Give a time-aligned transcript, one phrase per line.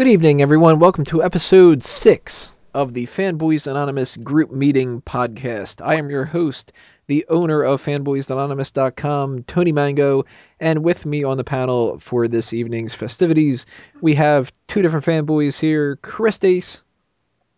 [0.00, 0.78] Good evening, everyone.
[0.78, 5.86] Welcome to episode six of the Fanboys Anonymous group meeting podcast.
[5.86, 6.72] I am your host,
[7.06, 10.24] the owner of fanboysanonymous.com, Tony Mango,
[10.58, 13.66] and with me on the panel for this evening's festivities,
[14.00, 16.80] we have two different fanboys here, Chris Dace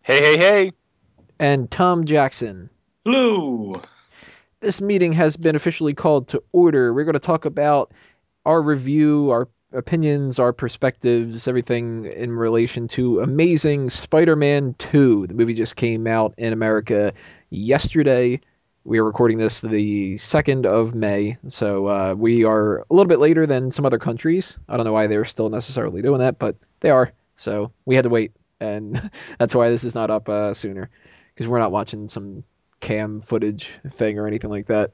[0.01, 0.71] Hey, hey, hey.
[1.39, 2.69] and Tom Jackson.
[3.05, 3.81] Hello.
[4.59, 6.93] This meeting has been officially called to order.
[6.93, 7.93] We're going to talk about
[8.45, 15.27] our review, our opinions, our perspectives, everything in relation to Amazing Spider-Man 2.
[15.27, 17.13] The movie just came out in America
[17.49, 18.39] yesterday.
[18.85, 23.19] We are recording this the 2nd of May, so uh, we are a little bit
[23.19, 24.57] later than some other countries.
[24.67, 27.11] I don't know why they're still necessarily doing that, but they are.
[27.37, 29.09] So we had to wait, and
[29.39, 30.89] that's why this is not up uh, sooner,
[31.33, 32.43] because we're not watching some
[32.81, 34.91] cam footage thing or anything like that.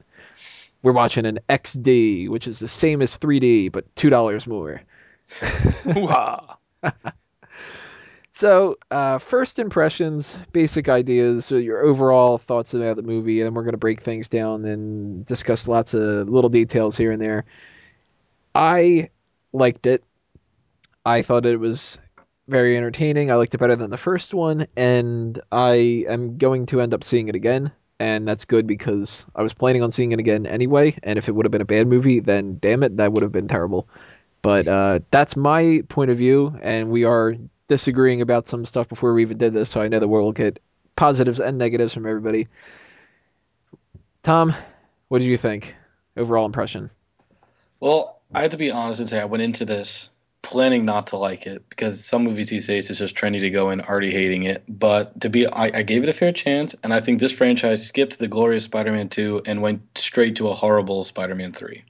[0.82, 4.82] We're watching an XD, which is the same as 3D, but $2 more.
[5.28, 6.56] Hoo-ha.
[8.32, 13.54] So, uh, first impressions, basic ideas, so your overall thoughts about the movie, and then
[13.54, 17.44] we're going to break things down and discuss lots of little details here and there.
[18.54, 19.10] I
[19.52, 20.04] liked it.
[21.04, 21.98] I thought it was
[22.48, 23.30] very entertaining.
[23.30, 27.04] I liked it better than the first one, and I am going to end up
[27.04, 27.72] seeing it again.
[28.00, 30.98] And that's good because I was planning on seeing it again anyway.
[31.02, 33.30] And if it would have been a bad movie, then damn it, that would have
[33.30, 33.88] been terrible.
[34.42, 37.34] But uh, that's my point of view, and we are
[37.68, 40.60] disagreeing about some stuff before we even did this, so I know that we'll get
[40.96, 42.48] positives and negatives from everybody.
[44.22, 44.54] Tom,
[45.08, 45.76] what did you think?
[46.16, 46.90] Overall impression?
[47.80, 50.09] Well, I have to be honest and say I went into this
[50.42, 53.70] planning not to like it because some movies these days it's just trendy to go
[53.70, 54.64] in already hating it.
[54.68, 57.86] But to be, I, I gave it a fair chance, and I think this franchise
[57.86, 61.84] skipped the glorious Spider-Man 2 and went straight to a horrible Spider-Man 3.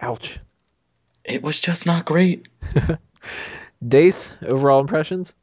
[0.00, 0.38] Ouch.
[1.24, 2.48] It was just not great.
[3.86, 5.34] Dace, overall impressions?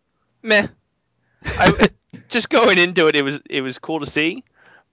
[0.42, 0.68] Meh.
[1.46, 1.88] I,
[2.30, 4.44] just going into it, it was it was cool to see,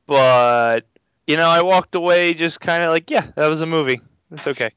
[0.06, 0.86] but
[1.26, 4.00] you know, I walked away just kind of like, yeah, that was a movie.
[4.32, 4.72] It's okay.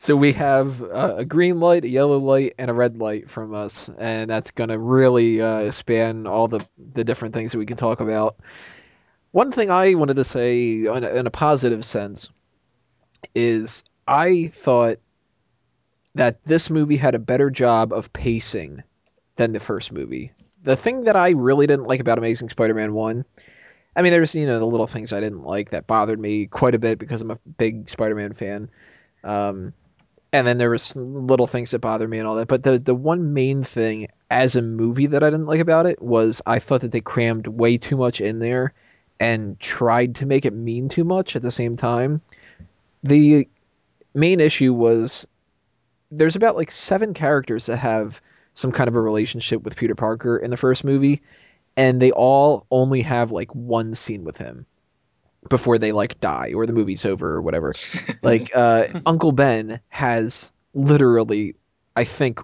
[0.00, 3.52] So we have uh, a green light, a yellow light, and a red light from
[3.52, 6.64] us, and that's going to really uh, span all the,
[6.94, 8.36] the different things that we can talk about.
[9.32, 12.28] One thing I wanted to say in a, in a positive sense
[13.34, 15.00] is I thought
[16.14, 18.84] that this movie had a better job of pacing
[19.34, 20.30] than the first movie.
[20.62, 23.24] The thing that I really didn't like about Amazing Spider-Man 1,
[23.96, 26.76] I mean, there's, you know, the little things I didn't like that bothered me quite
[26.76, 28.70] a bit because I'm a big Spider-Man fan.
[29.24, 29.74] Um,
[30.32, 32.48] and then there was little things that bothered me and all that.
[32.48, 36.02] But the the one main thing as a movie that I didn't like about it
[36.02, 38.74] was I thought that they crammed way too much in there
[39.20, 42.20] and tried to make it mean too much at the same time.
[43.02, 43.48] The
[44.14, 45.26] main issue was
[46.10, 48.20] there's about like seven characters that have
[48.54, 51.22] some kind of a relationship with Peter Parker in the first movie,
[51.76, 54.66] and they all only have like one scene with him
[55.48, 57.74] before they like die or the movie's over or whatever.
[58.22, 61.54] like uh, Uncle Ben has literally,
[61.96, 62.40] I think,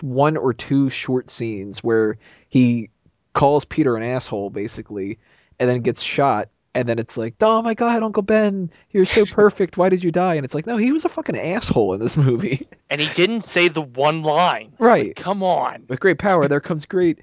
[0.00, 2.90] one or two short scenes where he
[3.32, 5.18] calls Peter an asshole basically,
[5.58, 6.48] and then gets shot.
[6.74, 9.76] And then it's like, oh my god, Uncle Ben, you're so perfect.
[9.76, 10.34] Why did you die?
[10.36, 12.66] And it's like, no, he was a fucking asshole in this movie.
[12.88, 14.72] And he didn't say the one line.
[14.78, 15.14] right.
[15.14, 15.84] Come on.
[15.88, 17.18] With great power, there comes great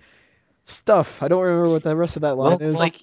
[0.66, 1.24] stuff.
[1.24, 2.76] I don't remember what the rest of that line Well, is.
[2.76, 3.02] like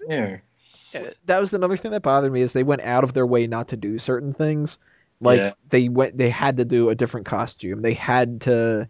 [1.26, 3.68] that was another thing that bothered me is they went out of their way not
[3.68, 4.78] to do certain things.
[5.20, 5.52] Like Yeah.
[5.70, 7.82] they went, they had to do a different costume.
[7.82, 8.88] They had to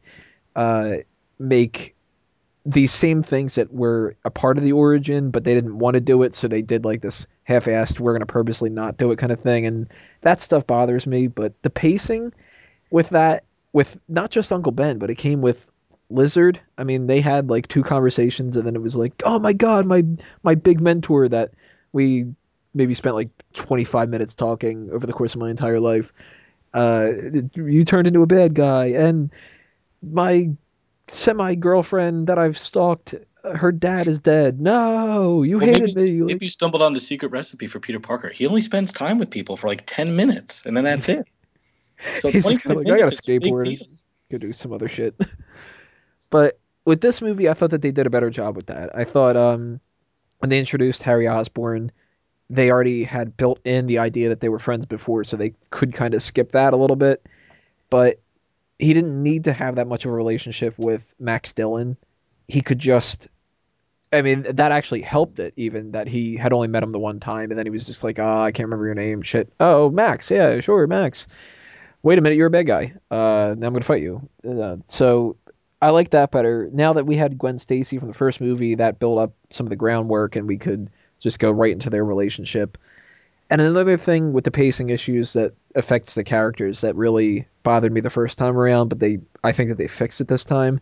[0.54, 0.92] uh,
[1.38, 1.94] make
[2.64, 6.00] these same things that were a part of the origin, but they didn't want to
[6.00, 9.30] do it, so they did like this half-assed, we're gonna purposely not do it kind
[9.30, 9.86] of thing, and
[10.22, 11.28] that stuff bothers me.
[11.28, 12.32] But the pacing
[12.90, 15.70] with that, with not just Uncle Ben, but it came with
[16.10, 16.60] Lizard.
[16.76, 19.86] I mean, they had like two conversations, and then it was like, oh my god,
[19.86, 20.04] my
[20.42, 21.52] my big mentor that
[21.96, 22.26] we
[22.74, 26.12] maybe spent like 25 minutes talking over the course of my entire life.
[26.74, 27.10] Uh,
[27.54, 29.30] you turned into a bad guy, and
[30.02, 30.50] my
[31.08, 34.60] semi girlfriend that I've stalked, her dad is dead.
[34.60, 36.20] No, you Well, hated maybe, me.
[36.20, 38.28] Like, maybe you stumbled on the secret recipe for Peter Parker.
[38.28, 41.26] He only spends time with people for like 10 minutes, and then that's it.
[42.20, 43.88] So He's just kinda like, I got a minutes is a big skateboard.
[44.30, 45.18] go do some other shit.
[46.30, 48.94] but with this movie, I thought that they did a better job with that.
[48.94, 49.80] I thought um,
[50.38, 51.92] when they introduced Harry Osborn,
[52.48, 55.92] they already had built in the idea that they were friends before, so they could
[55.92, 57.26] kind of skip that a little bit.
[57.90, 58.20] But
[58.78, 61.96] he didn't need to have that much of a relationship with Max Dillon.
[62.48, 63.28] He could just.
[64.12, 67.18] I mean, that actually helped it, even that he had only met him the one
[67.18, 69.52] time, and then he was just like, "Ah, I can't remember your name." Shit.
[69.58, 70.30] Oh, Max.
[70.30, 71.26] Yeah, sure, Max.
[72.02, 72.92] Wait a minute, you're a bad guy.
[73.10, 74.28] Uh, now I'm gonna fight you.
[74.48, 75.36] Uh, so
[75.80, 76.68] I like that better.
[76.72, 79.70] Now that we had Gwen Stacy from the first movie, that built up some of
[79.70, 80.90] the groundwork, and we could
[81.20, 82.78] just go right into their relationship.
[83.50, 88.00] And another thing with the pacing issues that affects the characters that really bothered me
[88.00, 90.80] the first time around, but they I think that they fixed it this time.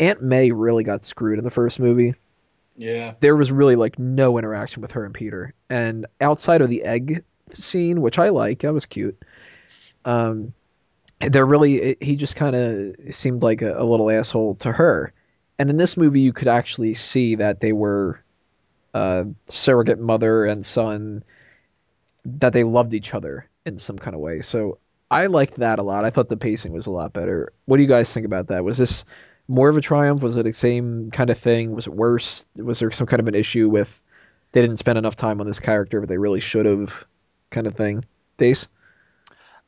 [0.00, 2.14] Aunt May really got screwed in the first movie.
[2.76, 3.14] Yeah.
[3.20, 5.54] There was really like no interaction with her and Peter.
[5.70, 9.16] And outside of the egg scene, which I like, that was cute.
[10.04, 10.52] Um,
[11.20, 15.12] there really he just kind of seemed like a, a little asshole to her.
[15.58, 18.22] And in this movie, you could actually see that they were
[18.92, 21.24] uh, surrogate mother and son
[22.24, 24.42] that they loved each other in some kind of way.
[24.42, 24.78] So
[25.10, 26.04] I liked that a lot.
[26.04, 27.52] I thought the pacing was a lot better.
[27.64, 28.64] What do you guys think about that?
[28.64, 29.04] Was this
[29.48, 30.22] more of a triumph?
[30.22, 31.74] Was it the same kind of thing?
[31.74, 32.46] Was it worse?
[32.56, 34.02] Was there some kind of an issue with
[34.52, 37.04] they didn't spend enough time on this character, but they really should have,
[37.50, 38.04] kind of thing?
[38.36, 38.68] Dace?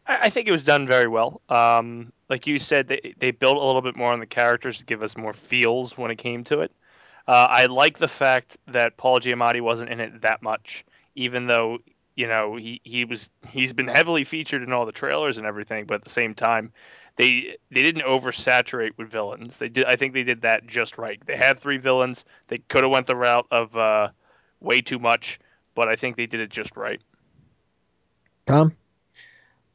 [0.08, 1.42] I, think it was done very well.
[1.48, 4.84] Um, like you said, they they built a little bit more on the characters to
[4.84, 6.72] give us more feels when it came to it.
[7.26, 10.84] Uh, I like the fact that Paul Giamatti wasn't in it that much,
[11.14, 11.78] even though
[12.16, 15.84] you know he, he was he's been heavily featured in all the trailers and everything.
[15.84, 16.72] But at the same time,
[17.16, 19.58] they they didn't oversaturate with villains.
[19.58, 19.84] They did.
[19.84, 21.20] I think they did that just right.
[21.26, 22.24] They had three villains.
[22.46, 24.08] They could have went the route of uh,
[24.60, 25.38] way too much,
[25.74, 27.02] but I think they did it just right.
[28.46, 28.74] Tom?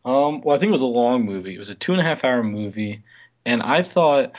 [0.06, 1.56] Um, well, I think it was a long movie.
[1.56, 3.04] It was a two and a half hour movie,
[3.46, 4.34] and I thought,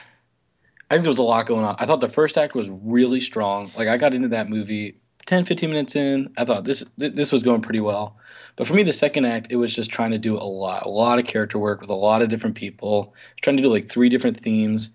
[0.91, 1.77] I think there was a lot going on.
[1.79, 3.71] I thought the first act was really strong.
[3.77, 6.33] Like I got into that movie 10, 15 minutes in.
[6.37, 8.19] I thought this this was going pretty well.
[8.57, 10.89] But for me, the second act, it was just trying to do a lot, a
[10.89, 14.11] lot of character work with a lot of different people, trying to do like three
[14.11, 14.91] different themes,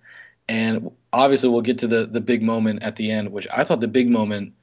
[0.47, 3.81] and obviously we'll get to the the big moment at the end, which I thought
[3.81, 4.53] the big moment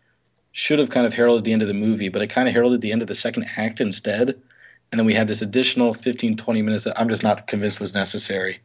[0.53, 2.81] should have kind of heralded the end of the movie, but it kind of heralded
[2.81, 4.41] the end of the second act instead
[4.93, 7.95] and then we had this additional 15 20 minutes that i'm just not convinced was
[7.95, 8.61] necessary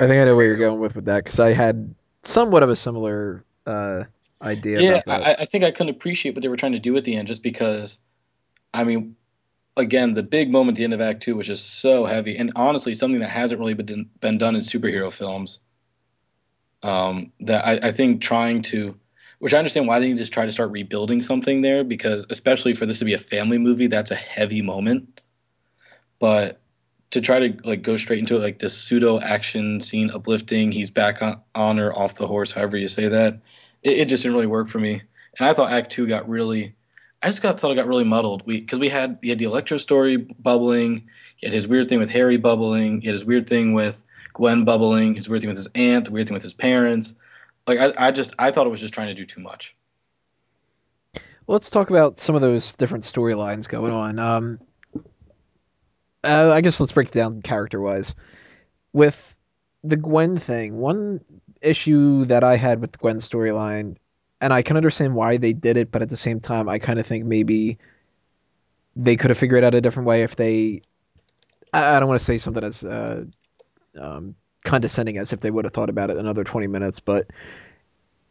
[0.00, 2.70] I think I know where you're going with with that because I had somewhat of
[2.70, 4.04] a similar uh,
[4.40, 4.80] idea.
[4.80, 5.40] yeah about that.
[5.40, 7.28] I, I think i couldn't appreciate what they were trying to do at the end
[7.28, 7.98] just because
[8.74, 9.14] i mean
[9.76, 12.52] again the big moment at the end of act two was just so heavy and
[12.56, 15.60] honestly something that hasn't really been, been done in superhero films
[16.82, 18.98] um, that I, I think trying to
[19.42, 22.86] which I understand why they just try to start rebuilding something there because especially for
[22.86, 25.20] this to be a family movie, that's a heavy moment.
[26.20, 26.60] But
[27.10, 30.90] to try to like go straight into it, like this pseudo action scene, uplifting, he's
[30.90, 33.40] back on, on or off the horse, however you say that,
[33.82, 35.02] it, it just didn't really work for me.
[35.40, 36.76] And I thought Act Two got really,
[37.20, 38.46] I just got thought it got really muddled.
[38.46, 41.98] We because we had he had the Electro story bubbling, he had his weird thing
[41.98, 44.04] with Harry bubbling, he had his weird thing with
[44.34, 47.16] Gwen bubbling, his weird thing with his aunt, the weird thing with his parents
[47.66, 49.76] like I, I just I thought it was just trying to do too much.
[51.46, 54.18] Let's talk about some of those different storylines going on.
[54.18, 54.58] Um,
[56.24, 58.14] uh, I guess let's break it down character wise.
[58.92, 59.34] With
[59.82, 61.20] the Gwen thing, one
[61.60, 63.96] issue that I had with the Gwen storyline,
[64.40, 66.98] and I can understand why they did it, but at the same time, I kind
[66.98, 67.78] of think maybe
[68.94, 70.82] they could have figured out a different way if they.
[71.72, 73.24] I, I don't want to say something as uh,
[73.98, 77.26] um, condescending as if they would have thought about it another 20 minutes, but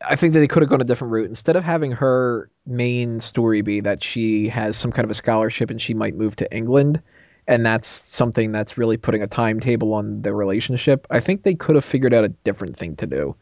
[0.06, 1.28] I think that they could have gone a different route.
[1.28, 5.69] Instead of having her main story be that she has some kind of a scholarship
[5.69, 7.02] and she might move to England,
[7.47, 11.76] and that's something that's really putting a timetable on the relationship, I think they could
[11.76, 13.35] have figured out a different thing to do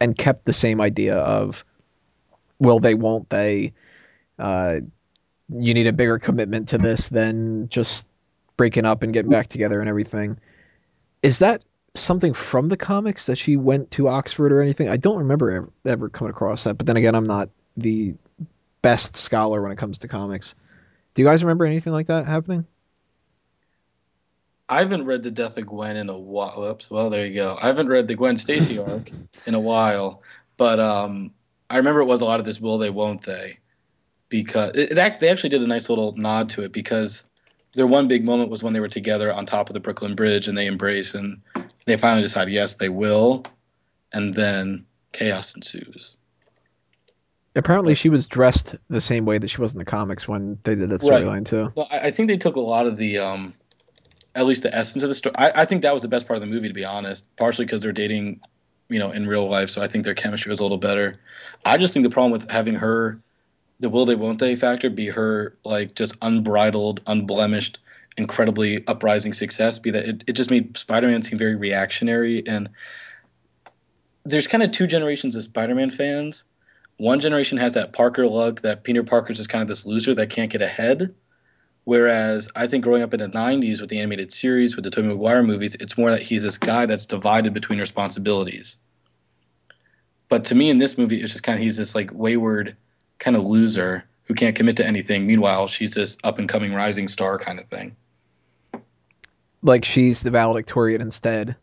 [0.00, 1.64] and kept the same idea of
[2.58, 3.72] will they, won't they?
[4.38, 4.80] Uh,
[5.48, 8.08] you need a bigger commitment to this than just
[8.56, 10.38] breaking up and getting back together and everything.
[11.22, 11.62] Is that
[11.98, 14.88] something from the comics that she went to Oxford or anything?
[14.88, 16.74] I don't remember ever, ever coming across that.
[16.74, 18.14] But then again, I'm not the
[18.82, 20.54] best scholar when it comes to comics.
[21.14, 22.66] Do you guys remember anything like that happening?
[24.68, 26.60] I haven't read the Death of Gwen in a while.
[26.60, 26.90] Whoops.
[26.90, 27.56] Well, there you go.
[27.60, 29.10] I haven't read the Gwen Stacy arc
[29.46, 30.22] in a while,
[30.56, 31.32] but um,
[31.70, 33.58] I remember it was a lot of this will they, won't they,
[34.28, 37.24] because it, it, they actually did a nice little nod to it because
[37.74, 40.48] their one big moment was when they were together on top of the Brooklyn Bridge
[40.48, 41.42] and they embrace and
[41.86, 43.44] they finally decide yes they will,
[44.12, 46.16] and then chaos ensues.
[47.54, 50.74] Apparently, she was dressed the same way that she was in the comics when they
[50.74, 51.46] did that storyline Right.
[51.46, 51.72] too.
[51.74, 53.54] Well, I, I think they took a lot of the, um,
[54.34, 55.34] at least the essence of the story.
[55.38, 57.24] I, I think that was the best part of the movie, to be honest.
[57.36, 58.40] Partially because they're dating,
[58.90, 61.18] you know, in real life, so I think their chemistry was a little better.
[61.64, 63.18] I just think the problem with having her,
[63.80, 67.78] the will they won't they factor, be her like just unbridled, unblemished,
[68.16, 72.70] incredibly uprising success, be that it, it just made Spider-Man seem very reactionary and
[74.26, 76.44] there's kind of two generations of Spider-Man fans.
[76.96, 80.30] One generation has that Parker look, that Peter Parker's just kind of this loser that
[80.30, 81.14] can't get ahead.
[81.84, 85.06] Whereas I think growing up in the '90s with the animated series, with the Tobey
[85.06, 88.78] Maguire movies, it's more that he's this guy that's divided between responsibilities.
[90.28, 92.76] But to me, in this movie, it's just kind of he's this like wayward
[93.20, 95.28] kind of loser who can't commit to anything.
[95.28, 97.94] Meanwhile, she's this up and coming rising star kind of thing.
[99.62, 101.56] Like she's the valedictorian instead.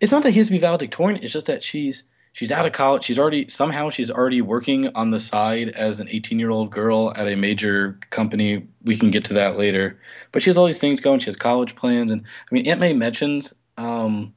[0.00, 1.22] It's not that he has to be valedictorian.
[1.22, 3.04] It's just that she's she's out of college.
[3.04, 7.12] She's already somehow she's already working on the side as an 18 year old girl
[7.14, 8.68] at a major company.
[8.84, 9.98] We can get to that later.
[10.32, 11.20] But she has all these things going.
[11.20, 14.34] She has college plans, and I mean, Aunt May mentions um,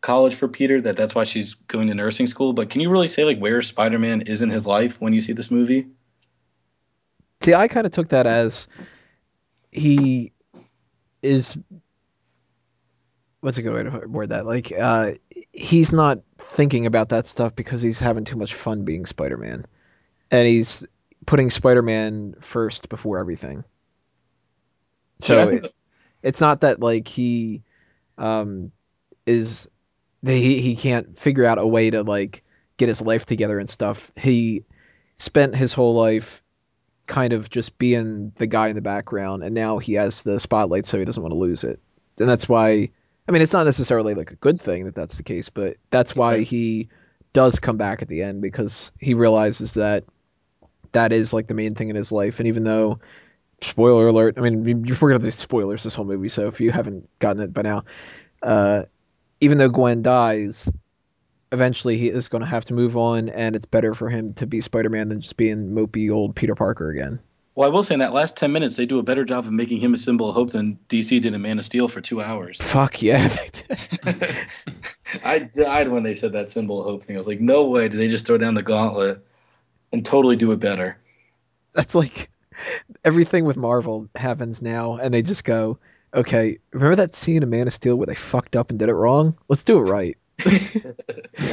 [0.00, 0.80] college for Peter.
[0.80, 2.52] That that's why she's going to nursing school.
[2.52, 5.20] But can you really say like where Spider Man is in his life when you
[5.20, 5.88] see this movie?
[7.42, 8.68] See, I kind of took that as
[9.72, 10.31] he
[11.22, 11.56] is
[13.40, 14.46] what's a good way to word that?
[14.46, 15.12] Like, uh,
[15.52, 19.66] he's not thinking about that stuff because he's having too much fun being Spider-Man,
[20.30, 20.86] and he's
[21.26, 23.64] putting Spider-Man first before everything.
[25.20, 25.74] So Yeah, it,
[26.22, 27.62] it's not that like he
[28.18, 28.72] um,
[29.26, 29.68] is
[30.24, 32.42] he he can't figure out a way to like
[32.76, 34.10] get his life together and stuff.
[34.16, 34.64] He
[35.16, 36.41] spent his whole life
[37.06, 40.86] kind of just being the guy in the background, and now he has the spotlight,
[40.86, 41.80] so he doesn't want to lose it.
[42.18, 42.90] And that's why.
[43.28, 46.16] I mean, it's not necessarily like a good thing that that's the case, but that's
[46.16, 46.88] why he
[47.32, 50.04] does come back at the end because he realizes that
[50.90, 52.40] that is like the main thing in his life.
[52.40, 52.98] And even though,
[53.60, 56.72] spoiler alert, I mean, you're going to do spoilers this whole movie, so if you
[56.72, 57.84] haven't gotten it by now,
[58.42, 58.82] uh,
[59.40, 60.70] even though Gwen dies,
[61.52, 64.46] eventually he is going to have to move on, and it's better for him to
[64.46, 67.20] be Spider-Man than just being mopey old Peter Parker again.
[67.54, 69.52] Well, I will say in that last 10 minutes, they do a better job of
[69.52, 72.22] making him a symbol of hope than DC did in Man of Steel for two
[72.22, 72.60] hours.
[72.62, 73.28] Fuck yeah.
[75.24, 77.16] I died when they said that symbol of hope thing.
[77.16, 79.22] I was like, no way did they just throw down the gauntlet
[79.92, 80.96] and totally do it better.
[81.74, 82.30] That's like
[83.04, 85.78] everything with Marvel happens now, and they just go,
[86.14, 88.94] okay, remember that scene in Man of Steel where they fucked up and did it
[88.94, 89.36] wrong?
[89.48, 90.16] Let's do it right.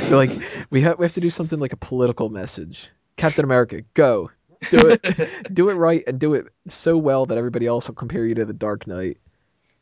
[0.10, 0.32] Like,
[0.70, 2.90] we have we have to do something like a political message.
[3.18, 4.32] Captain America, go.
[4.72, 8.26] Do it do it right and do it so well that everybody else will compare
[8.26, 9.18] you to the Dark Knight.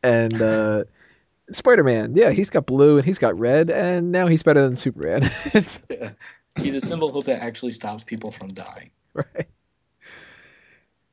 [0.03, 0.83] And uh
[1.51, 4.75] Spider Man, yeah, he's got blue and he's got red, and now he's better than
[4.75, 5.29] Superman.
[5.89, 6.11] Yeah.
[6.57, 8.89] He's a symbol of hope that actually stops people from dying.
[9.13, 9.47] right.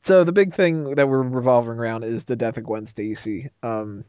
[0.01, 3.51] So the big thing that we're revolving around is the death of Gwen Stacy.
[3.63, 4.05] Um,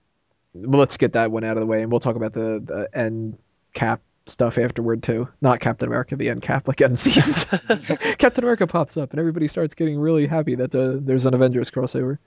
[0.53, 2.98] well, let's get that one out of the way, and we'll talk about the, the
[2.98, 3.38] end
[3.75, 5.27] cap stuff afterward too.
[5.41, 7.44] Not Captain America, the end cap, like end scenes.
[8.17, 11.70] Captain America pops up, and everybody starts getting really happy that uh, there's an Avengers
[11.70, 12.17] crossover.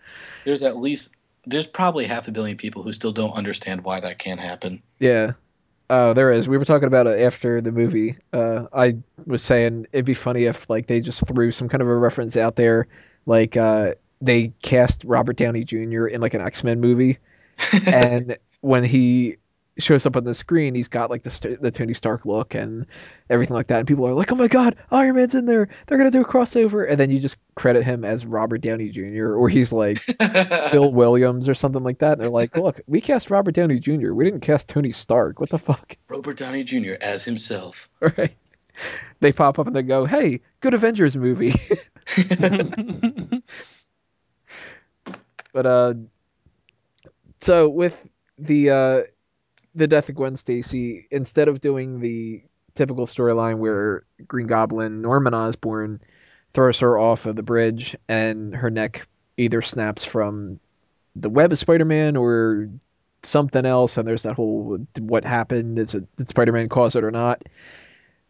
[0.45, 1.13] There's at least,
[1.47, 4.83] there's probably half a billion people who still don't understand why that can't happen.
[4.99, 5.33] Yeah.
[5.91, 6.47] Oh, there is.
[6.47, 8.19] We were talking about it after the movie.
[8.33, 11.89] Uh, I was saying it'd be funny if like they just threw some kind of
[11.89, 12.89] a reference out there,
[13.25, 16.07] like uh, they cast Robert Downey Jr.
[16.07, 17.19] in like an X Men movie,
[17.87, 19.39] and when he
[19.79, 22.87] shows up on the screen, he's got like the st- the Tony Stark look and
[23.31, 25.69] everything like that, and people are like, "Oh my God, Iron Man's in there!
[25.87, 29.35] They're gonna do a crossover!" And then you just credit him as Robert Downey Jr.
[29.35, 30.01] or he's like
[30.71, 32.13] Phil Williams or something like that.
[32.13, 34.13] And they're like, "Look, we cast Robert Downey Jr.
[34.13, 35.41] We didn't cast Tony Stark.
[35.41, 36.95] What the fuck?" Robert Downey Jr.
[37.01, 37.89] as himself.
[38.01, 38.37] Right?
[39.21, 41.55] They pop up and they go, "Hey, good Avengers movie."
[45.53, 45.95] but uh,
[47.41, 48.01] so with
[48.39, 49.03] the uh,
[49.79, 52.43] the death of Gwen Stacy, instead of doing the
[52.75, 56.01] typical storyline where Green Goblin Norman Osborn
[56.55, 59.07] throws her off of the bridge and her neck
[59.37, 60.61] either snaps from
[61.17, 62.69] the web of Spider-Man or
[63.23, 65.79] something else, and there's that whole what happened?
[65.79, 67.43] Is it did Spider-Man cause it or not?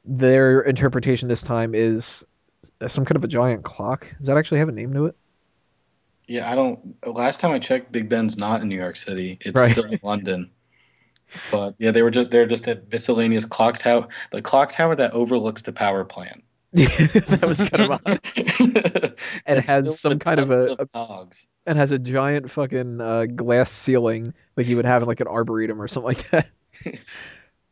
[0.04, 2.24] Their interpretation this time is
[2.86, 4.06] some kind of a giant clock.
[4.18, 5.16] Does that actually have a name to it?
[6.26, 6.96] Yeah, I don't.
[7.06, 9.38] Last time I checked, Big Ben's not in New York City.
[9.40, 9.72] It's Right.
[9.72, 10.50] still in London.
[11.50, 15.12] But yeah, they were just they're just at miscellaneous clock tower, the clock tower that
[15.12, 16.44] overlooks the power plant.
[16.72, 18.20] that was kind of odd.
[19.46, 21.46] And it has some kind of a- a- cogs.
[21.66, 25.28] and has a giant fucking uh, glass ceiling like you would have in like an
[25.28, 26.48] arboretum or something like that.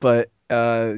[0.00, 0.94] but uh,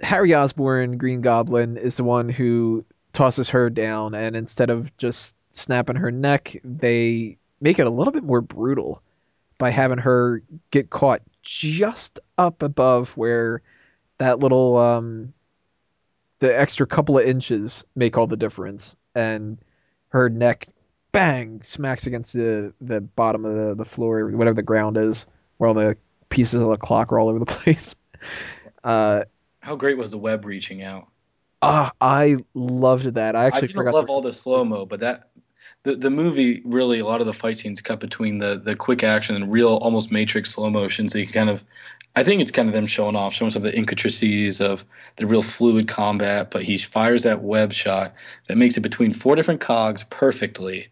[0.00, 5.34] Harry Osborn, Green Goblin, is the one who tosses her down, and instead of just
[5.50, 9.02] snapping her neck, they make it a little bit more brutal
[9.58, 13.62] by having her get caught just up above where
[14.18, 15.32] that little um
[16.40, 18.96] the extra couple of inches make all the difference.
[19.14, 19.58] And
[20.08, 20.68] her neck
[21.12, 25.26] bang smacks against the the bottom of the, the floor whatever the ground is
[25.58, 25.96] where all the
[26.28, 27.94] pieces of the clock are all over the place.
[28.82, 29.24] Uh
[29.60, 31.08] How great was the web reaching out?
[31.62, 33.36] ah, i loved that.
[33.36, 35.30] I I actually didn't forgot love to all the slow mo, but that
[35.84, 39.02] the the movie really a lot of the fight scenes cut between the the quick
[39.02, 41.08] action and real almost matrix slow motion.
[41.08, 41.64] So you kind of
[42.16, 44.84] i think it's kind of them showing off showing some of the intricacies of
[45.16, 48.14] the real fluid combat but he fires that web shot
[48.48, 50.88] that makes it between four different cogs perfectly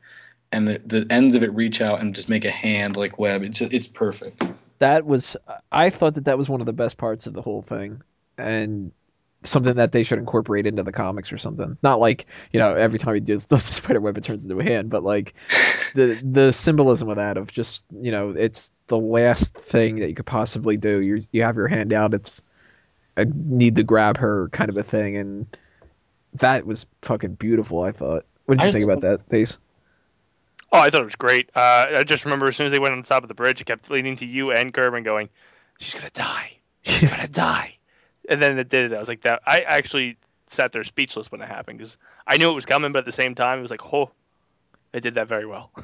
[0.53, 3.43] and the, the ends of it reach out and just make a hand like web.
[3.43, 4.45] It's it's perfect.
[4.79, 5.37] That was
[5.73, 8.03] I thought that that was one of the best parts of the whole thing,
[8.37, 8.93] and
[9.45, 11.77] something that they should incorporate into the comics or something.
[11.83, 14.59] Not like you know every time he does, does the spider web it turns into
[14.59, 15.35] a hand, but like
[15.95, 20.15] the the symbolism of that of just you know it's the last thing that you
[20.15, 21.01] could possibly do.
[21.01, 22.15] You you have your hand out.
[22.15, 22.43] It's
[23.17, 25.57] I need to grab her kind of a thing, and
[26.35, 27.83] that was fucking beautiful.
[27.83, 28.25] I thought.
[28.47, 29.57] What did you think about that, Dace?
[30.73, 31.51] Oh, I thought it was great.
[31.55, 33.65] Uh, I just remember as soon as they went on top of the bridge, it
[33.65, 35.29] kept leading to you and Kerwin going,
[35.79, 36.57] "She's gonna die.
[36.83, 37.77] She's gonna die."
[38.29, 38.95] And then it did it.
[38.95, 42.51] I was like, "That." I actually sat there speechless when it happened because I knew
[42.51, 44.11] it was coming, but at the same time, it was like, "Oh,
[44.93, 45.71] they did that very well."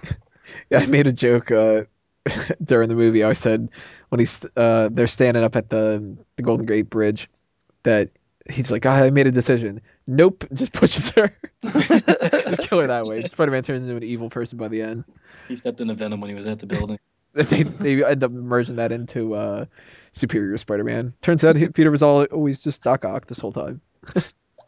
[0.71, 1.85] Yeah, I made a joke uh,
[2.65, 3.25] during the movie.
[3.25, 3.69] I said
[4.09, 7.29] when he's uh, they're standing up at the the Golden Gate Bridge
[7.83, 8.11] that
[8.51, 9.81] he's like, "Ah, I made a decision.
[10.07, 13.23] Nope, just pushes her, just kill her that way.
[13.23, 15.05] Spider-Man turns into an evil person by the end.
[15.49, 16.99] he stepped into venom when he was at the building
[17.49, 19.67] They they end up merging that into uh,
[20.11, 21.15] Superior Spider-Man.
[21.23, 23.81] Turns out he, Peter was all, always just Doc Ock this whole time.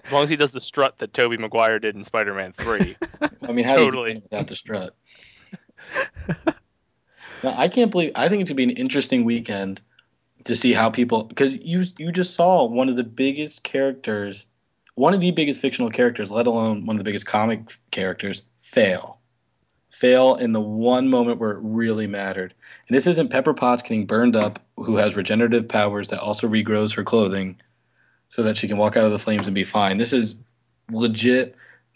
[0.04, 2.96] As long as he does the strut that Tobey Maguire did in Spider-Man Three.
[3.42, 4.14] I mean, how Totally.
[4.14, 4.94] you without the strut?
[7.42, 8.12] no, I can't believe.
[8.14, 9.80] I think it's gonna be an interesting weekend
[10.44, 14.46] to see how people because you you just saw one of the biggest characters,
[14.94, 19.18] one of the biggest fictional characters, let alone one of the biggest comic characters, fail,
[19.90, 22.54] fail in the one moment where it really mattered.
[22.90, 26.97] And this isn't Pepper Potts getting burned up, who has regenerative powers that also regrows
[26.97, 27.61] her clothing,
[28.30, 29.97] so that she can walk out of the flames and be fine.
[29.97, 30.35] This is
[30.90, 31.54] legit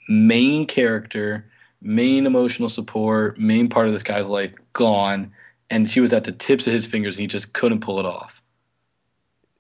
[0.08, 1.50] main character,
[1.82, 5.33] main emotional support, main part of this guy's life gone,
[5.68, 8.07] and she was at the tips of his fingers and he just couldn't pull it
[8.07, 8.40] off.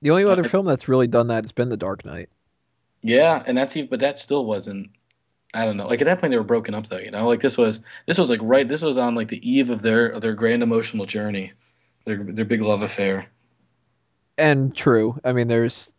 [0.02, 2.28] The only other Uh, film that's really done that has been The Dark Knight.
[3.02, 4.90] Yeah, and that's even, but that still wasn't.
[5.54, 5.86] I don't know.
[5.86, 6.98] Like at that point, they were broken up though.
[6.98, 8.68] You know, like this was this was like right.
[8.68, 11.52] This was on like the eve of their of their grand emotional journey,
[12.04, 13.26] their their big love affair.
[14.36, 15.92] And true, I mean, there's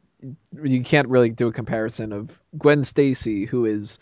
[0.64, 3.98] you can't really do a comparison of Gwen Stacy, who is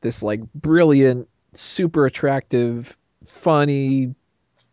[0.00, 4.14] this like brilliant, super attractive, funny,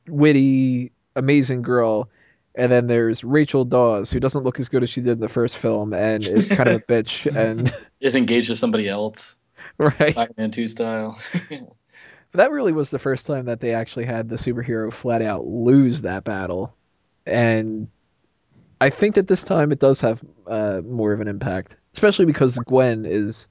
[0.07, 2.09] witty, amazing girl.
[2.57, 5.29] And then there's Rachel Dawes, who doesn't look as good as she did in the
[5.29, 7.35] first film and is kind of a bitch.
[7.35, 9.35] And Is engaged to somebody else,
[9.99, 11.19] right, Spider-Man Two style.
[11.49, 11.67] but
[12.33, 16.01] that really was the first time that they actually had the superhero flat out lose
[16.01, 16.73] that battle.
[17.25, 17.89] And
[18.79, 22.57] I think that this time it does have uh, more of an impact, especially because
[22.57, 23.47] Gwen is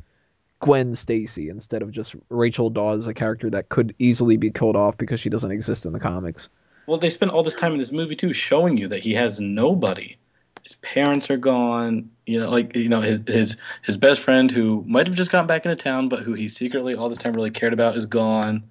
[0.61, 4.97] Gwen Stacy instead of just Rachel Dawes, a character that could easily be killed off
[4.97, 6.49] because she doesn't exist in the comics.
[6.87, 9.41] Well, they spent all this time in this movie too, showing you that he has
[9.41, 10.17] nobody.
[10.65, 12.11] His parents are gone.
[12.27, 15.47] You know, like you know, his his his best friend who might have just gotten
[15.47, 18.65] back into town, but who he secretly all this time really cared about is gone.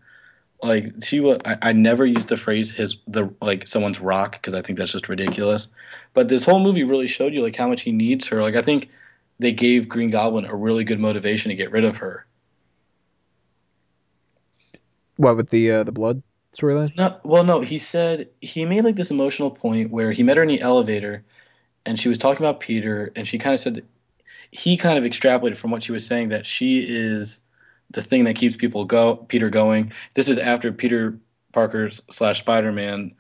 [0.62, 4.54] Like she was, I, I never used the phrase his the like someone's rock because
[4.54, 5.68] I think that's just ridiculous.
[6.14, 8.42] But this whole movie really showed you like how much he needs her.
[8.42, 8.90] Like I think
[9.40, 12.26] they gave Green Goblin a really good motivation to get rid of her.
[15.18, 16.24] What with the uh, the blood
[16.58, 16.96] storyline?
[16.96, 20.44] No, well, no, he said he made like this emotional point where he met her
[20.44, 21.24] in the elevator,
[21.86, 23.86] and she was talking about Peter, and she kind of said
[24.52, 27.40] he kind of extrapolated from what she was saying that she is
[27.92, 29.94] the thing that keeps people go Peter going.
[30.14, 31.20] This is after Peter
[31.52, 33.16] Parker slash Spider Man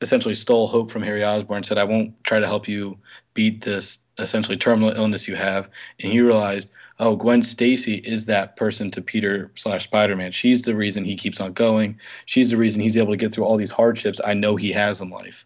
[0.00, 2.98] essentially stole hope from Harry Osborn and said, "I won't try to help you
[3.34, 5.68] beat this essentially terminal illness you have,"
[6.00, 6.68] and he realized.
[6.98, 10.30] Oh, Gwen Stacy is that person to Peter slash Spider Man.
[10.30, 11.98] She's the reason he keeps on going.
[12.26, 15.00] She's the reason he's able to get through all these hardships I know he has
[15.00, 15.44] in life.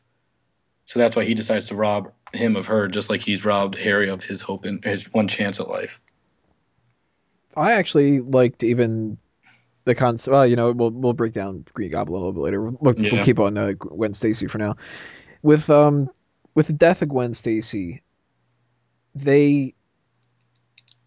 [0.84, 4.10] So that's why he decides to rob him of her, just like he's robbed Harry
[4.10, 6.00] of his hope and his one chance at life.
[7.56, 9.18] I actually liked even
[9.84, 10.32] the concept.
[10.32, 12.62] Well, you know, we'll we'll break down Green Goblin a little bit later.
[12.62, 14.76] We'll, we'll keep on uh, Gwen Stacy for now.
[15.42, 16.10] With um
[16.54, 18.02] with the death of Gwen Stacy,
[19.14, 19.74] they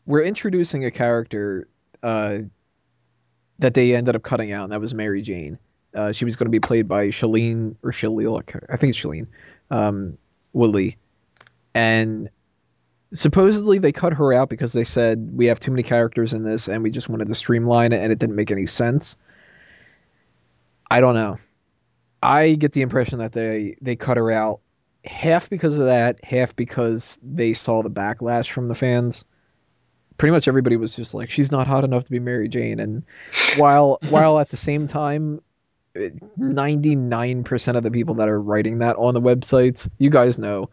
[0.05, 1.67] were introducing a character
[2.01, 2.39] uh,
[3.59, 5.59] that they ended up cutting out, and that was Mary Jane.
[5.93, 9.27] Uh, she was going to be played by Shailene or Shaleel, I think it's Shailene
[9.71, 10.17] um,
[10.53, 10.97] Woodley,
[11.73, 12.29] and
[13.13, 16.67] supposedly they cut her out because they said we have too many characters in this,
[16.67, 19.17] and we just wanted to streamline it, and it didn't make any sense.
[20.89, 21.37] I don't know.
[22.21, 24.61] I get the impression that they they cut her out
[25.05, 29.23] half because of that, half because they saw the backlash from the fans.
[30.17, 33.03] Pretty much everybody was just like, she's not hot enough to be Mary Jane, and
[33.57, 35.41] while while at the same time
[35.95, 40.69] 99% of the people that are writing that on the websites, you guys know,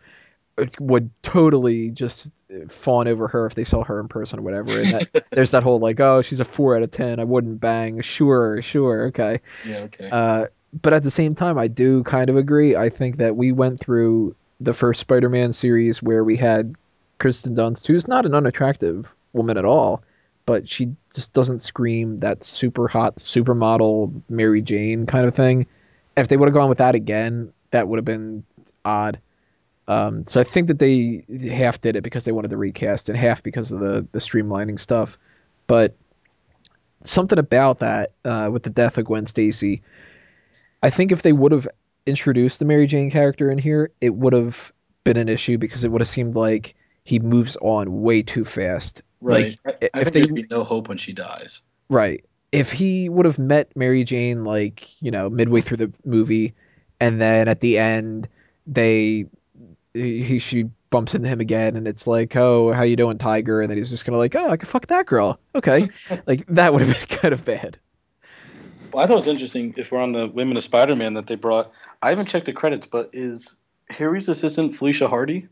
[0.80, 2.32] would totally just
[2.68, 4.78] fawn over her if they saw her in person or whatever.
[4.78, 7.20] And that, there's that whole like, oh, she's a four out of ten.
[7.20, 8.00] I wouldn't bang.
[8.00, 9.40] Sure, sure, okay.
[9.66, 10.08] Yeah, okay.
[10.10, 10.46] Uh,
[10.82, 12.76] but at the same time, I do kind of agree.
[12.76, 16.74] I think that we went through the first Spider-Man series where we had
[17.18, 20.02] Kirsten Dunst, who's not an unattractive woman at all,
[20.44, 25.66] but she just doesn't scream that super hot supermodel Mary Jane kind of thing.
[26.16, 28.44] If they would have gone with that again, that would have been
[28.84, 29.20] odd.
[29.88, 33.16] Um, so I think that they half did it because they wanted to recast and
[33.16, 35.18] half because of the the streamlining stuff.
[35.66, 35.96] But
[37.02, 39.82] something about that uh, with the death of Gwen Stacy,
[40.82, 41.68] I think if they would have
[42.04, 44.72] introduced the Mary Jane character in here, it would have
[45.04, 49.02] been an issue because it would have seemed like he moves on way too fast.
[49.20, 49.56] right.
[49.64, 51.62] Like I, I if there's be no hope when she dies.
[51.88, 56.54] right, if he would have met Mary Jane like you know midway through the movie,
[57.00, 58.28] and then at the end
[58.66, 59.26] they
[60.02, 63.60] he she bumps into him again, and it's like, oh, how you doing, Tiger?
[63.60, 65.38] And then he's just gonna like, oh, I can fuck that girl.
[65.54, 65.88] Okay,
[66.26, 67.78] like that would have been kind of bad.
[68.92, 71.34] Well, I thought it was interesting if we're on the Women of Spider-Man that they
[71.34, 71.70] brought.
[72.00, 73.56] I haven't checked the credits, but is
[73.90, 75.48] Harry's assistant Felicia Hardy?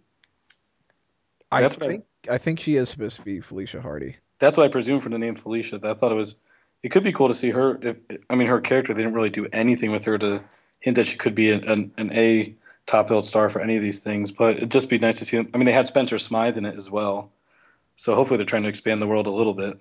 [1.53, 4.17] I That's what I- think I think she is supposed to be Felicia Hardy.
[4.39, 5.79] That's what I presume from the name Felicia.
[5.83, 6.37] I thought it was.
[6.83, 7.79] It could be cool to see her.
[7.83, 7.97] If,
[8.29, 8.93] I mean, her character.
[8.95, 10.43] They didn't really do anything with her to
[10.81, 12.55] hint that she could be an, an, an A
[12.87, 14.31] top billed star for any of these things.
[14.31, 15.37] But it'd just be nice to see.
[15.39, 15.51] Them.
[15.55, 17.33] I mean, they had Spencer Smythe in it as well.
[17.97, 19.79] So hopefully they're trying to expand the world a little bit.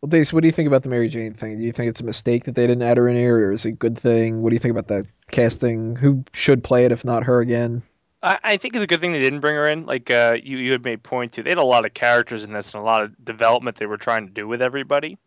[0.00, 1.58] Well, Dace, what do you think about the Mary Jane thing?
[1.58, 3.64] Do you think it's a mistake that they didn't add her in here, or is
[3.64, 4.42] it a good thing?
[4.42, 5.94] What do you think about that casting?
[5.94, 7.82] Who should play it if not her again?
[8.20, 9.86] I, I think it's a good thing they didn't bring her in.
[9.86, 12.52] Like uh, you, you had made point to, they had a lot of characters in
[12.52, 15.18] this and a lot of development they were trying to do with everybody.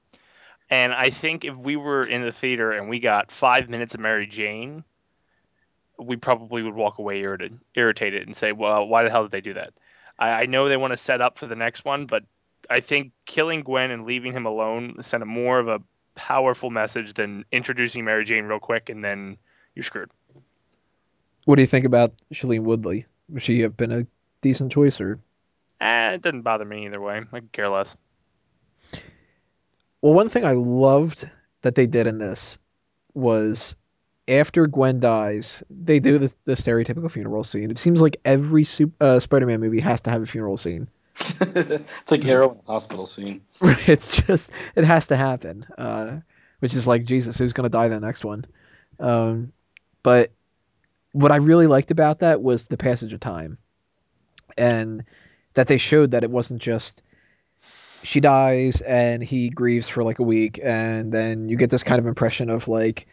[0.70, 4.02] And I think if we were in the theater and we got five minutes of
[4.02, 4.84] Mary Jane,
[6.00, 9.42] we probably would walk away irritated, irritated and say, "Well, why the hell did they
[9.42, 9.74] do that?"
[10.18, 12.24] I, I know they want to set up for the next one, but
[12.70, 15.82] I think killing Gwen and leaving him alone sent a more of a
[16.16, 19.38] powerful message than introducing Mary Jane real quick and then
[19.76, 20.10] you're screwed.
[21.46, 23.06] What do you think about Shailene Woodley?
[23.30, 24.08] Would she have been a
[24.42, 25.20] decent choice, or
[25.82, 27.18] Eh, it doesn't bother me either way.
[27.32, 27.96] I could care less.
[30.02, 31.30] Well, one thing I loved
[31.62, 32.58] that they did in this
[33.14, 33.76] was
[34.28, 37.72] after Gwen dies, they do the, the stereotypical funeral scene.
[37.72, 40.88] It seems like every sup- uh, Spider-Man movie has to have a funeral scene.
[41.20, 43.42] it's like Arrow in the hospital scene.
[43.62, 46.18] it's just it has to happen, uh,
[46.60, 48.46] which is like Jesus, who's gonna die the next one?
[49.00, 49.54] Um,
[50.04, 50.32] but
[51.14, 53.58] what I really liked about that was the passage of time,
[54.58, 55.06] and
[55.54, 57.02] that they showed that it wasn't just
[58.04, 62.00] she dies and he grieves for like a week, and then you get this kind
[62.00, 63.08] of impression of like,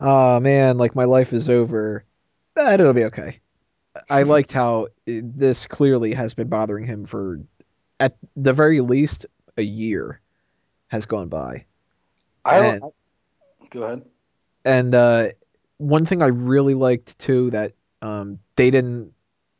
[0.00, 2.04] oh man, like my life is over,
[2.54, 3.40] but it'll be okay.
[4.08, 7.40] I liked how this clearly has been bothering him for,
[8.00, 9.26] at the very least,
[9.56, 10.20] a year
[10.88, 11.64] has gone by.
[12.44, 12.82] I And-
[13.70, 14.02] go ahead.
[14.64, 15.28] And uh,
[15.78, 19.12] one thing I really liked too that um, they didn't,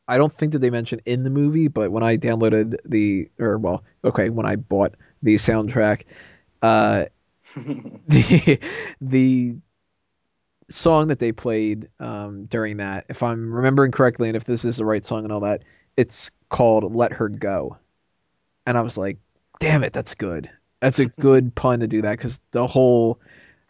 [0.07, 3.57] I don't think that they mentioned in the movie, but when I downloaded the, or
[3.57, 6.03] well, okay, when I bought the soundtrack,
[6.61, 7.05] uh,
[7.55, 8.59] the
[9.01, 9.55] the
[10.69, 14.77] song that they played um, during that, if I'm remembering correctly, and if this is
[14.77, 15.63] the right song and all that,
[15.97, 17.77] it's called "Let Her Go,"
[18.65, 19.17] and I was like,
[19.59, 20.49] "Damn it, that's good.
[20.79, 23.19] That's a good pun to do that because the whole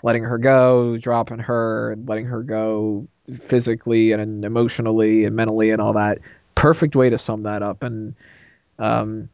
[0.03, 3.07] letting her go, dropping her, letting her go
[3.41, 6.19] physically and emotionally and mentally and all that,
[6.53, 7.81] perfect way to sum that up.
[7.81, 8.15] And
[8.77, 9.29] um,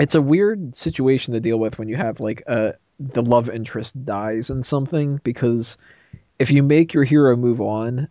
[0.00, 4.04] it's a weird situation to deal with when you have like a the love interest
[4.04, 5.76] dies in something because
[6.38, 8.08] if you make your hero move on,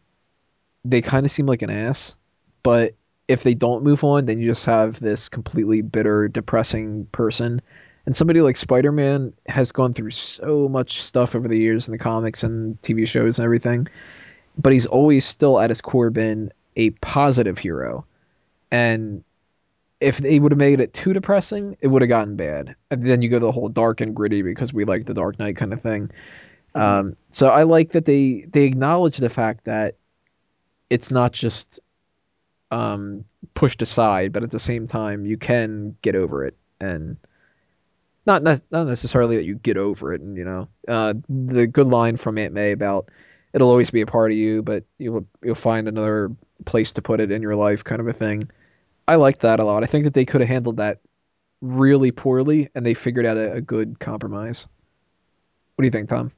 [0.84, 2.16] they kind of seem like an ass.
[2.64, 2.96] But
[3.28, 7.62] if they don't move on, then you just have this completely bitter, depressing person.
[8.06, 11.92] And somebody like Spider Man has gone through so much stuff over the years in
[11.92, 13.88] the comics and TV shows and everything,
[14.58, 18.06] but he's always still at his core been a positive hero.
[18.72, 19.24] And
[20.00, 22.76] if they would have made it too depressing, it would have gotten bad.
[22.92, 25.58] And then you go the whole dark and gritty because we like the Dark Knight
[25.58, 26.12] kind of thing.
[26.78, 29.96] Um, so I like that they they acknowledge the fact that
[30.90, 31.80] it's not just
[32.72, 37.18] um, pushed aside, but at the same time you can get over it, and
[38.26, 40.22] not ne- not necessarily that you get over it.
[40.22, 43.10] And you know, uh, the good line from Aunt May about
[43.54, 46.32] it'll always be a part of you, but you'll you'll find another
[46.66, 48.50] place to put it in your life, kind of a thing.
[49.08, 49.84] I like that a lot.
[49.84, 51.00] I think that they could have handled that
[51.62, 54.68] really poorly, and they figured out a, a good compromise.
[55.76, 56.32] What do you think, Tom?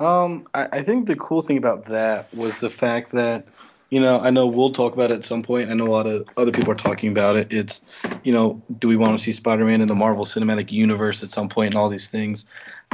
[0.00, 3.46] Um, I, I think the cool thing about that was the fact that,
[3.90, 5.70] you know, I know we'll talk about it at some point.
[5.70, 7.52] I know a lot of other people are talking about it.
[7.52, 7.82] It's,
[8.24, 11.50] you know, do we want to see Spider-Man in the Marvel Cinematic Universe at some
[11.50, 12.46] point and all these things?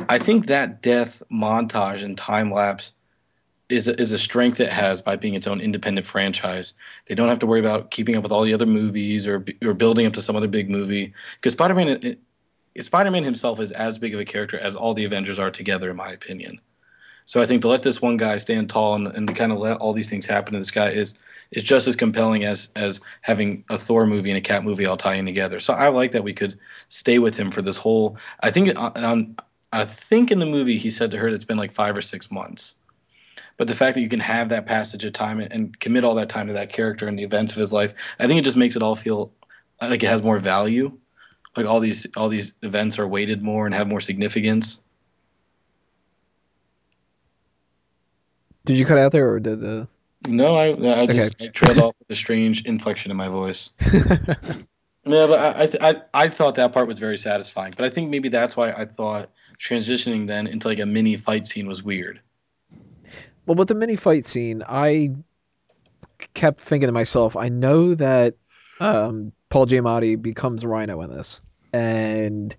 [0.08, 2.92] I think that death montage and time lapse
[3.68, 6.74] is a, is a strength it has by being its own independent franchise.
[7.06, 9.74] They don't have to worry about keeping up with all the other movies or or
[9.74, 12.16] building up to some other big movie because Spider-Man
[12.80, 15.96] Spider-Man himself is as big of a character as all the Avengers are together, in
[15.96, 16.60] my opinion.
[17.26, 19.58] So I think to let this one guy stand tall and, and to kind of
[19.58, 21.16] let all these things happen to this guy is
[21.50, 24.96] is just as compelling as as having a Thor movie and a Cap movie all
[24.96, 25.60] tying together.
[25.60, 26.58] So I like that we could
[26.88, 28.16] stay with him for this whole.
[28.40, 29.36] I think on, on
[29.72, 32.02] I think in the movie he said to her that it's been like five or
[32.02, 32.74] six months.
[33.56, 36.16] But the fact that you can have that passage of time and, and commit all
[36.16, 38.56] that time to that character and the events of his life, I think it just
[38.56, 39.32] makes it all feel
[39.80, 40.98] like it has more value.
[41.56, 44.80] Like all these all these events are weighted more and have more significance.
[48.66, 49.88] Did you cut out there, or did the?
[50.28, 50.66] No, I
[51.02, 51.46] I just Okay.
[51.46, 53.70] I trailed off with a strange inflection in my voice.
[55.08, 57.72] Yeah, but I I, th- I I thought that part was very satisfying.
[57.76, 61.46] But I think maybe that's why I thought transitioning then into like a mini fight
[61.46, 62.20] scene was weird.
[63.46, 65.14] well, with the mini fight scene, I
[66.34, 68.34] kept thinking to myself, I know that
[68.80, 71.40] um, Paul Giamatti becomes Rhino in this,
[71.72, 72.56] and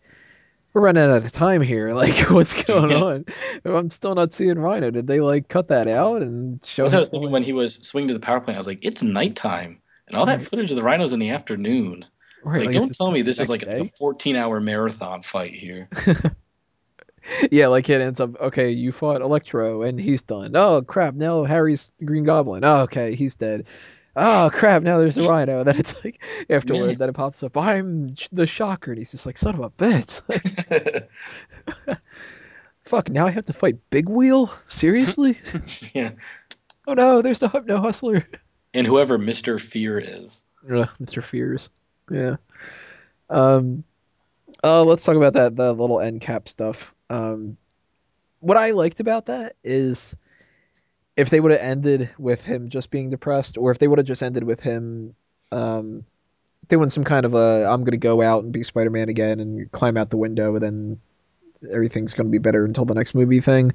[0.77, 1.87] we're running out of time here.
[1.97, 3.25] Like, what's going on?
[3.65, 4.91] I'm still not seeing Rhino.
[4.91, 7.53] Did they like cut that out and show That's what I was thinking when he
[7.53, 8.55] was swinging to the power plant.
[8.55, 10.47] I was like, it's nighttime, and all that Right.
[10.47, 12.05] footage of the rhinos in the afternoon.
[12.43, 15.89] Right, Like, like, don't tell me this is like a 14 hour marathon fight here.
[17.51, 18.71] Yeah, like it ends up okay.
[18.71, 20.53] You fought Electro and he's done.
[20.55, 21.13] Oh crap!
[21.13, 22.63] Now Harry's the Green Goblin.
[22.63, 23.67] Oh okay, he's dead.
[24.19, 24.81] Oh crap!
[24.81, 25.63] Now there's a Rhino.
[25.65, 26.55] Then it's like Yeah.
[26.57, 27.55] afterward, then it pops up.
[27.55, 30.21] I'm the Shocker, and he's just like son of a bitch.
[31.87, 31.99] Like
[32.85, 33.09] fuck!
[33.09, 34.51] Now I have to fight Big Wheel.
[34.65, 35.37] Seriously?
[35.93, 36.11] yeah.
[36.87, 37.21] Oh no!
[37.21, 38.27] There's the Hypno Hustler.
[38.73, 39.59] And whoever Mr.
[39.61, 40.43] Fear is.
[40.69, 41.23] Ugh, Mr.
[41.23, 41.69] Fears.
[42.09, 42.37] Yeah.
[43.29, 43.83] Um.
[44.63, 46.93] Uh, let's talk about that the little end cap stuff.
[47.09, 47.57] Um,
[48.39, 50.15] what I liked about that is
[51.17, 54.07] if they would have ended with him just being depressed, or if they would have
[54.07, 55.15] just ended with him
[55.51, 56.05] um,
[56.69, 59.69] doing some kind of a I'm gonna go out and be Spider Man again and
[59.71, 61.01] climb out the window, and then
[61.69, 63.73] everything's gonna be better until the next movie thing,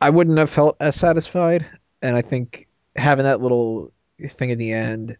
[0.00, 1.66] I wouldn't have felt as satisfied.
[2.00, 3.92] And I think having that little
[4.30, 5.16] thing in the end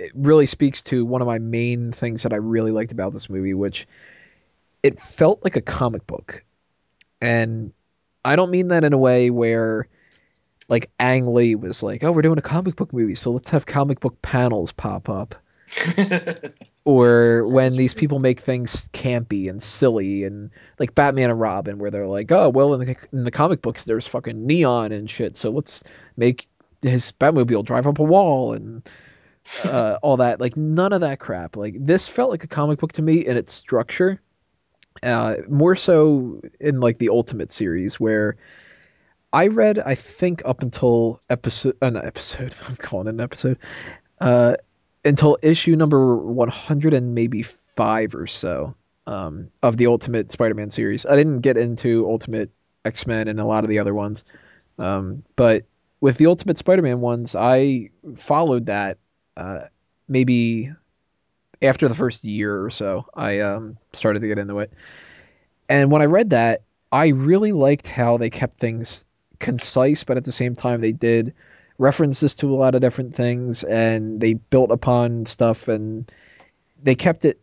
[0.00, 3.28] it really speaks to one of my main things that I really liked about this
[3.28, 3.86] movie, which
[4.82, 6.42] it felt like a comic book.
[7.20, 7.74] And
[8.24, 9.88] I don't mean that in a way where
[10.68, 13.66] like Ang Lee was like, "Oh, we're doing a comic book movie, so let's have
[13.66, 15.34] comic book panels pop up."
[16.86, 21.90] Or when these people make things campy and silly, and like Batman and Robin, where
[21.90, 25.36] they're like, "Oh, well, in the in the comic books, there's fucking neon and shit,
[25.36, 25.84] so let's
[26.16, 26.48] make
[26.80, 28.90] his Batmobile drive up a wall and
[29.62, 31.54] uh, all that." Like none of that crap.
[31.54, 34.22] Like this felt like a comic book to me in its structure,
[35.02, 38.36] uh, more so in like the Ultimate series where
[39.32, 43.58] I read, I think, up until episode, uh, episode, I'm calling it an episode,
[44.20, 44.56] uh,
[45.04, 48.74] until issue number 100 and maybe five or so
[49.06, 51.06] um, of the Ultimate Spider Man series.
[51.06, 52.50] I didn't get into Ultimate
[52.84, 54.24] X Men and a lot of the other ones,
[54.78, 55.64] um, but
[56.00, 58.98] with the Ultimate Spider Man ones, I followed that
[59.36, 59.66] uh,
[60.08, 60.72] maybe
[61.62, 63.06] after the first year or so.
[63.14, 64.72] I um, started to get into it.
[65.68, 69.04] And when I read that, I really liked how they kept things
[69.38, 71.34] concise, but at the same time, they did
[71.78, 76.12] references to a lot of different things and they built upon stuff and
[76.82, 77.40] they kept it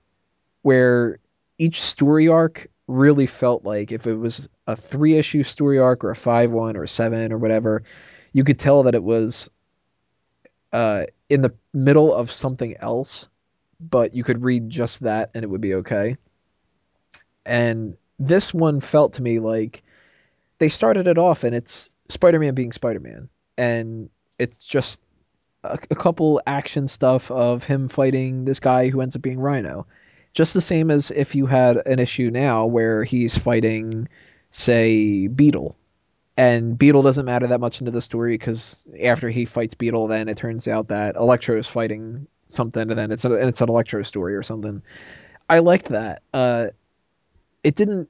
[0.62, 1.18] where
[1.58, 6.12] each story arc really felt like if it was a three issue story arc or
[6.12, 7.84] a five one or a seven or whatever,
[8.32, 9.50] you could tell that it was
[10.72, 13.28] uh, in the middle of something else,
[13.80, 16.18] but you could read just that and it would be okay.
[17.46, 19.84] And this one felt to me like
[20.60, 24.10] they started it off and it's Spider-Man being Spider-Man and
[24.40, 25.02] it's just
[25.64, 29.88] a, a couple action stuff of him fighting this guy who ends up being Rhino.
[30.34, 34.08] Just the same as if you had an issue now where he's fighting
[34.52, 35.76] say Beetle
[36.38, 40.30] and Beetle doesn't matter that much into the story because after he fights Beetle then
[40.30, 43.70] it turns out that Electro is fighting something and then it's a, and it's an
[43.70, 44.82] Electro story or something.
[45.50, 46.22] I liked that.
[46.34, 46.68] Uh
[47.64, 48.10] it didn't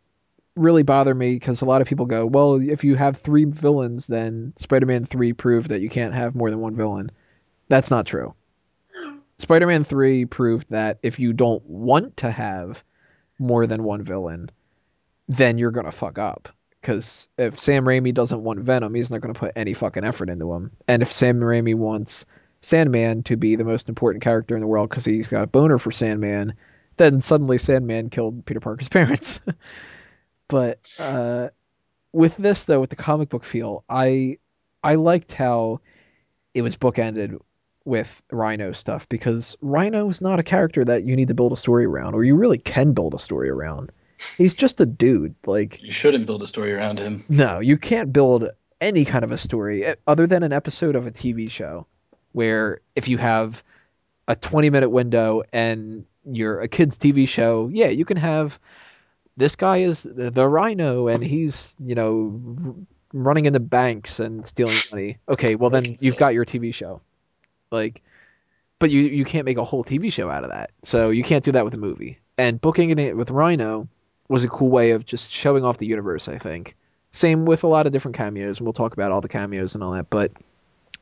[0.57, 4.07] really bother me because a lot of people go, well, if you have three villains,
[4.07, 7.11] then Spider-Man Three proved that you can't have more than one villain.
[7.67, 8.33] That's not true.
[9.37, 12.83] Spider-Man Three proved that if you don't want to have
[13.39, 14.49] more than one villain,
[15.27, 16.49] then you're gonna fuck up.
[16.81, 20.53] Because if Sam Raimi doesn't want Venom, he's not gonna put any fucking effort into
[20.53, 20.71] him.
[20.87, 22.25] And if Sam Raimi wants
[22.61, 25.77] Sandman to be the most important character in the world because he's got a boner
[25.77, 26.53] for Sandman,
[26.97, 29.39] then suddenly Sandman killed Peter Parker's parents.
[30.47, 31.49] but uh,
[32.13, 34.37] with this though, with the comic book feel, I
[34.83, 35.81] I liked how
[36.53, 37.39] it was bookended
[37.85, 41.57] with Rhino stuff because Rhino is not a character that you need to build a
[41.57, 43.91] story around, or you really can build a story around.
[44.37, 45.35] He's just a dude.
[45.45, 47.23] Like You shouldn't build a story around him.
[47.29, 48.49] no, you can't build
[48.81, 51.87] any kind of a story eh, other than an episode of a TV show
[52.37, 53.63] where if you have
[54.27, 58.59] a 20 minute window and you're a kids TV show, yeah, you can have
[59.37, 62.77] this guy is the, rhino and he's, you know,
[63.11, 65.17] running in the banks and stealing money.
[65.27, 67.01] Okay, well then you've got your TV show.
[67.71, 68.03] Like
[68.77, 70.69] but you you can't make a whole TV show out of that.
[70.83, 72.19] So you can't do that with a movie.
[72.37, 73.87] And booking it with Rhino
[74.29, 76.75] was a cool way of just showing off the universe, I think.
[77.09, 79.83] Same with a lot of different cameos, and we'll talk about all the cameos and
[79.83, 80.11] all that.
[80.11, 80.31] But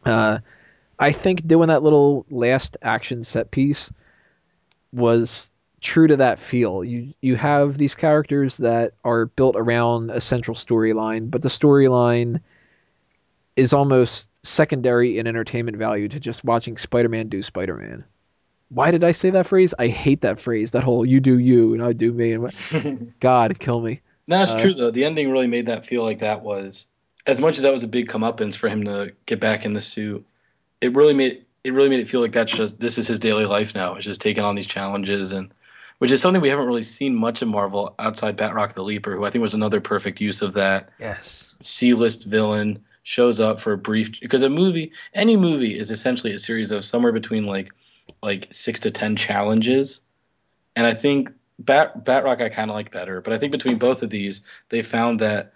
[0.06, 0.40] uh,
[1.00, 3.92] I think doing that little last action set piece
[4.92, 6.84] was true to that feel.
[6.84, 12.40] You you have these characters that are built around a central storyline, but the storyline
[13.56, 18.04] is almost secondary in entertainment value to just watching Spider-Man do Spider-Man.
[18.70, 19.74] Why did I say that phrase?
[19.78, 20.72] I hate that phrase.
[20.72, 24.02] That whole "you do you" and "I do me" and God kill me.
[24.28, 24.92] That's Uh, true though.
[24.92, 26.88] The ending really made that feel like that was
[27.28, 29.82] as much as that was a big comeuppance for him to get back in the
[29.82, 30.26] suit.
[30.82, 33.46] It really made it really made it feel like that's just this is his daily
[33.46, 33.96] life now.
[33.96, 35.52] It's just taking on these challenges and
[35.98, 39.26] which is something we haven't really seen much of Marvel outside Batroc the Leaper, who
[39.26, 41.56] I think was another perfect use of that Yes.
[41.64, 46.40] C-list villain shows up for a brief because a movie any movie is essentially a
[46.40, 47.72] series of somewhere between like
[48.22, 50.02] like 6 to 10 challenges.
[50.76, 54.04] And I think Bat Batroc I kind of like better, but I think between both
[54.04, 55.54] of these they found that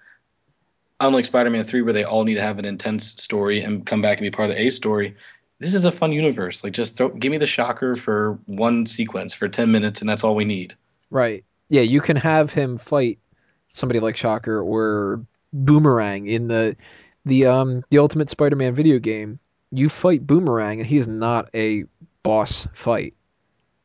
[1.00, 4.18] unlike Spider-Man 3 where they all need to have an intense story and come back
[4.18, 5.16] and be part of the A story,
[5.60, 6.64] this is a fun universe.
[6.64, 10.24] Like just throw, give me the shocker for one sequence for 10 minutes and that's
[10.24, 10.76] all we need.
[11.10, 11.44] Right.
[11.70, 13.20] Yeah, you can have him fight
[13.74, 16.76] somebody like Shocker or Boomerang in the
[17.26, 19.40] the um the Ultimate Spider-Man video game.
[19.72, 21.84] You fight Boomerang and he's not a
[22.24, 23.14] boss fight.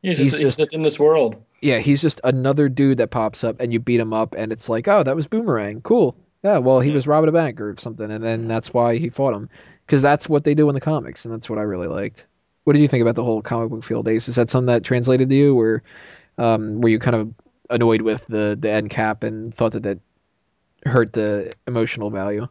[0.01, 1.41] He's He's just, just- he's just in this world.
[1.61, 4.69] Yeah, he's just another dude that pops up and you beat him up and it's
[4.69, 5.81] like, "Oh, that was Boomerang.
[5.81, 9.09] Cool." Yeah, well, he was robbing a bank or something and then that's why he
[9.09, 9.49] fought him
[9.83, 12.27] because that's what they do in the comics and that's what I really liked.
[12.65, 14.27] What did you think about the whole comic book field days?
[14.27, 15.81] Is that something that translated to you or
[16.37, 17.33] um, were you kind of
[17.71, 19.99] annoyed with the the end cap and thought that that
[20.85, 22.47] hurt the emotional value?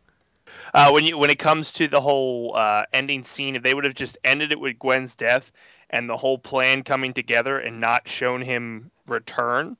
[0.74, 3.84] Uh, when you when it comes to the whole uh, ending scene, if they would
[3.84, 5.52] have just ended it with Gwen's death
[5.88, 9.76] and the whole plan coming together and not shown him return,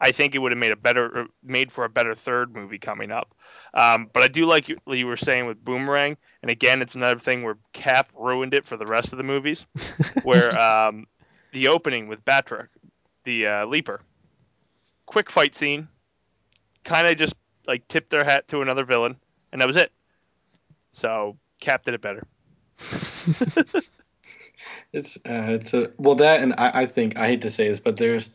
[0.00, 3.12] I think it would have made a better made for a better third movie coming
[3.12, 3.36] up.
[3.74, 7.18] Um, but I do like you, you were saying with Boomerang, and again, it's another
[7.18, 9.66] thing where Cap ruined it for the rest of the movies,
[10.22, 11.06] where um,
[11.52, 12.68] the opening with Batroc,
[13.24, 14.00] the uh, Leaper,
[15.06, 15.88] quick fight scene,
[16.84, 17.34] kind of just
[17.66, 19.16] like tipped their hat to another villain,
[19.52, 19.90] and that was it.
[20.92, 22.26] So Cap did it better.
[24.92, 27.80] It's uh, it's a well that and I, I think I hate to say this,
[27.80, 28.30] but there's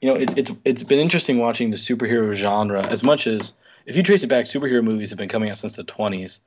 [0.00, 3.52] you know it's it's it's been interesting watching the superhero genre as much as
[3.88, 6.40] if you trace it back, superhero movies have been coming out since the 20s,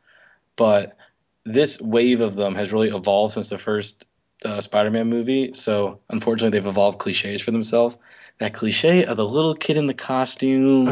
[0.55, 0.95] but
[1.43, 4.05] this wave of them has really evolved since the first
[4.45, 5.55] uh, Spider-Man movie.
[5.55, 7.97] So unfortunately, they've evolved cliches for themselves.
[8.37, 10.87] That cliche of the little kid in the costume.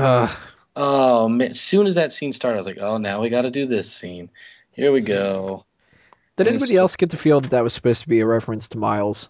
[0.76, 1.52] Oh man!
[1.52, 3.66] As soon as that scene started, I was like, "Oh, now we got to do
[3.66, 4.30] this scene.
[4.72, 5.66] Here we go."
[6.36, 8.70] Did And anybody else get the feel that that was supposed to be a reference
[8.70, 9.30] to Miles?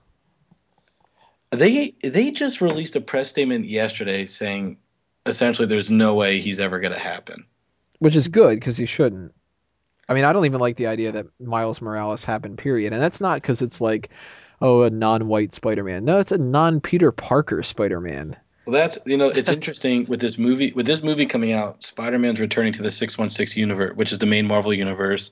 [1.51, 4.77] They they just released a press statement yesterday saying
[5.29, 7.45] essentially there's no way he's ever going to happen.
[7.99, 9.33] Which is good because he shouldn't.
[10.07, 12.57] I mean, I don't even like the idea that Miles Morales happened.
[12.57, 14.09] Period, and that's not because it's like,
[14.61, 16.03] oh, a non-white Spider-Man.
[16.05, 18.35] No, it's a non-Peter Parker Spider-Man.
[18.65, 21.83] Well, that's you know it's interesting with this movie with this movie coming out.
[21.83, 25.31] Spider-Man's returning to the six one six universe, which is the main Marvel universe.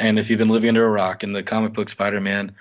[0.00, 2.52] And if you've been living under a rock, in the comic book, Spider-Man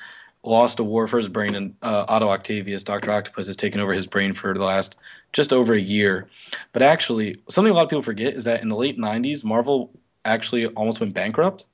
[0.44, 3.94] lost a war for his brain, and uh, Otto Octavius, Doctor Octopus, has taken over
[3.94, 4.96] his brain for the last
[5.34, 6.28] just over a year.
[6.74, 9.92] But actually, something a lot of people forget is that in the late '90s, Marvel
[10.26, 11.66] actually almost went bankrupt,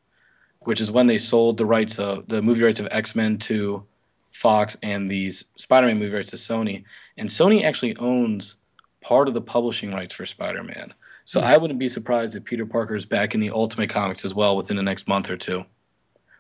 [0.62, 3.84] which is when they sold the rights of the movie rights of X-Men to
[4.32, 6.84] Fox and these Spider-Man movie rights to Sony.
[7.18, 8.56] And Sony actually owns
[9.02, 10.94] part of the publishing rights for Spider-Man.
[11.26, 11.48] So Hmm.
[11.48, 14.58] I wouldn't be surprised if Peter Parker is back in the Ultimate Comics as well
[14.58, 15.66] within the next month or two.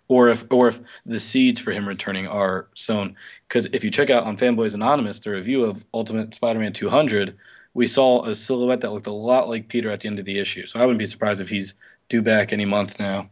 [0.09, 3.15] Or if or if the seeds for him returning are sown.
[3.47, 7.35] Because if you check out on Fanboys Anonymous, the review of Ultimate Spider-Man 200,
[7.73, 10.39] we saw a silhouette that looked a lot like Peter at the end of the
[10.39, 10.67] issue.
[10.67, 11.73] So I wouldn't be surprised if he's
[12.09, 13.29] due back any month now.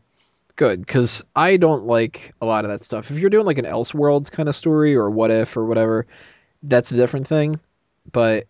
[0.56, 3.12] Good, because I don't like a lot of that stuff.
[3.12, 6.08] If you're doing like an Elseworlds kind of story or What If or whatever,
[6.64, 7.60] that's a different thing.
[8.12, 8.48] But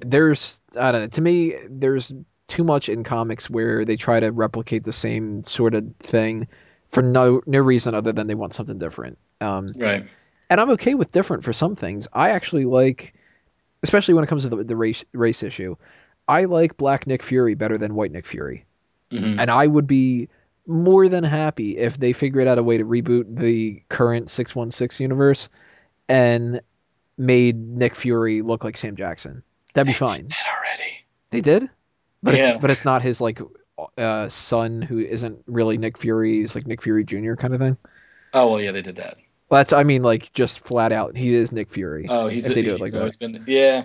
[0.00, 1.06] there's I don't know.
[1.08, 2.12] To me, there's
[2.46, 6.46] too much in comics where they try to replicate the same sort of thing
[6.90, 9.18] for no no reason other than they want something different.
[9.40, 10.06] Um, Right.
[10.50, 12.06] and I'm okay with different for some things.
[12.12, 13.14] I actually like,
[13.82, 15.76] especially when it comes to the, the race race issue.
[16.28, 18.64] I like Black Nick Fury better than White Nick Fury,
[19.10, 20.28] hmm and I would be
[20.66, 25.50] more than happy if they figured out a way to reboot the current 616 universe
[26.08, 26.62] and
[27.18, 29.42] made Nick Fury look like Sam Jackson.
[29.74, 30.28] That'd be fine.
[30.28, 30.92] That already.
[31.30, 31.68] They did,
[32.22, 32.52] but Yeah.
[32.52, 33.40] it's but it's not his like
[33.98, 36.40] uh, son who isn't really Nick Fury.
[36.40, 37.34] He's like Nick Fury Jr.
[37.34, 37.76] kind of thing.
[38.32, 39.16] Oh well, yeah, they did that.
[39.48, 42.06] Well, that's I mean like just flat out he is Nick Fury.
[42.08, 43.18] Oh, he's if they do it like that.
[43.18, 43.44] been.
[43.46, 43.84] Yeah.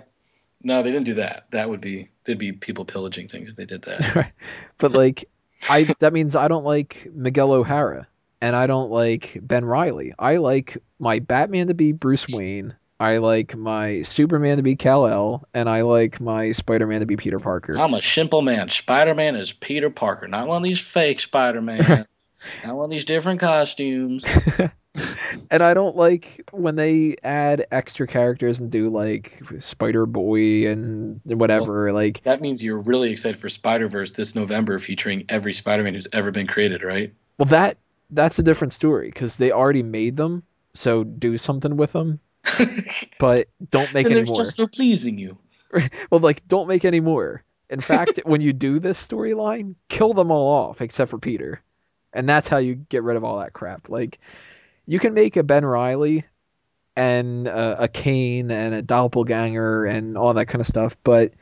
[0.62, 1.46] No, they didn't do that.
[1.52, 4.14] That would be there'd be people pillaging things if they did that.
[4.14, 4.32] Right.
[4.78, 5.28] But like
[5.68, 8.06] I that means I don't like Miguel O'Hara
[8.40, 10.14] and I don't like Ben Reilly.
[10.18, 12.74] I like my Batman to be Bruce Wayne.
[13.00, 17.40] I like my Superman to be Kal-El and I like my Spider-Man to be Peter
[17.40, 17.78] Parker.
[17.78, 18.68] I'm a simple man.
[18.68, 21.78] Spider Man is Peter Parker, not one of these fake Spider Man.
[22.64, 24.26] not one of these different costumes.
[25.50, 31.22] and I don't like when they add extra characters and do like Spider Boy and
[31.24, 31.94] whatever.
[31.94, 35.94] like, That means you're really excited for Spider Verse this November, featuring every Spider Man
[35.94, 37.14] who's ever been created, right?
[37.38, 37.78] well, that
[38.10, 40.42] that's a different story because they already made them.
[40.74, 42.20] So do something with them,
[43.18, 44.36] but don't make and any more.
[44.36, 45.38] just for pleasing you.
[46.10, 47.44] Well, like, don't make any more.
[47.68, 51.62] In fact, when you do this storyline, kill them all off except for Peter,
[52.12, 53.88] and that's how you get rid of all that crap.
[53.88, 54.18] Like,
[54.86, 56.24] you can make a Ben Reilly
[56.96, 61.32] and a, a Kaine and a doppelganger and all that kind of stuff, but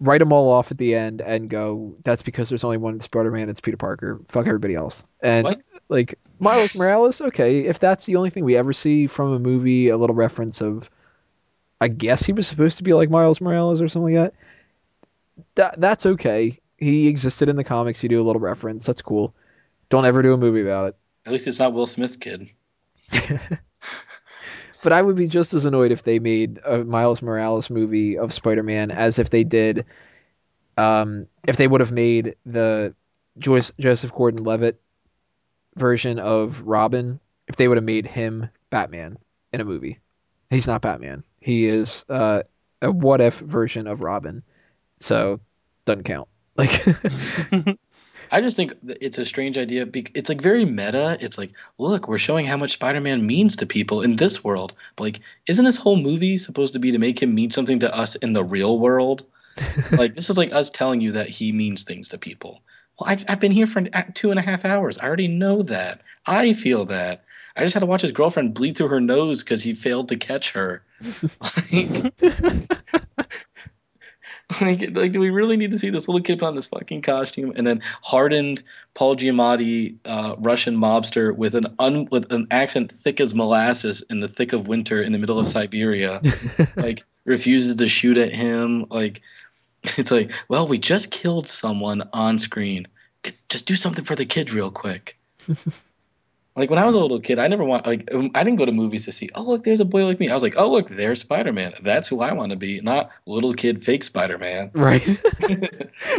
[0.00, 1.94] write them all off at the end and go.
[2.02, 3.48] That's because there's only one Spider-Man.
[3.48, 4.20] It's Peter Parker.
[4.26, 5.04] Fuck everybody else.
[5.20, 5.60] And What?
[5.88, 9.88] like Miles Morales, okay, if that's the only thing we ever see from a movie,
[9.88, 10.90] a little reference of,
[11.80, 15.44] I guess he was supposed to be like Miles Morales or something like that.
[15.54, 16.58] That that's okay.
[16.78, 18.02] He existed in the comics.
[18.02, 18.84] You do a little reference.
[18.86, 19.34] That's cool.
[19.88, 20.96] Don't ever do a movie about it.
[21.26, 22.50] At least it's not Will Smith, kid.
[24.82, 28.32] But I would be just as annoyed if they made a Miles Morales movie of
[28.32, 29.86] Spider-Man as if they did,
[30.76, 32.92] um, if they would have made the
[33.38, 34.80] Joyce, Joseph Gordon-Levitt
[35.76, 37.20] version of Robin.
[37.48, 39.18] If they would have made him Batman
[39.52, 39.98] in a movie,
[40.50, 41.24] he's not Batman.
[41.40, 42.42] He is uh,
[42.80, 44.42] a what-if version of Robin,
[44.98, 45.40] so
[45.84, 46.28] doesn't count.
[46.54, 46.84] Like,
[48.32, 49.86] I just think it's a strange idea.
[50.14, 51.18] It's like very meta.
[51.20, 54.74] It's like, look, we're showing how much Spider-Man means to people in this world.
[54.98, 58.14] Like, isn't this whole movie supposed to be to make him mean something to us
[58.16, 59.24] in the real world?
[59.92, 62.62] like, this is like us telling you that he means things to people.
[62.98, 64.98] Well, I've, I've been here for an- two and a half hours.
[64.98, 66.02] I already know that.
[66.26, 67.24] I feel that.
[67.56, 70.16] I just had to watch his girlfriend bleed through her nose because he failed to
[70.16, 70.82] catch her.
[71.40, 72.12] like,
[74.60, 77.02] like, like, do we really need to see this little kid put on this fucking
[77.02, 78.62] costume and then hardened
[78.94, 84.20] Paul Giamatti, uh, Russian mobster with an un, with an accent thick as molasses in
[84.20, 86.22] the thick of winter in the middle of Siberia,
[86.76, 88.86] like refuses to shoot at him.
[88.88, 89.20] Like,
[89.96, 92.88] it's like, well, we just killed someone on screen.
[93.48, 95.16] Just do something for the kids real quick.
[96.54, 98.66] Like when I was a little kid, I never want like um, I didn't go
[98.66, 99.30] to movies to see.
[99.34, 100.28] Oh look, there's a boy like me.
[100.28, 101.72] I was like, oh look, there's Spider Man.
[101.82, 104.70] That's who I want to be, not little kid fake Spider Man.
[104.74, 105.08] right.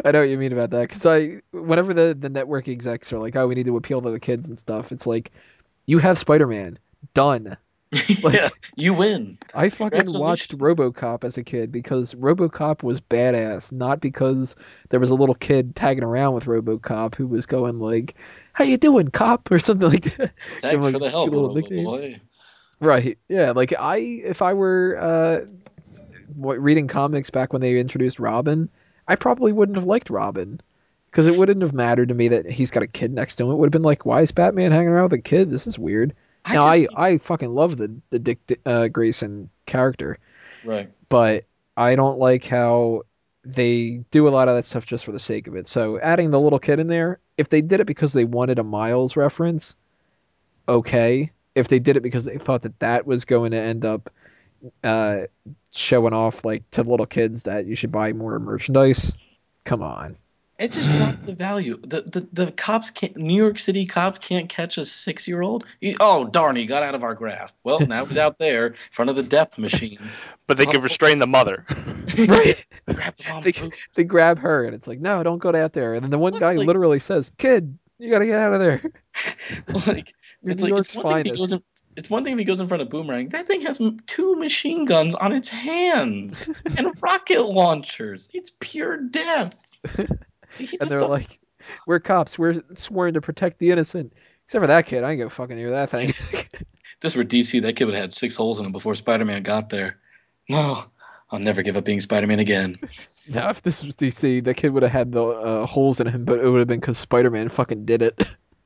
[0.03, 3.20] I know what you mean about that because I, whenever the the network execs are
[3.20, 5.32] like, "Oh, we need to appeal to the kids and stuff," it's like,
[5.86, 6.80] you have Spider-Man,
[7.14, 7.55] done.
[8.24, 9.38] yeah, you win.
[9.54, 14.56] I fucking watched RoboCop as a kid because RoboCop was badass, not because
[14.89, 18.16] there was a little kid tagging around with RoboCop who was going like,
[18.54, 20.34] "How you doing, cop?" or something like that.
[20.62, 21.84] Thanks him for the help, little nickname.
[21.84, 22.22] boy.
[22.80, 23.18] Right.
[23.30, 23.52] Yeah.
[23.52, 25.39] Like I, if I were uh,
[26.36, 28.70] reading comics back when they introduced Robin,
[29.08, 30.60] I probably wouldn't have liked Robin
[31.12, 33.52] because it wouldn't have mattered to me that he's got a kid next to him.
[33.52, 35.52] It would have been like, why is Batman hanging around with a kid?
[35.52, 36.16] This is weird.
[36.46, 40.18] I now just I, I fucking love the the Dick uh, Grayson character,
[40.64, 40.91] right.
[41.10, 43.04] but I don't like how
[43.46, 45.68] they do a lot of that stuff just for the sake of it.
[45.68, 48.64] So adding the little kid in there, if they did it because they wanted a
[48.64, 49.76] Miles reference,
[50.68, 51.32] okay.
[51.56, 54.10] If they did it because they thought that that was going to end up
[54.84, 55.22] uh,
[55.72, 59.12] showing off like to little kids that you should buy more merchandise,
[59.64, 60.18] come on.
[60.64, 61.78] It just drops the value.
[61.82, 63.18] The, the the cops can't.
[63.18, 65.66] New York City cops can't catch a six year old.
[65.99, 66.55] Oh darn!
[66.55, 67.53] He got out of our grasp.
[67.66, 69.99] Well, now he's out there in front of the death machine.
[70.45, 70.82] But they can oh.
[70.82, 71.66] restrain the mother.
[72.18, 72.68] Right.
[72.86, 75.93] Grab the mom's They, they grab her, and it's like, no, don't go out there.
[75.93, 78.59] And then the one That's guy like- literally says, "Kid, you gotta get out of
[78.59, 78.82] there.
[79.88, 81.64] like it's New like York's it's one thing if he finest." goes in,
[81.95, 83.30] it's one thing if he goes in front of Boomerang.
[83.30, 88.30] That thing has two machine guns on its hands and rocket launchers.
[88.34, 89.53] It's pure death.
[90.80, 91.39] And they're like,
[91.88, 92.38] "We're cops.
[92.38, 94.14] We're sworn to protect the innocent."
[94.45, 96.14] Except for that kid, I ain't gonna fucking hear that thing.
[97.01, 99.43] this were DC, that kid would have had six holes in him before Spider Man
[99.43, 99.99] got there.
[100.49, 100.86] No,
[101.32, 102.76] I'll never give up being Spider Man again.
[103.28, 106.26] now, if this was DC, that kid would have had the uh, holes in him,
[106.26, 108.22] but it would have been because Spider-Man fucking did it.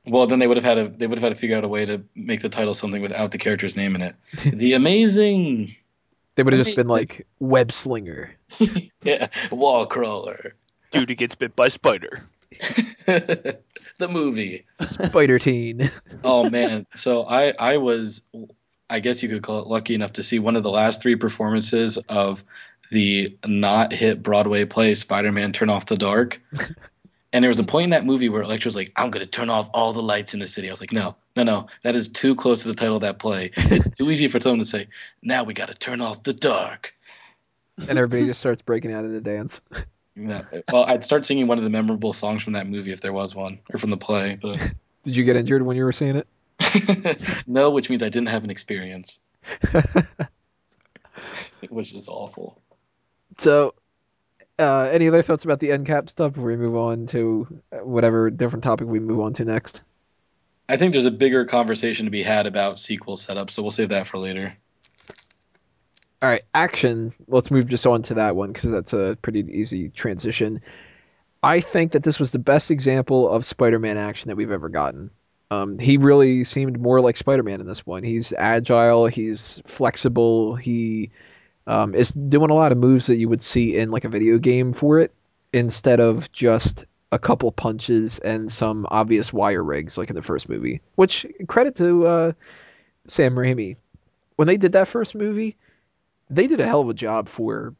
[0.06, 1.68] Well, then they would have had to they would have had to figure out a
[1.68, 4.16] way to make the title something without the character's name in it.
[4.42, 5.76] the Amazing,
[6.34, 8.34] They would have just been like web slinger.
[9.02, 10.54] yeah, wall crawler,
[10.90, 12.24] Dude who gets bit by spider.
[13.06, 14.66] the movie.
[14.80, 15.90] Spider Teen.
[16.24, 18.22] Oh man, so I I was
[18.90, 21.14] I guess you could call it lucky enough to see one of the last three
[21.16, 22.42] performances of
[22.90, 26.40] the not hit Broadway play Spider-Man Turn Off the Dark.
[27.30, 29.50] And there was a point in that movie where Electra was like, "I'm gonna turn
[29.50, 32.08] off all the lights in the city." I was like, "No, no, no, that is
[32.08, 33.50] too close to the title of that play.
[33.54, 34.88] It's too easy for someone to say,
[35.22, 36.94] now we gotta turn off the dark."
[37.76, 39.60] and everybody just starts breaking out into dance.
[40.18, 40.42] Know,
[40.72, 43.34] well, I'd start singing one of the memorable songs from that movie if there was
[43.34, 44.58] one, or from the play, but
[45.04, 46.26] Did you get injured when you were seeing it?
[47.46, 49.20] no, which means I didn't have an experience,
[51.68, 52.60] which is awful.
[53.38, 53.74] So,
[54.58, 58.28] uh, any other thoughts about the end cap stuff before we move on to whatever
[58.28, 59.82] different topic we move on to next?
[60.68, 63.90] I think there's a bigger conversation to be had about sequel setup, so we'll save
[63.90, 64.54] that for later.
[66.20, 67.12] All right, action.
[67.28, 70.60] Let's move just on to that one because that's a pretty easy transition.
[71.42, 75.10] I think that this was the best example of Spider-Man action that we've ever gotten.
[75.50, 78.02] Um, he really seemed more like Spider-Man in this one.
[78.02, 81.10] He's agile, he's flexible, he
[81.68, 84.38] um, is doing a lot of moves that you would see in like a video
[84.38, 85.12] game for it,
[85.52, 90.48] instead of just a couple punches and some obvious wire rigs like in the first
[90.48, 90.80] movie.
[90.96, 92.32] Which credit to uh,
[93.06, 93.76] Sam Raimi.
[94.36, 95.56] When they did that first movie,
[96.30, 97.74] they did a hell of a job for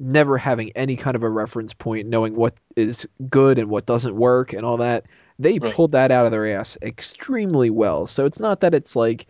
[0.00, 4.16] never having any kind of a reference point, knowing what is good and what doesn't
[4.16, 5.04] work and all that.
[5.38, 5.72] They Right.
[5.72, 8.06] pulled that out of their ass extremely well.
[8.06, 9.26] So it's not that it's like,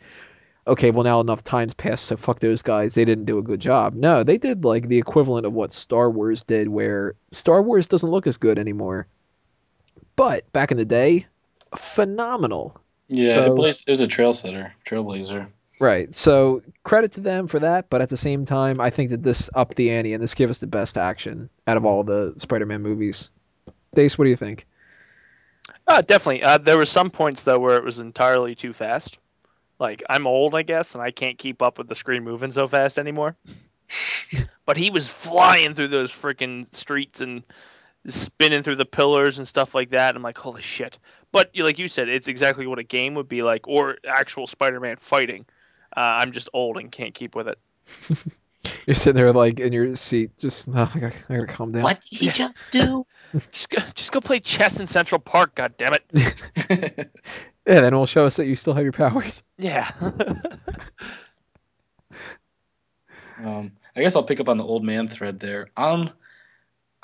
[0.66, 2.94] okay, well now enough times passed, so fuck those guys.
[2.94, 3.94] They didn't do a good job.
[3.94, 8.10] No, they did like the equivalent of what Star Wars did, where Star Wars doesn't
[8.10, 9.06] look as good anymore.
[10.16, 11.26] But back in the day,
[11.76, 12.80] phenomenal.
[13.08, 15.46] Yeah, So- it, was, it was a trail setter, trailblazer.
[15.80, 16.14] Right.
[16.14, 19.50] So credit to them for that, but at the same time, I think that this
[19.54, 22.82] upped the ante and this gave us the best action out of all the Spider-Man
[22.82, 23.30] movies.
[23.94, 24.66] Dace, what do you think?
[25.86, 26.42] Uh, definitely.
[26.42, 29.18] Uh, there were some points though where it was entirely too fast.
[29.78, 32.68] Like I'm old, I guess, and I can't keep up with the screen moving so
[32.68, 33.36] fast anymore.
[34.66, 37.42] but he was flying through those freaking streets and
[38.06, 40.14] spinning through the pillars and stuff like that.
[40.14, 40.98] I'm like, holy shit!
[41.32, 44.96] But like you said, it's exactly what a game would be like, or actual Spider-Man
[45.00, 45.46] fighting.
[45.96, 47.58] Uh, I'm just old and can't keep with it.
[48.86, 51.82] You're sitting there like in your seat, just oh, I, gotta, I gotta calm down.
[51.82, 53.06] What did he just do?
[53.52, 55.54] Just go, just go play chess in Central Park.
[55.54, 57.10] God damn it!
[57.66, 59.42] Yeah, then it'll show us that you still have your powers.
[59.56, 59.90] Yeah.
[63.42, 65.68] um, I guess I'll pick up on the old man thread there.
[65.76, 66.10] Um,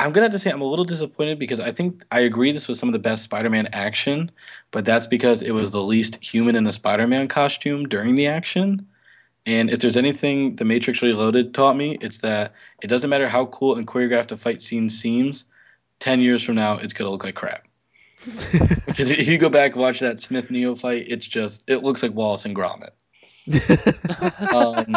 [0.01, 2.69] I'm gonna have to say I'm a little disappointed because I think I agree this
[2.69, 4.31] was some of the best Spider-Man action,
[4.71, 8.87] but that's because it was the least human in a Spider-Man costume during the action.
[9.45, 13.47] And if there's anything The Matrix Reloaded taught me, it's that it doesn't matter how
[13.47, 15.45] cool and choreographed a fight scene seems.
[15.99, 17.67] Ten years from now, it's gonna look like crap.
[18.87, 22.03] Because if you go back and watch that Smith Neo fight, it's just it looks
[22.03, 22.91] like Wallace and Gromit.
[24.55, 24.97] Um,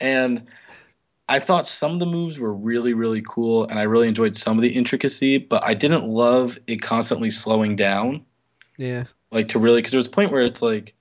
[0.00, 0.46] and
[1.30, 4.58] I thought some of the moves were really, really cool, and I really enjoyed some
[4.58, 8.26] of the intricacy, but I didn't love it constantly slowing down.
[8.76, 9.04] yeah.
[9.30, 10.94] Like to really, because there was a point where it's like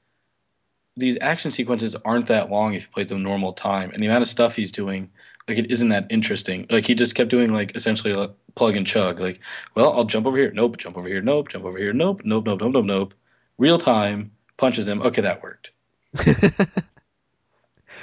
[0.96, 4.22] these action sequences aren't that long if you play them normal time, and the amount
[4.22, 5.10] of stuff he's doing,
[5.48, 6.68] like it isn't that interesting.
[6.70, 9.20] Like he just kept doing like essentially like plug and chug.
[9.20, 9.40] Like,
[9.74, 12.46] well, I'll jump over here, nope, jump over here, nope, jump over here, nope, nope,
[12.46, 13.14] nope, nope, nope, nope.
[13.58, 15.02] Real time punches him.
[15.02, 15.72] Okay, that worked.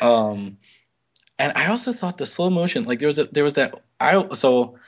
[0.00, 0.58] Um,
[1.38, 4.34] and I also thought the slow motion, like there was a, there was that I
[4.34, 4.78] so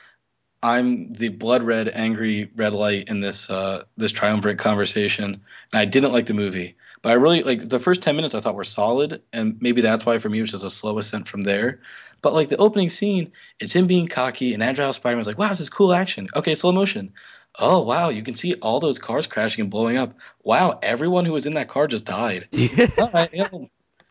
[0.61, 5.85] I'm the blood red angry red light in this uh this triumvirate conversation, and I
[5.85, 8.63] didn't like the movie, but I really like the first ten minutes I thought were
[8.63, 11.81] solid, and maybe that's why for me it was just a slow ascent from there.
[12.21, 15.61] But like the opening scene, it's him being cocky and agile Spider-Man's like, wow, this
[15.61, 16.27] is cool action.
[16.35, 17.13] Okay, slow motion.
[17.57, 20.13] Oh wow, you can see all those cars crashing and blowing up.
[20.43, 22.47] Wow, everyone who was in that car just died.
[22.97, 23.69] All right, yeah, well,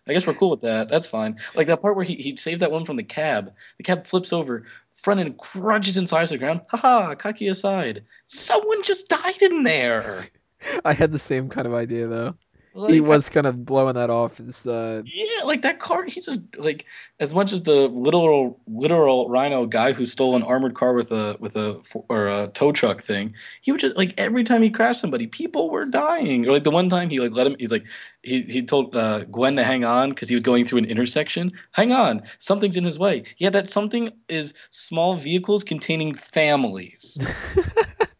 [0.08, 0.88] I guess we're cool with that.
[0.88, 1.36] That's fine.
[1.54, 3.52] Like that part where he, he saved that one from the cab.
[3.76, 6.62] The cab flips over, front end crunches inside the ground.
[6.68, 8.04] Haha, cocky aside.
[8.26, 10.26] Someone just died in there.
[10.84, 12.34] I had the same kind of idea though.
[12.78, 16.04] Like, he was kind of blowing that off as uh, Yeah, like that car.
[16.04, 16.86] He's a, like
[17.18, 21.36] as much as the literal literal Rhino guy who stole an armored car with a
[21.40, 23.34] with a or a tow truck thing.
[23.62, 26.46] He would just like every time he crashed somebody, people were dying.
[26.46, 27.56] Or like the one time he like let him.
[27.58, 27.84] He's like
[28.22, 31.50] he he told uh, Gwen to hang on because he was going through an intersection.
[31.72, 33.24] Hang on, something's in his way.
[33.38, 37.18] Yeah, that something is small vehicles containing families.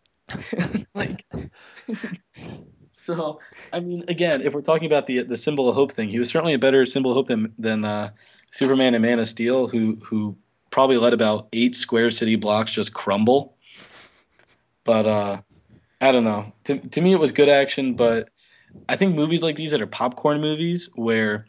[0.96, 1.24] like.
[3.08, 3.40] So,
[3.72, 6.28] I mean, again, if we're talking about the the symbol of hope thing, he was
[6.28, 8.10] certainly a better symbol of hope than than uh,
[8.50, 10.36] Superman and Man of Steel, who who
[10.70, 13.56] probably let about eight square city blocks just crumble.
[14.84, 15.40] But uh,
[16.02, 16.52] I don't know.
[16.64, 18.28] To to me, it was good action, but
[18.90, 21.46] I think movies like these that are popcorn movies, where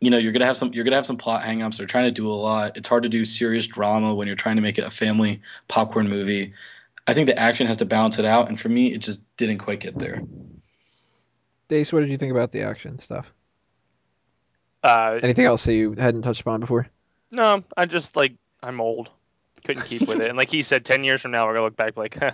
[0.00, 1.76] you know you're gonna have some you're gonna have some plot hangups.
[1.76, 2.76] They're trying to do a lot.
[2.76, 6.08] It's hard to do serious drama when you're trying to make it a family popcorn
[6.08, 6.54] movie.
[7.10, 9.58] I think the action has to balance it out, and for me, it just didn't
[9.58, 10.22] quite get there.
[11.66, 11.92] Dace.
[11.92, 13.32] What did you think about the action stuff?
[14.82, 16.86] Uh, Anything else that you hadn't touched upon before?
[17.32, 19.10] no, I just like I'm old.
[19.64, 20.28] Couldn't keep with it.
[20.28, 22.30] And like he said, ten years from now we're gonna look back like, huh,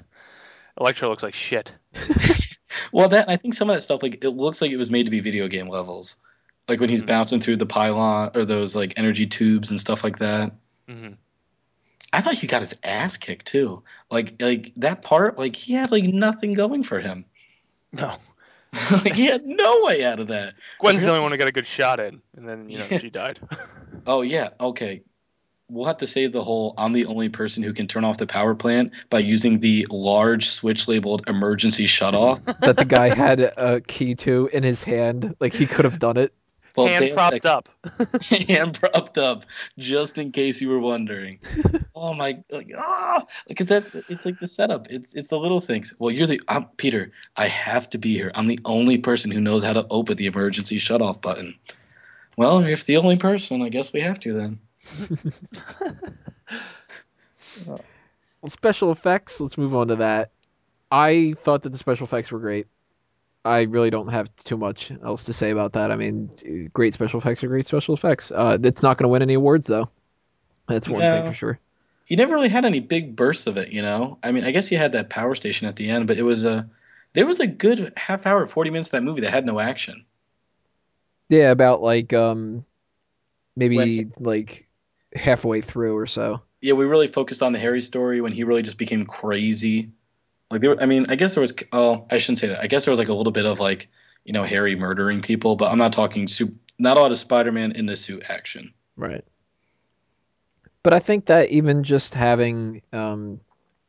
[0.79, 1.75] Electro looks like shit.
[2.93, 5.05] Well, that I think some of that stuff like it looks like it was made
[5.05, 6.17] to be video game levels,
[6.69, 7.07] like when he's Mhm.
[7.07, 10.53] bouncing through the pylon or those like energy tubes and stuff like that.
[10.89, 11.13] hmm
[12.13, 13.83] I thought he got his ass kicked too.
[14.11, 17.25] Like like that part, like he had like nothing going for him.
[17.93, 18.17] No,
[18.93, 20.55] like he had no way out of that.
[20.79, 22.99] Gwen's the only one who got a good shot in, and then you know Yeah.
[22.99, 23.41] she died.
[24.09, 25.03] Oh yeah, okay.
[25.69, 28.27] We'll have to save the whole I'm the only person who can turn off the
[28.27, 32.41] power plant by using the large switch labeled emergency shut off.
[32.61, 36.17] That the guy had a key to in his hand, like he could have done
[36.19, 36.33] it.
[36.77, 37.69] Well, Hand they have propped up.
[38.49, 39.47] hand propped up,
[39.79, 41.39] just in case you were wondering.
[41.95, 44.89] oh my, like ah, because that's it's like the setup.
[44.91, 45.95] It's it's the little things.
[45.99, 47.13] Well, you're the I'm Peter.
[47.37, 48.31] I have to be here.
[48.35, 51.55] I'm the only person who knows how to open the emergency shut off button.
[52.37, 54.61] Well, if the only person, I guess we have to then.
[57.65, 57.81] Well,
[58.49, 59.41] special effects.
[59.41, 60.31] Let's move on to that.
[60.91, 62.67] I thought that the special effects were great.
[63.47, 65.91] I really don't have too much else to say about that.
[65.93, 66.31] I mean,
[66.73, 68.31] great special effects are great special effects.
[68.31, 69.89] Uh, it's not going to win any awards though.
[70.67, 71.59] That's one thing for sure.
[72.05, 74.19] He never really had any big bursts of it, you know.
[74.23, 76.45] I mean, I guess he had that power station at the end, but it was
[76.45, 76.69] a
[77.15, 80.05] there was a good half hour, forty minutes of that movie that had no action.
[81.29, 82.65] Yeah, about like um,
[83.57, 84.69] maybe When- like
[85.15, 86.43] halfway through or so.
[86.61, 89.91] yeah, we really focused on the Harry story when he really just became crazy.
[90.51, 91.55] Like there, I mean, I guess there was.
[91.73, 92.61] Oh, I shouldn't say that.
[92.61, 93.89] I guess there was like a little bit of like,
[94.25, 96.57] you know, Harry murdering people, but I'm not talking suit.
[96.79, 98.73] Not a lot of Spider-Man in the suit action.
[98.97, 99.25] Right.
[100.83, 103.41] But I think that even just having um,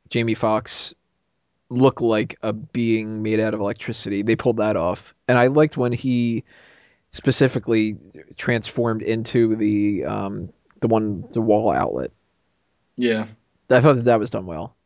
[0.10, 0.94] Jamie Foxx
[1.70, 5.14] look like a being made out of electricity, they pulled that off.
[5.28, 6.46] And I liked when he
[7.12, 7.98] specifically
[8.38, 12.12] transformed into the um, the one the wall outlet.
[12.96, 13.28] Yeah.
[13.70, 14.77] I thought that that was done well.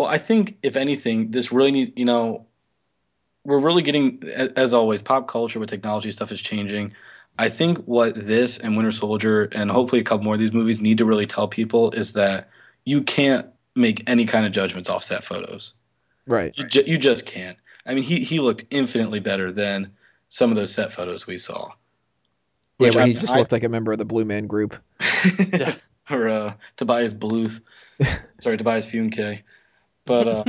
[0.00, 1.98] Well, I think if anything, this really need.
[1.98, 2.46] You know,
[3.44, 4.22] we're really getting,
[4.56, 6.94] as always, pop culture with technology stuff is changing.
[7.38, 10.80] I think what this and Winter Soldier and hopefully a couple more of these movies
[10.80, 12.48] need to really tell people is that
[12.86, 15.74] you can't make any kind of judgments off set photos.
[16.26, 16.56] Right.
[16.56, 17.58] You, ju- you just can't.
[17.84, 19.92] I mean, he he looked infinitely better than
[20.30, 21.72] some of those set photos we saw.
[22.78, 24.46] Yeah, Which where I he just I- looked like a member of the Blue Man
[24.46, 24.76] Group.
[25.52, 25.74] Yeah.
[26.10, 27.60] or uh, Tobias Bluth.
[28.40, 29.42] Sorry, Tobias Funke.
[30.04, 30.44] But uh,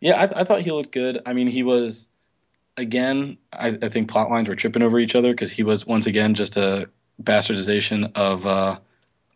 [0.00, 1.22] yeah, I, I thought he looked good.
[1.26, 2.06] I mean, he was
[2.76, 3.38] again.
[3.52, 6.34] I, I think plot lines were tripping over each other because he was once again
[6.34, 6.88] just a
[7.22, 8.78] bastardization of uh,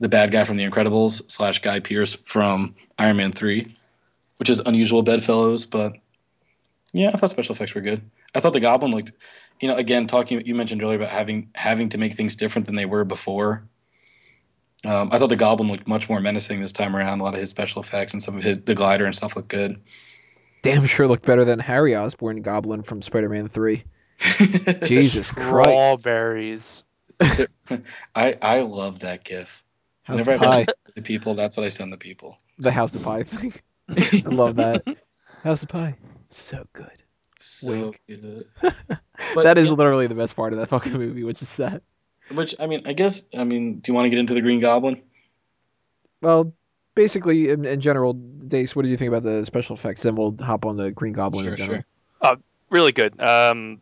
[0.01, 3.75] the bad guy from The Incredibles slash Guy Pearce from Iron Man Three,
[4.39, 5.67] which is unusual bedfellows.
[5.67, 5.95] But
[6.93, 8.03] yeah, I thought special effects were good.
[8.35, 9.13] I thought the Goblin looked.
[9.61, 12.77] You know, again, talking you mentioned earlier about having having to make things different than
[12.77, 13.65] they were before.
[14.85, 17.21] Um, I thought the Goblin looked much more menacing this time around.
[17.21, 19.49] A lot of his special effects and some of his the glider and stuff looked
[19.49, 19.81] good.
[20.63, 23.85] Damn sure looked better than Harry Osborn Goblin from Spider-Man 3.
[24.85, 26.01] Jesus Christ.
[26.01, 26.83] Strawberries.
[28.15, 29.65] I I love that GIF.
[30.05, 30.67] House Whenever of I Pie.
[30.95, 32.39] the people, that's what I send the people.
[32.59, 33.55] The House of Pie thing.
[33.91, 34.85] I love that.
[35.43, 35.97] House of Pie.
[36.25, 37.03] So good.
[37.41, 38.01] So Wink.
[38.09, 38.47] good.
[39.35, 41.83] But that is yeah, literally the best part of that fucking movie, which is that.
[42.33, 44.61] Which I mean, I guess I mean, do you want to get into the Green
[44.61, 45.01] Goblin?
[46.21, 46.53] Well,
[46.95, 50.03] basically, in, in general, Dace, what do you think about the special effects?
[50.03, 51.83] Then we'll hop on the Green Goblin in Sure, general.
[52.25, 52.37] sure.
[52.71, 53.21] really good.
[53.21, 53.81] Um,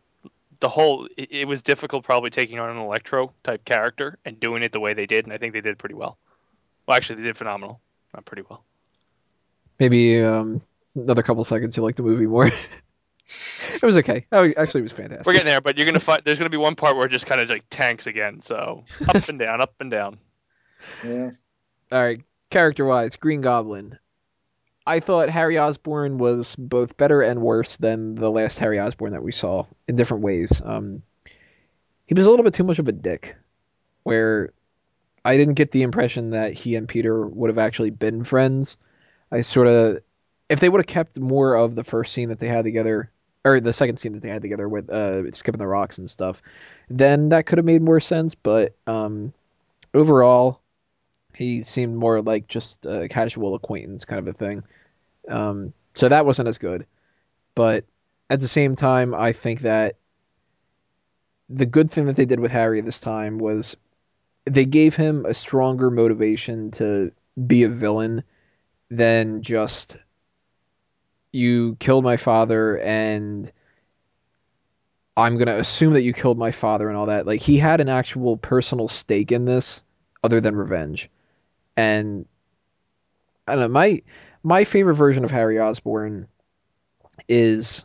[0.61, 4.63] the whole it, it was difficult probably taking on an Electro type character and doing
[4.63, 6.19] it the way they did, and I think they did pretty well.
[6.87, 7.81] Well, actually, they did phenomenal.
[8.15, 8.63] Not pretty well.
[9.79, 10.63] Maybe um,
[10.95, 12.51] another couple seconds you like the movie more.
[13.75, 14.27] it was okay.
[14.33, 15.27] Oh, actually, it was fantastic.
[15.27, 17.27] We're getting there, but you're gonna find there's gonna be one part where it just
[17.27, 18.41] kind of like tanks again.
[18.41, 20.19] So up and down, up and down.
[21.05, 21.31] Yeah.
[21.93, 22.21] All right,
[22.51, 23.99] character wise, Green Goblin.
[24.87, 29.23] I thought Harry Osborn was both better and worse than the last Harry Osborn that
[29.23, 30.63] we saw in different ways.
[30.65, 31.03] Um,
[32.07, 33.37] he was a little bit too much of a dick,
[34.05, 34.53] where
[35.25, 38.77] I didn't get the impression that he and Peter would have actually been friends.
[39.33, 39.99] I sort of,
[40.49, 43.11] if they would have kept more of the first scene that they had together,
[43.47, 46.43] or the second scene that they had together with uh, skipping the rocks and stuff,
[46.91, 48.35] then that could have made more sense.
[48.35, 49.33] But um,
[49.95, 50.61] overall,
[51.33, 54.65] he seemed more like just a casual acquaintance kind of a thing.
[55.29, 56.87] Um, so that wasn't as good.
[57.55, 57.85] But
[58.29, 59.95] at the same time, I think that
[61.49, 63.77] the good thing that they did with Harry this time was
[64.45, 67.13] they gave him a stronger motivation to
[67.47, 68.25] be a villain
[68.91, 69.99] than just
[71.37, 73.53] you killed my father and
[75.17, 77.27] I'm going to assume that you killed my father and all that.
[77.27, 79.83] Like he had an actual personal stake in this
[80.23, 81.09] other than revenge.
[81.77, 82.27] And
[83.47, 84.03] I don't know, my
[84.43, 86.29] my favorite version of Harry Osborn
[87.29, 87.85] is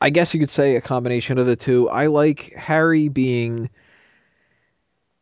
[0.00, 1.88] I guess you could say a combination of the two.
[1.88, 3.70] I like Harry being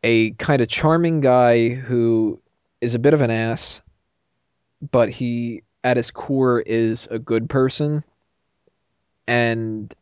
[0.03, 2.39] a kind of charming guy who
[2.79, 3.81] is a bit of an ass,
[4.91, 8.03] but he at his core is a good person.
[9.25, 9.93] And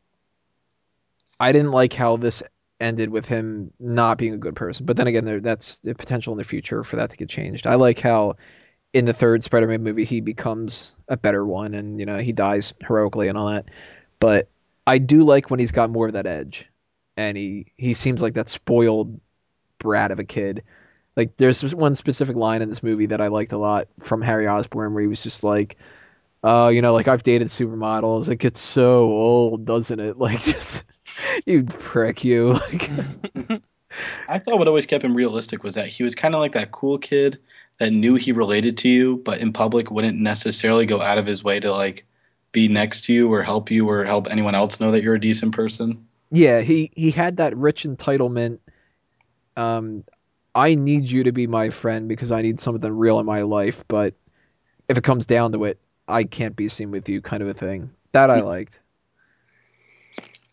[1.39, 2.41] I didn't like how this
[2.79, 4.87] ended with him not being a good person.
[4.87, 7.67] But then again, there that's the potential in the future for that to get changed.
[7.67, 8.37] I like how
[8.93, 12.73] in the third Spider-Man movie he becomes a better one, and you know he dies
[12.81, 13.65] heroically and all that.
[14.19, 14.49] But
[14.87, 16.67] I do like when he's got more of that edge,
[17.15, 19.19] and he he seems like that spoiled
[19.77, 20.63] brat of a kid.
[21.15, 24.47] Like there's one specific line in this movie that I liked a lot from Harry
[24.47, 25.77] Osborn where he was just like,
[26.43, 28.29] "Oh, you know, like I've dated supermodels.
[28.29, 30.17] It gets so old, doesn't it?
[30.19, 30.83] Like just
[31.45, 32.91] you prick you." Like
[34.27, 36.71] I thought what always kept him realistic was that he was kind of like that
[36.71, 37.39] cool kid
[37.79, 41.43] that knew he related to you, but in public wouldn't necessarily go out of his
[41.43, 42.05] way to like
[42.51, 45.19] be next to you or help you or help anyone else know that you're a
[45.19, 46.07] decent person.
[46.31, 48.59] yeah, he he had that rich entitlement.
[49.57, 50.03] Um,
[50.55, 53.83] I need you to be my friend because I need something real in my life,
[53.89, 54.13] but
[54.87, 55.77] if it comes down to it,
[56.07, 57.91] I can't be seen with you, kind of a thing.
[58.13, 58.45] That I hmm.
[58.45, 58.79] liked.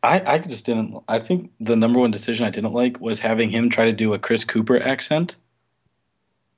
[0.02, 0.98] I, I just didn't.
[1.06, 4.14] I think the number one decision I didn't like was having him try to do
[4.14, 5.36] a Chris Cooper accent,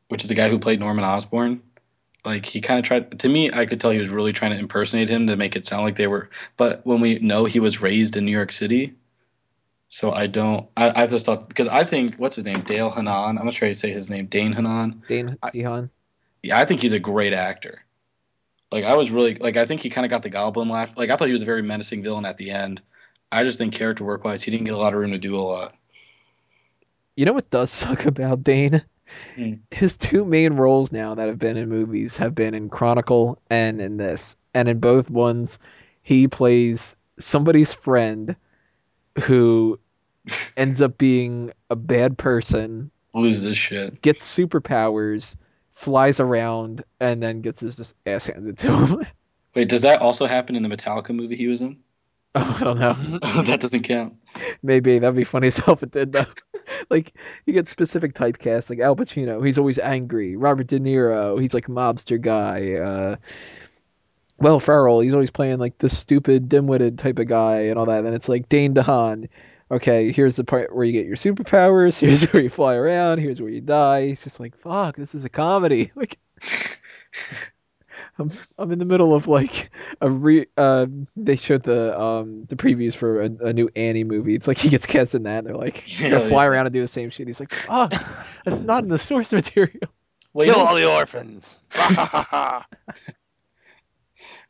[0.08, 1.60] which is the guy who played Norman Osborn.
[2.24, 3.18] Like he kind of tried.
[3.18, 5.66] To me, I could tell he was really trying to impersonate him to make it
[5.66, 6.30] sound like they were.
[6.56, 8.94] But when we know he was raised in New York City,
[9.94, 10.68] so I don't.
[10.76, 13.38] I, I just thought because I think what's his name, Dale Hanan.
[13.38, 15.04] I'm not sure how you say his name, Dane Hanan.
[15.06, 15.88] Dane DeHaan.
[16.42, 17.84] Yeah, I think he's a great actor.
[18.72, 20.96] Like I was really like I think he kind of got the Goblin laugh.
[20.96, 22.82] Like I thought he was a very menacing villain at the end.
[23.30, 25.36] I just think character work wise, he didn't get a lot of room to do
[25.36, 25.76] a lot.
[27.14, 28.82] You know what does suck about Dane?
[29.36, 29.52] Hmm.
[29.70, 33.80] His two main roles now that have been in movies have been in Chronicle and
[33.80, 34.34] in this.
[34.54, 35.60] And in both ones,
[36.02, 38.34] he plays somebody's friend
[39.22, 39.78] who
[40.56, 44.02] ends up being a bad person, Loses this shit.
[44.02, 45.36] gets superpowers,
[45.72, 49.06] flies around, and then gets his just ass handed to him.
[49.54, 51.78] Wait, does that also happen in the Metallica movie he was in?
[52.34, 52.94] oh, I don't know.
[53.42, 54.14] that doesn't count.
[54.62, 56.24] Maybe that'd be funny as hell if it did though.
[56.90, 57.14] like
[57.46, 60.34] you get specific typecasts, like Al Pacino, he's always angry.
[60.34, 62.72] Robert De Niro, he's like a mobster guy.
[62.74, 63.16] Uh,
[64.38, 68.04] Will Ferrell, he's always playing like the stupid, dim-witted type of guy and all that.
[68.04, 69.28] And it's like Dane DeHaan.
[69.70, 71.98] Okay, here's the part where you get your superpowers.
[72.00, 73.18] Here's where you fly around.
[73.18, 74.08] Here's where you die.
[74.08, 75.90] He's just like, fuck, this is a comedy.
[75.96, 76.18] Like,
[78.18, 80.46] I'm I'm in the middle of like a re.
[80.56, 80.86] Uh,
[81.16, 84.34] they showed the um the previews for a, a new Annie movie.
[84.34, 85.38] It's like he gets cast in that.
[85.38, 86.50] And they're like, you're gonna Yeah, fly yeah.
[86.50, 87.26] around and do the same shit.
[87.28, 87.92] He's like, fuck,
[88.44, 89.88] that's not in the source material.
[90.32, 91.58] Well, Kill all the orphans.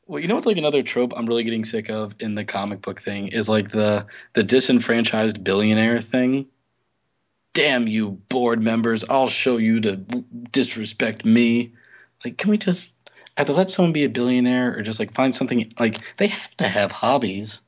[0.07, 2.83] well, you know what's like another trope I'm really getting sick of in the comic
[2.83, 6.47] book thing is like the the disenfranchised billionaire thing.
[7.53, 9.05] Damn you, board members!
[9.09, 11.75] I'll show you to disrespect me.
[12.25, 12.91] Like, can we just
[13.37, 16.69] either let someone be a billionaire or just like find something like they have to
[16.69, 17.61] have hobbies.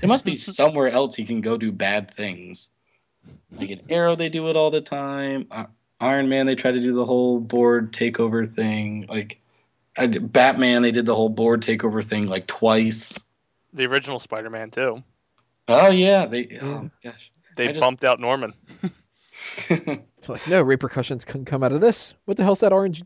[0.00, 2.70] There must be somewhere else he can go do bad things.
[3.52, 5.48] Like in Arrow, they do it all the time.
[6.00, 9.06] Iron Man, they try to do the whole board takeover thing.
[9.08, 9.40] Like
[10.06, 13.18] did- Batman, they did the whole board takeover thing like twice.
[13.72, 15.02] The original Spider-Man too.
[15.68, 16.58] Oh yeah, they.
[16.60, 17.30] Oh gosh.
[17.56, 18.54] They just- bumped out Norman.
[19.70, 22.12] It's like no repercussions can come out of this.
[22.24, 23.02] What the hell's that orange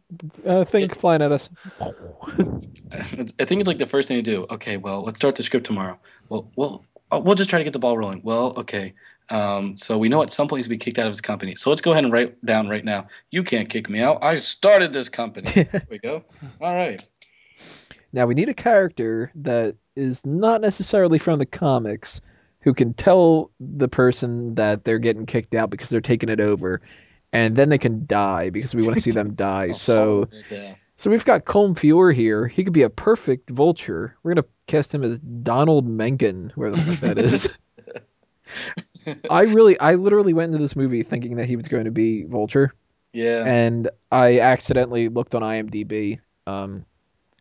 [0.46, 1.50] uh, thing flying at us?
[1.80, 4.46] I think it's like the first thing to do.
[4.50, 5.98] Okay, well, let's start the script tomorrow.
[6.28, 8.22] Well, well, uh, we'll just try to get the ball rolling.
[8.24, 8.94] Well, okay.
[9.30, 11.54] Um, so we know at some point he's gonna be kicked out of his company.
[11.56, 13.08] So let's go ahead and write down right now.
[13.30, 14.22] You can't kick me out.
[14.22, 15.50] I started this company.
[15.72, 16.24] There we go.
[16.60, 17.02] All right.
[18.12, 22.20] Now we need a character that is not necessarily from the comics
[22.60, 26.82] who can tell the person that they're getting kicked out because they're taking it over
[27.32, 29.72] and then they can die because we want to see them die.
[29.72, 30.28] So
[30.96, 32.46] so we've got Colm Feore here.
[32.46, 34.16] He could be a perfect vulture.
[34.22, 37.48] We're going to cast him as Donald Menken, where the fuck that is.
[39.30, 42.24] I really I literally went into this movie thinking that he was going to be
[42.24, 42.72] Vulture.
[43.12, 43.44] Yeah.
[43.44, 46.86] and I accidentally looked on IMDb um,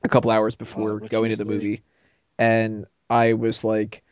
[0.04, 1.82] a couple hours before what's going to the movie,
[2.38, 4.04] and I was like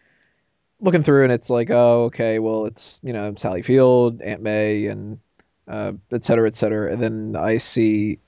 [0.79, 4.85] looking through, and it's like, oh, okay, well, it's you know Sally Field, Aunt May,
[4.85, 5.19] and
[5.67, 8.19] uh, et cetera, et cetera, and then I see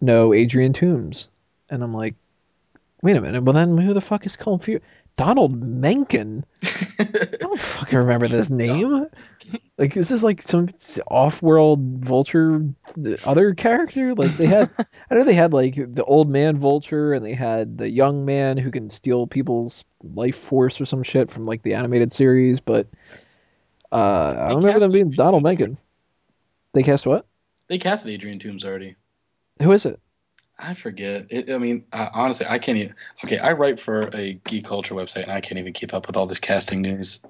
[0.00, 1.28] no Adrian Toombs,
[1.68, 2.14] and I'm like,
[3.02, 4.80] wait a minute, well then who the fuck is Colin?
[5.16, 6.44] Donald Menken.
[6.98, 9.06] I don't fucking remember this name.
[9.78, 10.68] Like, is this like some
[11.06, 12.62] off-world vulture
[13.24, 14.14] other character?
[14.14, 14.70] Like they had,
[15.10, 18.56] I know they had like the old man vulture, and they had the young man
[18.56, 22.60] who can steal people's life force or some shit from like the animated series.
[22.60, 22.88] But
[23.90, 25.78] uh, I don't remember them being Adrian Donald Menken.
[26.72, 27.26] They cast what?
[27.68, 28.96] They casted Adrian Toombs already.
[29.60, 30.00] Who is it?
[30.58, 31.26] I forget.
[31.30, 32.94] It, I mean, uh, honestly, I can't even.
[33.24, 36.16] Okay, I write for a geek culture website, and I can't even keep up with
[36.16, 37.20] all this casting news.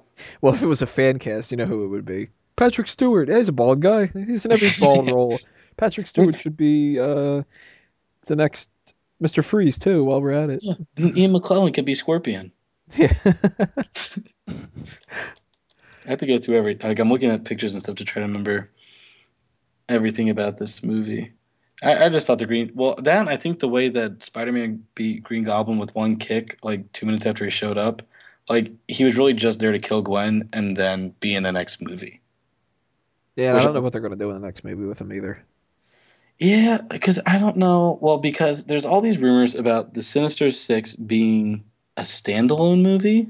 [0.41, 2.29] Well, if it was a fan cast, you know who it would be.
[2.55, 3.29] Patrick Stewart.
[3.29, 4.07] He's a bald guy.
[4.07, 5.39] He's in every bald role.
[5.77, 7.43] Patrick Stewart should be uh,
[8.25, 8.69] the next
[9.21, 9.43] Mr.
[9.43, 10.03] Freeze too.
[10.03, 10.59] While we're at it.
[10.61, 12.51] Yeah, Ian McKellen could be Scorpion.
[12.95, 13.13] Yeah.
[16.05, 16.75] I have to go through every.
[16.75, 18.69] Like, I'm looking at pictures and stuff to try to remember
[19.87, 21.31] everything about this movie.
[21.81, 22.71] I, I just thought the green.
[22.75, 26.91] Well, that I think the way that Spider-Man beat Green Goblin with one kick, like
[26.91, 28.01] two minutes after he showed up,
[28.49, 31.81] like he was really just there to kill Gwen and then be in the next
[31.81, 32.21] movie.
[33.35, 35.11] Yeah, and I don't know what they're gonna do in the next movie with him
[35.11, 35.43] either.
[36.39, 37.97] Yeah, because I don't know.
[38.01, 41.63] Well, because there's all these rumors about the Sinister Six being
[41.97, 43.29] a standalone movie.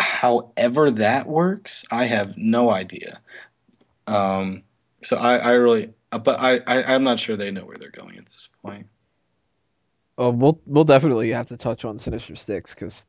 [0.00, 3.20] However, that works, I have no idea.
[4.06, 4.62] Um,
[5.02, 8.16] so I, I really, but I, I, I'm not sure they know where they're going
[8.18, 8.86] at this point.
[10.18, 13.06] Oh, we'll we'll definitely have to touch on Sinister Six because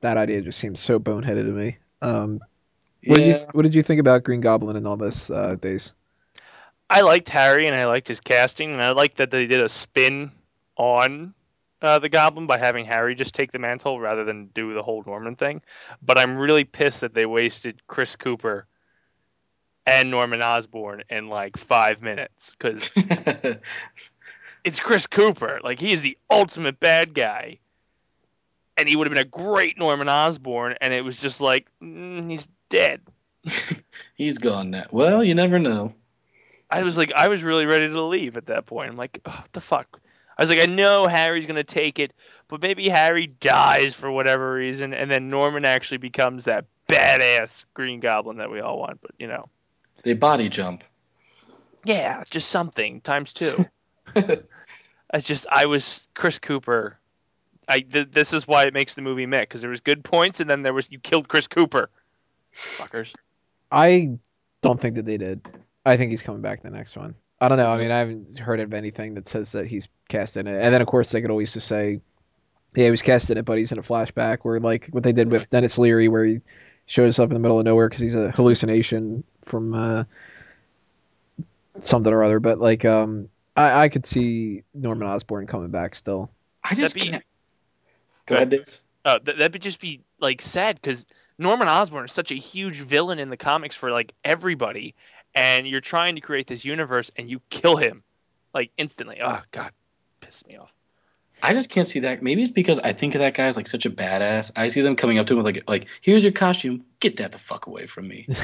[0.00, 1.78] that idea just seems so boneheaded to me.
[2.00, 2.40] Um,
[3.06, 5.92] what did you what did you think about Green Goblin and all this, uh, Dace?
[6.88, 9.68] I liked Harry and I liked his casting, and I liked that they did a
[9.68, 10.30] spin
[10.76, 11.34] on
[11.82, 15.02] uh, the Goblin by having Harry just take the mantle rather than do the whole
[15.06, 15.62] Norman thing.
[16.02, 18.66] But I'm really pissed that they wasted Chris Cooper
[19.86, 22.90] and Norman Osborn in like five minutes because
[24.64, 25.60] it's Chris Cooper.
[25.62, 27.58] Like he is the ultimate bad guy,
[28.76, 30.76] and he would have been a great Norman Osborn.
[30.80, 33.00] And it was just like mm, he's dead.
[34.14, 34.84] He's gone now.
[34.90, 35.92] Well, you never know.
[36.70, 38.90] I was like, I was really ready to leave at that point.
[38.90, 40.00] I'm like, oh, what the fuck?
[40.36, 42.12] I was like, I know Harry's gonna take it,
[42.48, 48.00] but maybe Harry dies for whatever reason, and then Norman actually becomes that badass Green
[48.00, 49.00] Goblin that we all want.
[49.00, 49.48] But you know,
[50.04, 50.84] They body jump.
[51.84, 53.66] yeah, just something times two.
[54.16, 56.98] I just, I was Chris Cooper.
[57.68, 60.40] I th- this is why it makes the movie Mick because there was good points,
[60.40, 61.88] and then there was you killed Chris Cooper,
[62.76, 63.14] fuckers.
[63.72, 64.18] I
[64.60, 65.40] don't think that they did.
[65.84, 67.14] I think he's coming back in the next one.
[67.40, 67.70] I don't know.
[67.72, 70.54] I mean, I haven't heard of anything that says that he's cast in it.
[70.62, 72.00] And then, of course, they could always just say,
[72.74, 75.12] "Yeah, he was cast in it, but he's in a flashback." Where like what they
[75.12, 76.40] did with Denis Leary, where he
[76.86, 80.04] shows up in the middle of nowhere because he's a hallucination from uh,
[81.78, 82.40] something or other.
[82.40, 86.30] But like, um, I, I could see Norman Osborn coming back still.
[86.62, 87.24] I just be- can't.
[88.26, 88.80] Go ahead, Dave.
[89.04, 91.04] Uh, th- that'd be just be like sad because
[91.38, 94.94] Norman Osborn is such a huge villain in the comics for like everybody,
[95.34, 98.02] and you're trying to create this universe and you kill him
[98.54, 99.20] like instantly.
[99.22, 99.72] Oh God,
[100.22, 100.73] pisses me off.
[101.42, 102.22] I just can't see that.
[102.22, 104.52] Maybe it's because I think of that guy as like such a badass.
[104.56, 106.84] I see them coming up to him with like, like, here's your costume.
[107.00, 108.28] Get that the fuck away from me.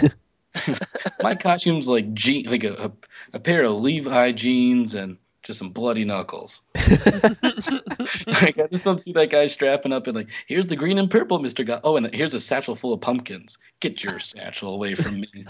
[1.23, 2.93] My costume's like jean, like a, a,
[3.35, 6.63] a pair of Levi jeans and just some bloody knuckles.
[6.77, 11.11] like I just don't see that guy strapping up and like, here's the green and
[11.11, 11.81] purple, Mister God.
[11.85, 13.59] Oh, and here's a satchel full of pumpkins.
[13.81, 15.47] Get your satchel away from me.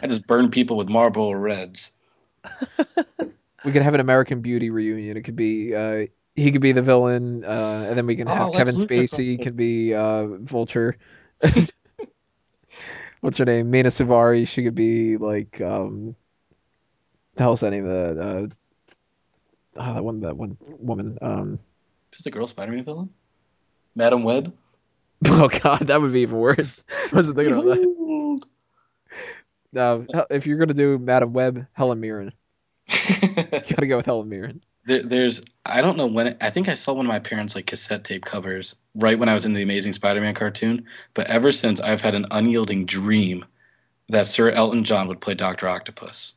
[0.00, 1.92] I just burn people with Marlboro Reds.
[3.64, 5.16] We could have an American Beauty reunion.
[5.16, 6.06] It could be uh,
[6.38, 9.44] he could be the villain, uh, and then we can have Oh, Kevin Spacey from-
[9.44, 10.96] could be uh, Vulture.
[13.20, 13.70] What's her name?
[13.70, 14.46] Mena Suvari.
[14.46, 16.14] She could be like um,
[17.34, 17.84] the hell's that name?
[17.84, 18.50] The
[19.76, 21.18] uh, oh, that one that one woman.
[21.20, 21.58] Um,
[22.12, 23.10] Just a girl Spider-Man villain.
[23.96, 24.54] Madame Web.
[25.26, 26.80] oh god, that would be even worse.
[26.88, 28.40] I wasn't thinking of that.
[29.72, 32.32] No, if you're gonna do Madame Web, Helen Mirren.
[32.88, 34.62] You gotta go with Helen Mirren.
[34.88, 37.54] There, there's I don't know when it, I think I saw one of my parents
[37.54, 41.52] like cassette tape covers right when I was in the Amazing Spider-Man cartoon, but ever
[41.52, 43.44] since I've had an unyielding dream
[44.08, 46.32] that Sir Elton John would play Doctor Octopus.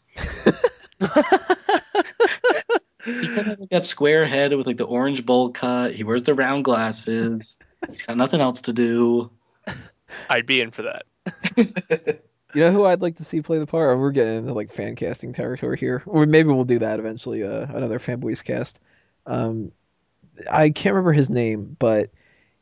[3.06, 5.96] He kind of like that square head with like the orange bowl cut.
[5.96, 7.58] He wears the round glasses.
[7.90, 9.32] He's got nothing else to do.
[10.30, 12.22] I'd be in for that.
[12.54, 13.90] You know who I'd like to see play the part?
[13.90, 17.44] Or we're getting into like fan casting territory here, or maybe we'll do that eventually.
[17.44, 18.80] Uh, another fanboys cast.
[19.26, 19.72] Um,
[20.50, 22.10] I can't remember his name, but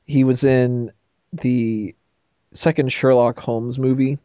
[0.06, 0.92] he was in
[1.34, 1.96] the
[2.52, 4.20] second Sherlock Holmes movie.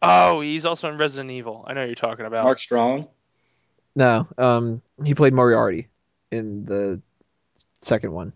[0.00, 1.64] Oh, he's also in Resident Evil.
[1.66, 2.44] I know who you're talking about.
[2.44, 3.08] Mark Strong.
[3.96, 5.88] No, um, he played Moriarty
[6.30, 7.00] in the
[7.80, 8.32] second one.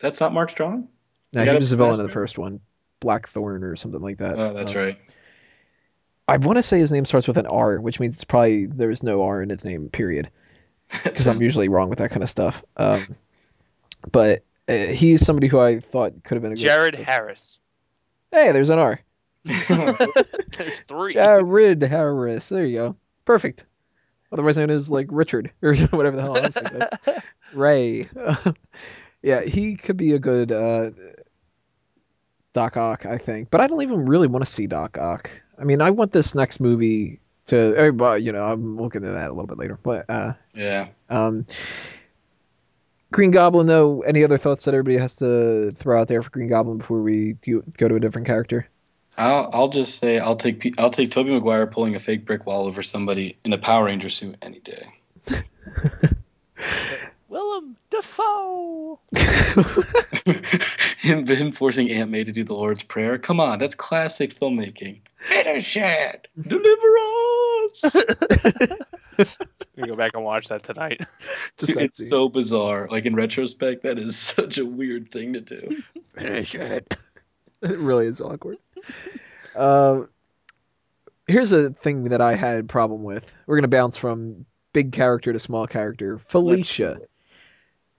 [0.00, 0.88] That's not Mark Strong.
[1.32, 2.60] No, You he got was the villain in the first one,
[3.00, 4.38] Blackthorn or something like that.
[4.38, 4.98] Oh, that's Um, right.
[6.28, 9.02] I want to say his name starts with an R, which means it's probably there's
[9.02, 9.88] no R in his name.
[9.88, 10.30] Period.
[11.04, 12.62] because I'm usually wrong with that kind of stuff.
[12.76, 13.16] Um,
[14.10, 16.62] but uh, he's somebody who I thought could have been a good.
[16.62, 17.58] Jared Harris.
[18.30, 19.00] Hey, there's an R.
[19.44, 21.14] There's three.
[21.14, 22.48] Jared Harris.
[22.48, 22.96] There you go.
[23.24, 23.64] Perfect.
[24.30, 26.36] Otherwise known as like Richard or whatever the hell.
[26.36, 27.22] I was thinking.
[27.54, 28.08] Ray.
[29.22, 30.90] yeah, he could be a good uh,
[32.52, 33.50] Doc Ock, I think.
[33.50, 35.30] But I don't even really want to see Doc Ock.
[35.60, 37.90] I mean, I want this next movie to.
[37.94, 39.78] Well, you know, I'm looking at that a little bit later.
[39.82, 40.88] But uh, yeah.
[41.10, 41.46] Um,
[43.10, 46.48] Green Goblin, though, any other thoughts that everybody has to throw out there for Green
[46.48, 48.68] Goblin before we do, go to a different character?
[49.16, 52.46] I'll I'll just say I'll take P- I'll take Tobey Maguire pulling a fake brick
[52.46, 54.86] wall over somebody in a Power Ranger suit any day.
[57.28, 59.00] Willem Dafoe.
[60.98, 63.18] him, him forcing Aunt May to do the Lord's Prayer.
[63.18, 65.00] Come on, that's classic filmmaking.
[65.18, 66.28] Finish it.
[66.40, 66.88] Deliver
[67.66, 69.26] us.
[69.78, 71.00] We go back and watch that tonight.
[71.56, 72.08] Just that it's scene.
[72.08, 72.88] so bizarre.
[72.90, 75.82] Like in retrospect, that is such a weird thing to do.
[76.14, 76.98] Finish it.
[77.62, 78.58] it really is awkward.
[79.54, 80.02] Uh,
[81.28, 83.32] here's a thing that I had a problem with.
[83.46, 86.18] We're gonna bounce from big character to small character.
[86.18, 86.98] Felicia.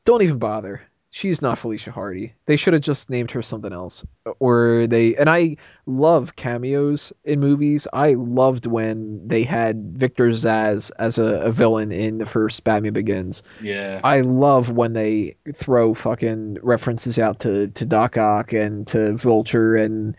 [0.04, 0.82] Don't even bother.
[1.12, 2.36] She's not Felicia Hardy.
[2.46, 4.06] They should have just named her something else.
[4.40, 5.58] Or they and I
[5.88, 7.88] love cameos in movies.
[7.92, 12.94] I loved when they had Victor Zsasz as a, a villain in the first Batman
[12.94, 13.42] Begins.
[13.60, 14.02] Yeah.
[14.04, 19.76] I love when they throw fucking references out to, to Doc Ock and to Vulture
[19.76, 20.16] and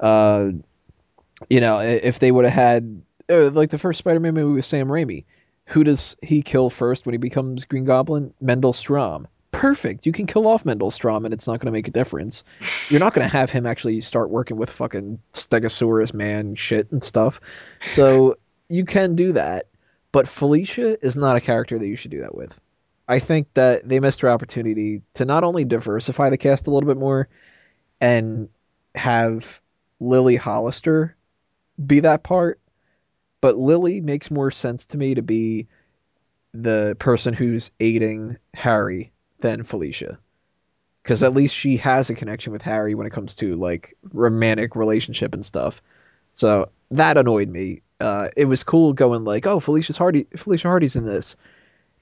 [0.00, 0.50] uh
[1.48, 4.88] you know, if they would have had uh, like the first Spider-Man movie with Sam
[4.88, 5.24] Raimi,
[5.66, 8.32] who does he kill first when he becomes Green Goblin?
[8.42, 9.26] Mendell Stromm.
[9.56, 10.04] Perfect.
[10.04, 12.44] You can kill off Mendell Stromm and it's not going to make a difference.
[12.90, 17.02] You're not going to have him actually start working with fucking Stegosaurus man shit and
[17.02, 17.40] stuff.
[17.88, 18.36] So
[18.68, 19.68] you can do that,
[20.12, 22.58] but Felicia is not a character that you should do that with.
[23.08, 26.88] I think that they missed their opportunity to not only diversify the cast a little
[26.88, 27.28] bit more
[27.98, 28.50] and
[28.94, 29.62] have
[30.00, 31.16] Lily Hollister
[31.84, 32.60] be that part,
[33.40, 35.66] but Lily makes more sense to me to be
[36.52, 40.18] the person who's aiding Harry than Felicia.
[41.02, 44.74] Because at least she has a connection with Harry when it comes to like romantic
[44.74, 45.80] relationship and stuff.
[46.32, 47.82] So that annoyed me.
[48.00, 51.36] Uh, it was cool going like, oh, Felicia's Hardy, Felicia Hardy's in this.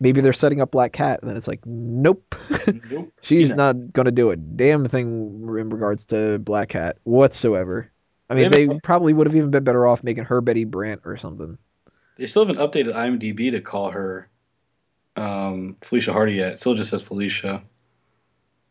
[0.01, 2.35] Maybe they're setting up Black Cat, and then it's like, nope,
[2.91, 3.13] nope.
[3.23, 7.93] she's not gonna do a damn thing in regards to Black Cat whatsoever.
[8.29, 11.03] I mean, Maybe- they probably would have even been better off making her Betty Brant
[11.05, 11.59] or something.
[12.17, 14.29] They still haven't updated IMDb to call her
[15.17, 16.55] um, Felicia Hardy yet.
[16.55, 17.63] It still just says Felicia.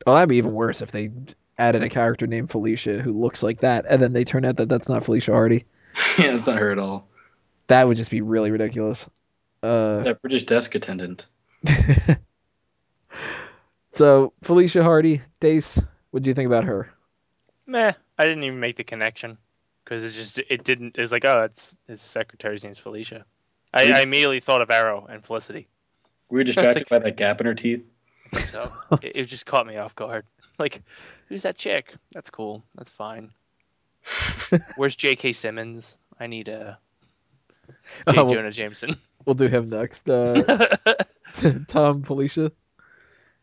[0.06, 1.12] Oh, that'd be even worse if they
[1.58, 4.70] added a character named Felicia who looks like that, and then they turn out that
[4.70, 5.66] that's not Felicia Hardy.
[6.18, 7.08] yeah, it's not her at all.
[7.68, 9.10] That would just be really ridiculous.
[9.62, 11.28] Uh, that British desk attendant.
[13.92, 15.80] so Felicia Hardy, Dace,
[16.12, 16.92] what do you think about her?
[17.66, 17.94] Meh.
[18.18, 19.38] I didn't even make the connection
[19.84, 20.98] because it just it didn't.
[20.98, 23.26] It's like, oh, it's his secretary's name's Felicia.
[23.74, 25.68] I, I immediately thought of Arrow and Felicity.
[26.34, 27.86] We were you distracted by that gap in her teeth?
[28.46, 28.72] So.
[29.04, 30.26] it, it just caught me off guard.
[30.60, 30.84] Like,
[31.30, 31.96] who's that chick?
[32.12, 32.64] That's cool.
[32.76, 33.32] That's fine.
[34.76, 35.34] Where's J.K.
[35.34, 35.98] Simmons?
[36.20, 36.78] I need a
[37.68, 37.74] J.
[38.06, 38.96] Oh, we'll, Jonah Jameson.
[39.26, 40.08] we'll do him next.
[40.08, 40.68] Uh,
[41.68, 42.52] Tom, Felicia.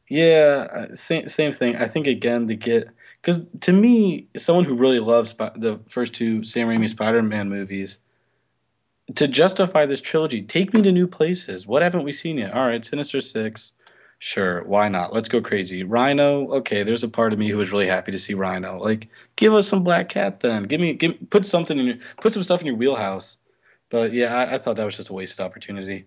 [0.08, 1.74] Yeah, uh, same same thing.
[1.74, 6.14] I think again to get because to me, someone who really loves Sp- the first
[6.14, 7.98] two Sam Raimi Spider-Man movies,
[9.16, 11.66] to justify this trilogy, take me to new places.
[11.66, 12.52] What haven't we seen yet?
[12.52, 13.72] All right, Sinister Six,
[14.18, 15.12] sure, why not?
[15.12, 15.82] Let's go crazy.
[15.82, 16.82] Rhino, okay.
[16.82, 18.78] There's a part of me who was really happy to see Rhino.
[18.78, 20.64] Like, give us some Black Cat then.
[20.64, 23.38] Give me, give, put something in your, put some stuff in your wheelhouse.
[23.88, 26.04] But yeah, I, I thought that was just a wasted opportunity.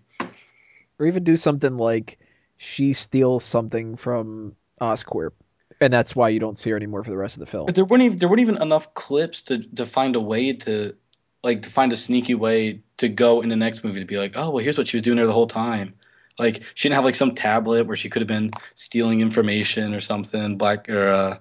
[0.98, 2.18] Or even do something like
[2.56, 5.32] she steals something from Oscorp,
[5.80, 7.66] and that's why you don't see her anymore for the rest of the film.
[7.66, 10.94] But there weren't even there weren't even enough clips to to find a way to
[11.44, 14.32] like to find a sneaky way to go in the next movie to be like,
[14.36, 15.94] oh well, here's what she was doing there the whole time.
[16.38, 20.00] Like she didn't have like some tablet where she could have been stealing information or
[20.00, 21.38] something, black or uh,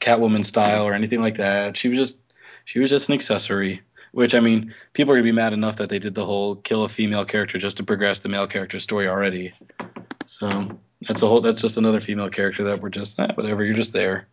[0.00, 1.76] Catwoman style or anything like that.
[1.76, 2.18] She was just
[2.64, 3.82] she was just an accessory.
[4.12, 6.84] Which I mean, people are gonna be mad enough that they did the whole kill
[6.84, 9.54] a female character just to progress the male character story already.
[10.28, 11.40] So that's a whole.
[11.40, 13.64] That's just another female character that we're just eh, whatever.
[13.64, 14.28] You're just there.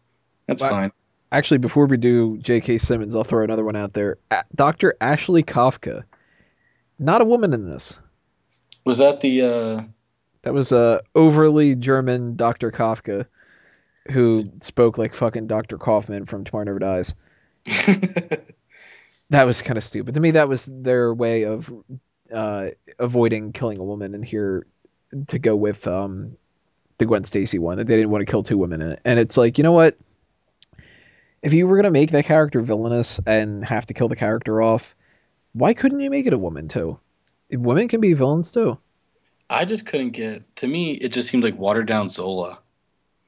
[0.46, 0.92] That's fine.
[1.32, 2.78] Actually, before we do J.K.
[2.78, 4.18] Simmons, I'll throw another one out there.
[4.32, 4.96] A- Dr.
[5.00, 6.04] Ashley Kafka.
[7.00, 7.98] Not a woman in this.
[8.86, 9.42] Was that the?
[9.44, 9.84] uh
[10.42, 12.72] That was a overly German Dr.
[12.72, 13.26] Kafka
[14.12, 15.78] who spoke like fucking Dr.
[15.78, 17.14] Kaufman from Tomorrow Never Dies.
[19.30, 20.16] That was kind of stupid.
[20.16, 21.72] To me, that was their way of
[22.34, 22.68] uh,
[23.00, 24.68] avoiding killing a woman and here
[25.28, 26.36] to go with um,
[26.98, 27.78] the Gwen Stacy one.
[27.78, 29.00] That they didn't want to kill two women in it.
[29.06, 29.96] And it's like, you know what?
[31.42, 34.62] If you were going to make that character villainous and have to kill the character
[34.62, 34.96] off,
[35.54, 37.00] why couldn't you make it a woman too?
[37.52, 38.78] Women can be villains too.
[39.50, 40.56] I just couldn't get.
[40.58, 42.60] To me, it just seemed like watered down Zola.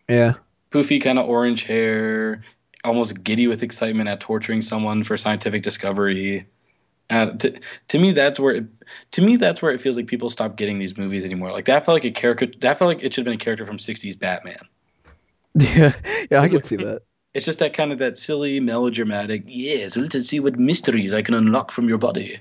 [0.08, 0.36] Yeah.
[0.72, 2.44] Poofy, kind of orange hair,
[2.84, 6.48] almost giddy with excitement at torturing someone for scientific discovery.
[7.10, 7.60] Uh, to,
[7.90, 8.66] to me, that's where it,
[9.12, 11.52] to me that's where it feels like people stop getting these movies anymore.
[11.52, 12.48] Like that felt like a character.
[12.62, 14.62] That felt like it should have been a character from '60s Batman.
[15.56, 15.94] Yeah.
[16.32, 17.04] Yeah, I can see that.
[17.34, 19.44] It's just that kind of that silly melodramatic.
[19.48, 22.40] Yes, let's see what mysteries I can unlock from your body.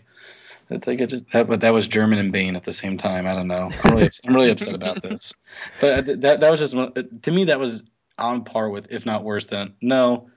[0.71, 3.27] It's like just, that, but that was German and Bane at the same time.
[3.27, 3.69] I don't know.
[3.85, 5.35] I'm really, I'm really upset about this.
[5.81, 7.83] But uh, that that was just one, to me that was
[8.19, 9.75] on par with, if not worse than.
[9.81, 10.31] No,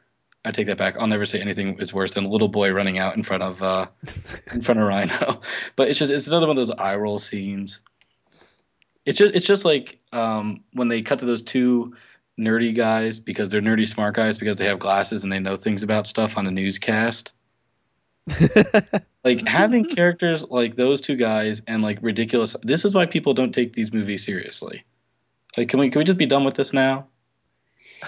[0.43, 0.95] I take that back.
[0.99, 3.62] I'll never say anything is worse than a little boy running out in front of
[3.62, 3.88] uh,
[4.53, 5.41] in front of Rhino.
[5.76, 7.82] But it's just it's another one of those eye roll scenes.
[9.06, 11.95] It's just it's just like um, when they cut to those two
[12.39, 15.83] nerdy guys because they're nerdy smart guys because they have glasses and they know things
[15.83, 17.33] about stuff on a newscast.
[19.25, 22.55] Like having characters like those two guys and like ridiculous.
[22.61, 24.86] This is why people don't take these movies seriously.
[25.57, 27.07] Like, can we can we just be done with this now?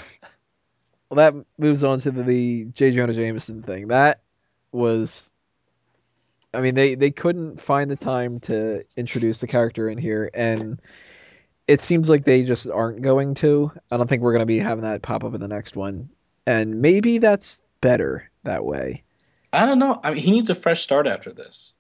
[1.09, 2.93] Well, that moves on to the, the J.
[2.93, 3.87] Jonah Jameson thing.
[3.87, 4.19] That
[4.73, 5.33] was,
[6.53, 10.81] I mean, they they couldn't find the time to introduce the character in here, and
[11.67, 13.71] it seems like they just aren't going to.
[13.91, 16.09] I don't think we're going to be having that pop up in the next one,
[16.45, 19.03] and maybe that's better that way.
[19.51, 19.99] I don't know.
[20.03, 21.73] I mean, he needs a fresh start after this.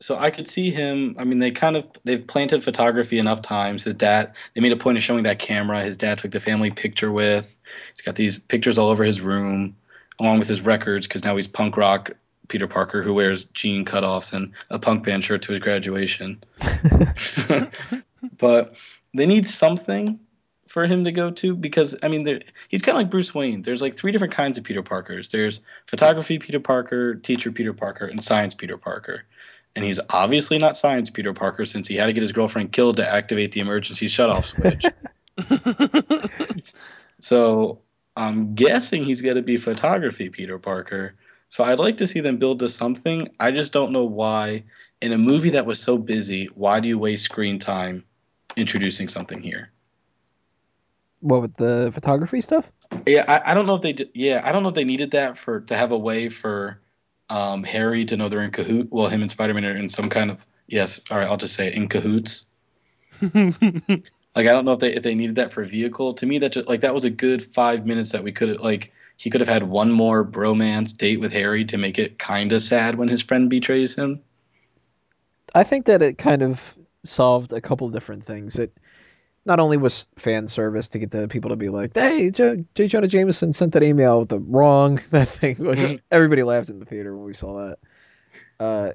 [0.00, 1.14] So I could see him.
[1.18, 3.84] I mean, they kind of they've planted photography enough times.
[3.84, 4.34] His dad.
[4.54, 5.82] They made a point of showing that camera.
[5.82, 7.54] His dad took the family picture with.
[7.94, 9.76] He's got these pictures all over his room,
[10.18, 12.10] along with his records, because now he's punk rock
[12.48, 16.42] Peter Parker who wears jean cutoffs and a punk band shirt to his graduation.
[18.38, 18.74] but
[19.14, 20.20] they need something
[20.68, 23.62] for him to go to because I mean, he's kind of like Bruce Wayne.
[23.62, 25.28] There's like three different kinds of Peter Parkers.
[25.28, 29.24] There's photography Peter Parker, teacher Peter Parker, and science Peter Parker.
[29.76, 32.96] And he's obviously not science Peter Parker since he had to get his girlfriend killed
[32.96, 34.84] to activate the emergency shutoff switch.
[37.20, 37.80] so
[38.16, 41.14] I'm guessing he's going to be photography Peter Parker.
[41.48, 43.28] So I'd like to see them build to something.
[43.38, 44.64] I just don't know why.
[45.02, 48.04] In a movie that was so busy, why do you waste screen time
[48.56, 49.70] introducing something here?
[51.20, 52.72] What with the photography stuff?
[53.06, 53.92] Yeah, I, I don't know if they.
[53.92, 56.80] d- Yeah, I don't know if they needed that for to have a way for
[57.30, 58.88] um, Harry to know they're in cahoot.
[58.90, 61.00] Well, him and Spider Man are in some kind of yes.
[61.10, 62.46] All right, I'll just say in cahoots.
[64.34, 66.14] Like I don't know if they if they needed that for a vehicle.
[66.14, 68.92] To me, that just like that was a good five minutes that we could like
[69.16, 72.62] he could have had one more bromance date with Harry to make it kind of
[72.62, 74.20] sad when his friend betrays him.
[75.54, 76.74] I think that it kind of
[77.04, 78.58] solved a couple different things.
[78.58, 78.76] It
[79.44, 82.64] not only was fan service to get the people to be like, "Hey, J.
[82.74, 82.88] J.
[82.88, 86.00] Jonah Jameson sent that email with the wrong that thing," which Mhm.
[86.10, 87.78] everybody laughed in the theater when we saw that.
[88.60, 88.92] Uh,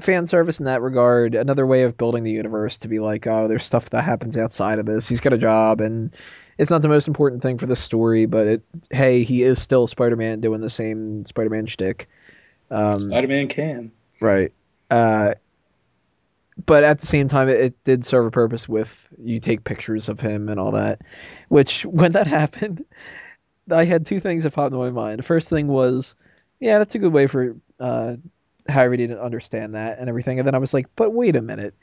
[0.00, 1.34] fan service in that regard.
[1.34, 4.78] Another way of building the universe to be like, oh, there's stuff that happens outside
[4.78, 5.08] of this.
[5.08, 6.14] He's got a job, and
[6.56, 9.86] it's not the most important thing for the story, but it, hey, he is still
[9.86, 12.08] Spider-Man doing the same Spider-Man shtick.
[12.70, 13.92] Um, Spider-Man can.
[14.20, 14.52] Right.
[14.90, 15.34] Uh,
[16.66, 20.08] but at the same time, it, it did serve a purpose with you take pictures
[20.08, 21.02] of him and all that.
[21.48, 22.84] Which, when that happened,
[23.70, 25.18] I had two things that popped into my mind.
[25.18, 26.14] The first thing was,
[26.60, 28.16] yeah, that's a good way for uh,
[28.68, 30.38] Harry to understand that and everything.
[30.38, 31.74] And then I was like, but wait a minute.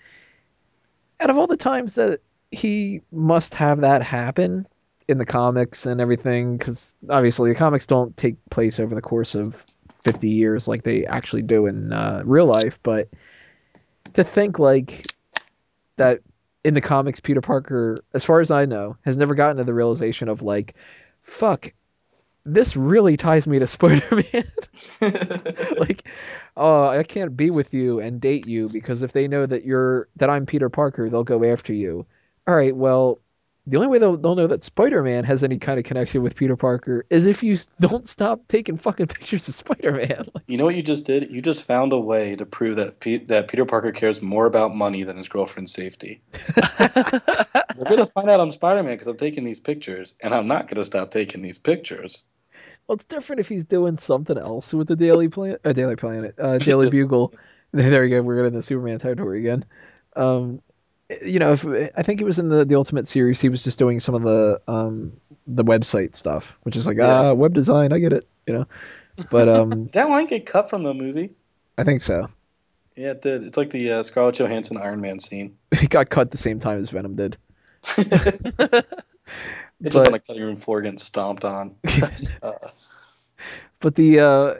[1.20, 4.68] Out of all the times that he must have that happen
[5.08, 9.36] in the comics and everything, because obviously the comics don't take place over the course
[9.36, 9.66] of
[10.04, 13.10] 50 years like they actually do in uh, real life, but
[14.14, 15.06] to think like
[15.98, 16.22] that
[16.64, 19.74] in the comics, Peter Parker, as far as I know, has never gotten to the
[19.74, 20.76] realization of like,
[21.24, 21.72] fuck,
[22.46, 24.52] this really ties me to Spider-Man.
[25.80, 26.08] like,
[26.58, 30.08] oh, I can't be with you and date you because if they know that you're
[30.18, 32.06] that I'm Peter Parker, they'll go after you.
[32.48, 33.20] All right, well,
[33.68, 36.56] the only way they'll, they'll know that Spider-Man has any kind of connection with Peter
[36.56, 40.30] Parker is if you don't stop taking fucking pictures of Spider-Man.
[40.34, 41.32] Like, You know what you just did?
[41.32, 44.76] You just found a way to prove that Pe- that Peter Parker cares more about
[44.76, 46.22] money than his girlfriend's safety.
[46.58, 50.86] We're gonna find out I'm Spider-Man because I'm taking these pictures, and I'm not gonna
[50.86, 52.24] stop taking these pictures.
[52.88, 56.36] well, it's different if he's doing something else with the Daily Planet, uh, Daily Planet,
[56.40, 57.34] uh, Daily Bugle.
[57.72, 58.22] There you go.
[58.22, 59.64] We're in the Superman territory again.
[60.16, 60.62] Um,
[61.24, 63.80] you know, if I think it was in the the Ultimate series, he was just
[63.80, 65.14] doing some of the um
[65.48, 67.08] the website stuff, which is like Yeah.
[67.30, 67.92] ah web design.
[67.94, 68.68] I get it, you know.
[69.30, 71.32] But um, Did that line get cut from the movie?
[71.78, 72.30] I think so.
[72.96, 73.44] Yeah, it did.
[73.44, 75.58] It's like the uh, Scarlett Johansson Iron Man scene.
[75.72, 77.38] It got cut the same time as Venom did.
[79.84, 81.76] It's just But- on the cutting room floor getting stomped on.
[82.44, 82.52] Uh,
[83.80, 84.54] but the uh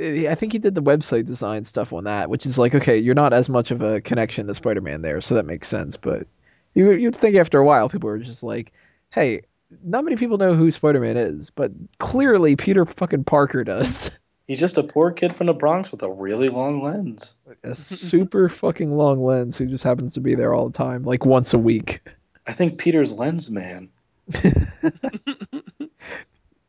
[0.00, 3.16] I think he did the website design stuff on that, which is like, okay, you're
[3.16, 5.96] not as much of a connection to Spider-Man there, so that makes sense.
[5.96, 6.28] But
[6.74, 8.72] you you'd think after a while, people were just like,
[9.10, 9.42] hey,
[9.82, 14.12] not many people know who Spider-Man is, but clearly Peter fucking Parker does.
[14.46, 17.34] he's just a poor kid from the Bronx with a really long lens.
[17.64, 21.26] a super fucking long lens who just happens to be there all the time, like
[21.26, 22.06] once a week.
[22.46, 23.88] I think Peter's lens man.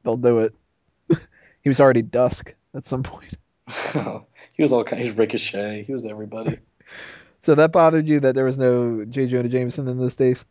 [0.04, 0.56] They'll do it.
[1.62, 3.38] he was already Dusk at some point.
[4.54, 5.02] he was all kind.
[5.04, 5.84] He's Ricochet.
[5.84, 6.60] He was everybody.
[7.42, 9.26] So that bothered you that there was no J.
[9.28, 10.44] Jonah Jameson in this days?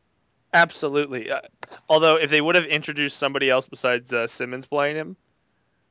[0.55, 1.31] Absolutely.
[1.31, 1.41] Uh,
[1.87, 5.17] although if they would have introduced somebody else besides uh, Simmons playing him,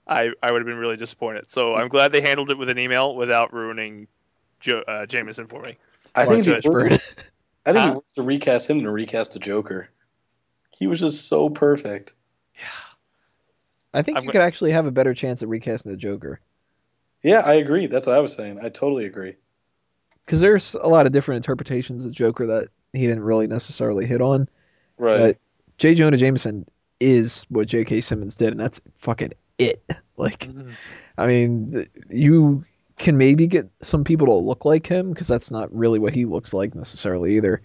[0.08, 1.52] I I would have been really disappointed.
[1.52, 4.08] So I'm glad they handled it with an email without ruining
[4.60, 5.78] jo- uh, Jameson for me.
[6.16, 6.91] I think Lawrence it'd be Fishburne.
[6.91, 7.14] worse,
[7.68, 7.91] I think Huh?
[7.91, 9.90] it works to recast him to recast the Joker.
[10.72, 12.14] He was just so perfect.
[13.93, 16.39] I think I'm you could actually have a better chance at recasting the Joker.
[17.23, 17.88] Yeah, I agree.
[17.88, 18.59] That's what I was saying.
[18.61, 19.35] I totally agree.
[20.26, 24.22] Because there's a lot of different interpretations of Joker that he didn't really necessarily hit
[24.22, 24.49] on.
[24.97, 25.18] Right.
[25.18, 25.38] But
[25.77, 25.95] J.
[25.95, 26.65] Jonah Jameson
[26.99, 28.01] is what J.K.
[28.01, 29.84] Simmons did, and that's fucking it.
[30.19, 30.49] Like,
[31.15, 32.65] I mean, you
[32.97, 36.26] can maybe get some people to look like him because that's not really what he
[36.26, 37.61] looks like necessarily either.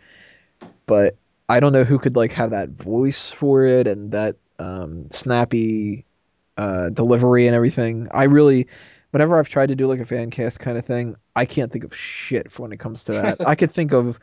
[0.85, 1.17] But
[1.49, 6.05] I don't know who could like have that voice for it and that um, snappy
[6.63, 8.09] uh, delivery and everything.
[8.13, 8.69] I really,
[9.11, 11.85] whenever I've tried to do like a fan cast kind of thing, I can't think
[11.85, 13.41] of shit for when it comes to that.
[13.47, 14.21] I could think of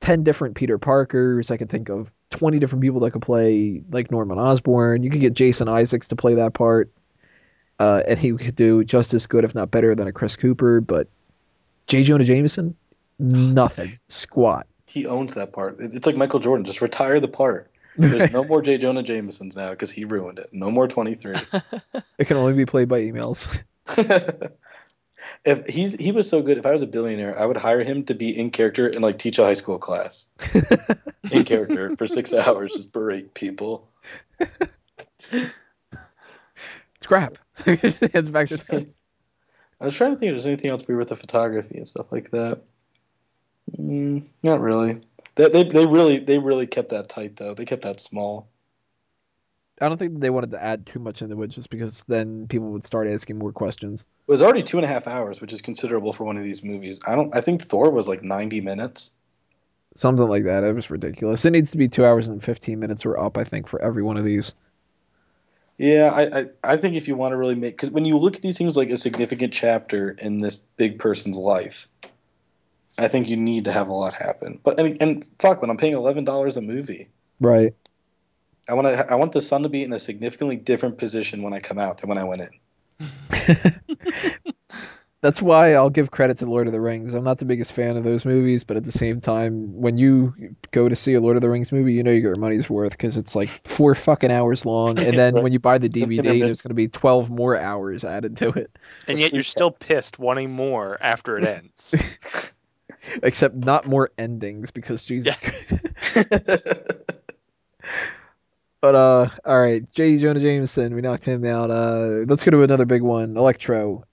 [0.00, 1.50] ten different Peter Parkers.
[1.50, 5.02] I could think of twenty different people that could play like Norman Osborn.
[5.02, 6.90] You could get Jason Isaacs to play that part,
[7.78, 10.82] uh, and he could do just as good, if not better, than a Chris Cooper.
[10.82, 11.08] But
[11.86, 12.02] J.
[12.02, 12.76] Jonah Jameson,
[13.18, 14.66] nothing, squat.
[14.84, 15.78] he owns that part.
[15.80, 16.66] It's like Michael Jordan.
[16.66, 17.70] Just retire the part.
[17.98, 18.78] There's no more J.
[18.78, 20.48] Jonah Jamesons now because he ruined it.
[20.52, 21.36] No more 23.
[22.18, 23.56] It can only be played by emails.
[25.44, 28.04] if he's he was so good, if I was a billionaire, I would hire him
[28.06, 30.26] to be in character and like teach a high school class.
[31.30, 33.88] in character for six hours, just berate people.
[37.00, 37.38] Scrap.
[37.64, 38.88] Heads back to that.
[39.80, 42.10] I was trying to think if there's anything else weird with the photography and stuff
[42.10, 42.62] like that.
[43.78, 45.02] Mm, not really.
[45.38, 47.54] They, they they really they really kept that tight though.
[47.54, 48.48] They kept that small.
[49.80, 52.70] I don't think they wanted to add too much into it, just because then people
[52.70, 54.08] would start asking more questions.
[54.26, 56.64] It was already two and a half hours, which is considerable for one of these
[56.64, 57.00] movies.
[57.06, 57.34] I don't.
[57.34, 59.12] I think Thor was like ninety minutes.
[59.94, 60.64] Something like that.
[60.64, 61.44] It was ridiculous.
[61.44, 64.02] It needs to be two hours and fifteen minutes or up, I think, for every
[64.02, 64.52] one of these.
[65.76, 68.34] Yeah, I, I, I think if you want to really make because when you look
[68.34, 71.86] at these things like a significant chapter in this big person's life,
[72.98, 74.58] I think you need to have a lot happen.
[74.62, 77.08] But and, and fuck, when I'm paying eleven dollars a movie,
[77.40, 77.74] Right.
[78.68, 81.54] I want to I want the sun to be in a significantly different position when
[81.54, 83.74] I come out than when I went in.
[85.20, 87.12] That's why I'll give credit to Lord of the Rings.
[87.12, 90.54] I'm not the biggest fan of those movies, but at the same time, when you
[90.70, 92.70] go to see a Lord of the Rings movie, you know you get your money's
[92.70, 96.18] worth because it's like four fucking hours long, and then when you buy the DVD,
[96.18, 96.46] intermission.
[96.46, 98.70] there's going to be 12 more hours added to it.
[99.08, 101.94] And yet you're still pissed, wanting more after it ends.
[103.22, 105.38] Except not more endings because Jesus.
[108.80, 110.18] But uh, all right, J.
[110.18, 111.70] Jonah Jameson, we knocked him out.
[111.70, 114.04] Uh, let's go to another big one, Electro.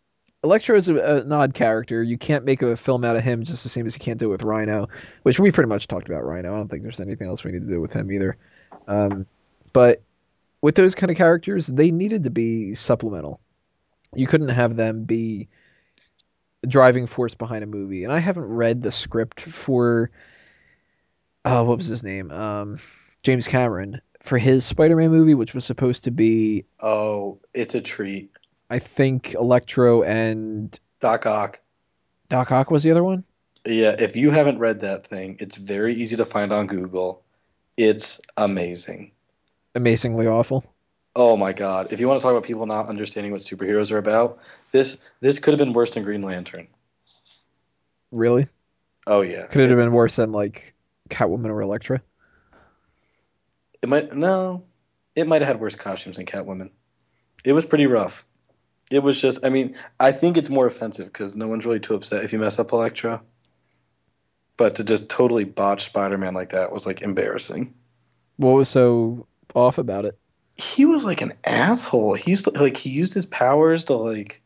[0.44, 2.02] Electro is a, an odd character.
[2.02, 4.28] You can't make a film out of him just the same as you can't do
[4.28, 4.88] it with Rhino,
[5.24, 6.54] which we pretty much talked about Rhino.
[6.54, 8.38] I don't think there's anything else we need to do with him either.
[8.88, 9.28] Um,
[9.72, 10.02] but
[10.62, 13.40] with those kind of characters, they needed to be supplemental.
[14.16, 15.48] You couldn't have them be
[16.68, 18.04] driving force behind a movie.
[18.04, 20.12] And I haven't read the script for,
[21.44, 22.32] oh, what was his name?
[22.32, 22.80] Um,
[23.24, 28.32] James Cameron for his Spider-Man movie, which was supposed to be, oh, it's a treat.
[28.70, 31.60] I think, Electro and Doc Ock.
[32.30, 33.24] Doc Ock was the other one.
[33.66, 37.24] Yeah, if you haven't read that thing, it's very easy to find on Google.
[37.78, 39.12] It's amazing.
[39.74, 40.64] Amazingly awful.
[41.16, 41.94] Oh my God.
[41.94, 44.40] If you want to talk about people not understanding what superheroes are about,
[44.72, 46.68] this this could have been worse than Green Lantern.
[48.12, 48.48] Really?
[49.08, 49.48] Oh yeah.
[49.48, 50.74] Could it have been worse than like
[51.10, 52.02] Catwoman or Elektra?
[53.82, 54.64] It might no.
[55.16, 56.72] It might have had worse costumes than Catwoman.
[57.46, 58.26] It was pretty rough.
[58.92, 61.96] It was just I mean, I think it's more offensive because no one's really too
[61.96, 63.22] upset if you mess up Elektra.
[64.58, 67.74] But to just totally botch Spider-Man like that was like embarrassing.
[68.38, 70.18] What was so off about it?
[70.56, 72.14] He was like an asshole.
[72.14, 74.42] He used to like he used his powers to like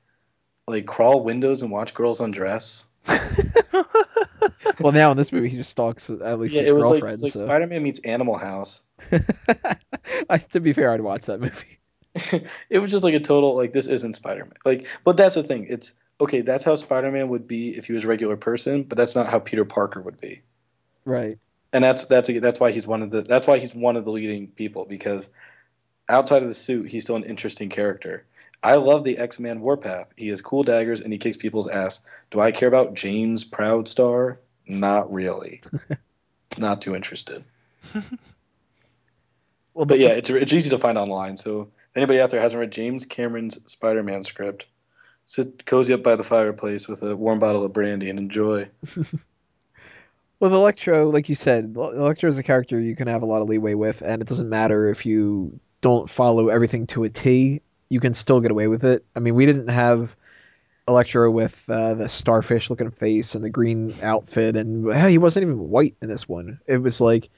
[0.68, 2.86] like crawl windows and watch girls undress.
[4.80, 7.02] Well, now in this movie, he just stalks at least Yeah, his it was like,
[7.02, 7.22] girlfriend.
[7.22, 7.46] like so.
[7.46, 8.84] Spider-Man meets Animal House.
[10.30, 11.80] I, to be fair, I'd watch that movie.
[12.70, 14.54] it was just like a total like this isn't Spider-Man.
[14.66, 15.68] Like, but that's the thing.
[15.70, 16.42] It's okay.
[16.42, 19.40] That's how Spider-Man would be if he was a regular person, but that's not how
[19.40, 20.42] Peter Parker would be.
[21.06, 21.38] Right.
[21.74, 24.06] And that's that's a, that's why he's one of the that's why he's one of
[24.06, 25.30] the leading people because
[26.10, 28.26] outside of the suit, he's still an interesting character.
[28.62, 30.08] I love the X-Man Warpath.
[30.18, 32.02] He has cool daggers and he kicks people's ass.
[32.32, 34.38] Do I care about James Proudstar?
[34.68, 35.62] Not really.
[36.58, 37.44] not too interested.
[39.76, 41.38] Well, But yeah, it's it's easy to find online.
[41.38, 44.66] So if anybody out there hasn't read James Cameron's Spider-Man script,
[45.26, 48.68] sit cozy up by the fireplace with a warm bottle of brandy and enjoy.
[50.42, 53.50] With Electro, like you said, Electro is a character you can have a lot of
[53.50, 57.62] leeway with, and it doesn't matter if you don't follow everything to a T.
[57.90, 59.06] You can still get away with it.
[59.16, 60.16] I mean, we didn't have
[60.88, 65.70] Electro with uh, the starfish-looking face and the green outfit, and hell, he wasn't even
[65.70, 66.60] white in this one.
[66.66, 67.30] It was like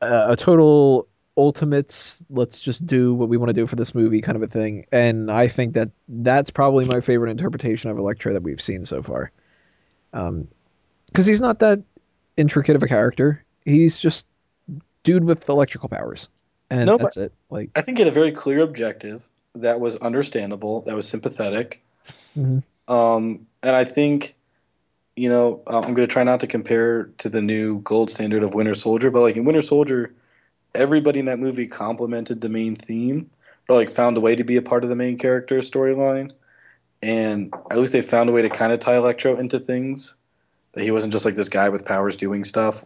[0.00, 1.06] a, a total
[1.36, 2.24] ultimates.
[2.30, 4.86] Let's just do what we want to do for this movie, kind of a thing.
[4.90, 9.02] And I think that that's probably my favorite interpretation of Electro that we've seen so
[9.02, 9.30] far.
[10.14, 10.48] Um,
[11.06, 11.82] because he's not that
[12.38, 13.44] intricate of a character.
[13.64, 14.26] He's just
[15.04, 16.28] dude with electrical powers,
[16.72, 17.32] and No, that's it.
[17.50, 19.24] Like, I think he had a very clear objective
[19.54, 21.82] that was understandable, that was sympathetic.
[22.36, 22.62] Mhm.
[22.88, 24.34] Um, and I think,
[25.14, 28.42] you know, uh, I'm going to try not to compare to the new gold standard
[28.42, 30.14] of Winter Soldier, but like in Winter Soldier,
[30.74, 33.30] everybody in that movie complimented the main theme
[33.68, 36.32] or like found a way to be a part of the main character storyline.
[37.02, 40.14] And at least they found a way to kind of tie Electro into things.
[40.72, 42.82] That he wasn't just like this guy with powers doing stuff.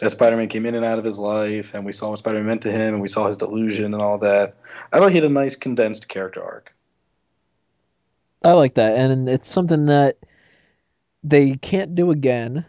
[0.00, 2.38] That Spider Man came in and out of his life, and we saw what Spider
[2.38, 4.56] Man meant to him, and we saw his delusion and all that.
[4.92, 6.74] I thought he had a nice condensed character arc.
[8.42, 10.16] I like that, and it's something that
[11.22, 12.64] they can't do again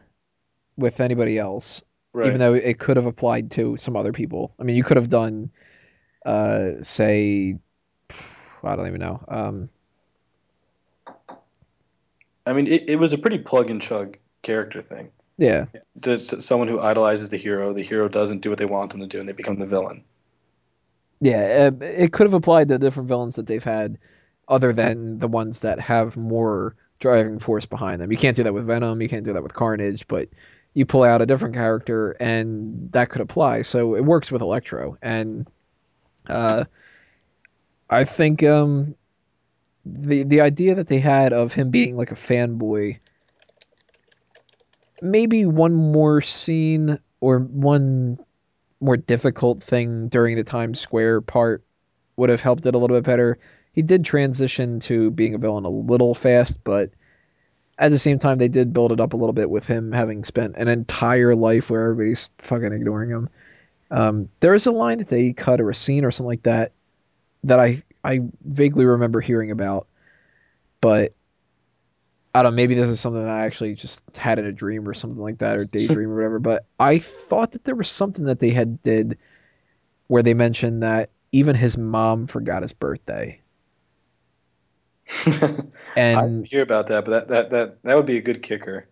[0.76, 1.82] with anybody else,
[2.12, 2.28] Right.
[2.28, 4.54] even though it could have applied to some other people.
[4.60, 5.52] I mean, you could have done,
[6.26, 7.58] uh, say,
[8.62, 9.24] I don't even know.
[9.30, 9.70] Um,
[12.46, 15.12] I mean, it, it was a pretty plug and chug character thing.
[15.42, 15.66] Yeah,
[16.00, 19.08] Just someone who idolizes the hero, the hero doesn't do what they want them to
[19.08, 20.06] do, and they become the villain.
[21.20, 23.98] yeah, uh, it could have applied to different villains that they've had,
[24.48, 28.12] other than the ones that have more driving force behind them.
[28.12, 29.02] You can't do that with Venom.
[29.02, 30.30] You can't do that with Carnage, but
[30.74, 33.64] you pull out a different character, and that could apply.
[33.64, 35.48] So it works with Electro, and
[36.30, 36.66] uh,
[37.90, 38.96] I think um,
[39.86, 43.00] the the idea that they had of him being like a fanboy,
[45.02, 48.20] maybe one more scene or one
[48.80, 51.64] more difficult thing during the Times Square part
[52.16, 53.40] would have helped it a little bit better.
[53.74, 56.92] He did transition to being a villain a little fast, but
[57.78, 60.24] at the same time, they did build it up a little bit with him having
[60.24, 63.30] spent an entire life where everybody's fucking ignoring him.
[63.90, 66.74] Um, there is a line that they cut or a scene or something like that
[67.44, 69.88] that I I vaguely remember hearing about,
[70.80, 71.14] but
[72.34, 74.88] I don't know, maybe this is something that I actually just had in a dream
[74.88, 76.40] or something like that, or daydream or whatever.
[76.40, 79.18] But I thought that there was something that they had did
[80.08, 83.42] where they mentioned that even his mom forgot his birthday.
[85.26, 88.88] I didn't hear about that, but that that that that would be a good kicker.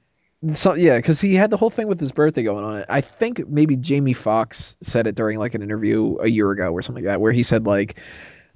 [0.54, 2.86] so yeah, because he had the whole thing with his birthday going on.
[2.90, 6.82] I think maybe Jamie Foxx said it during like an interview a year ago or
[6.82, 8.00] something like that, where he said like,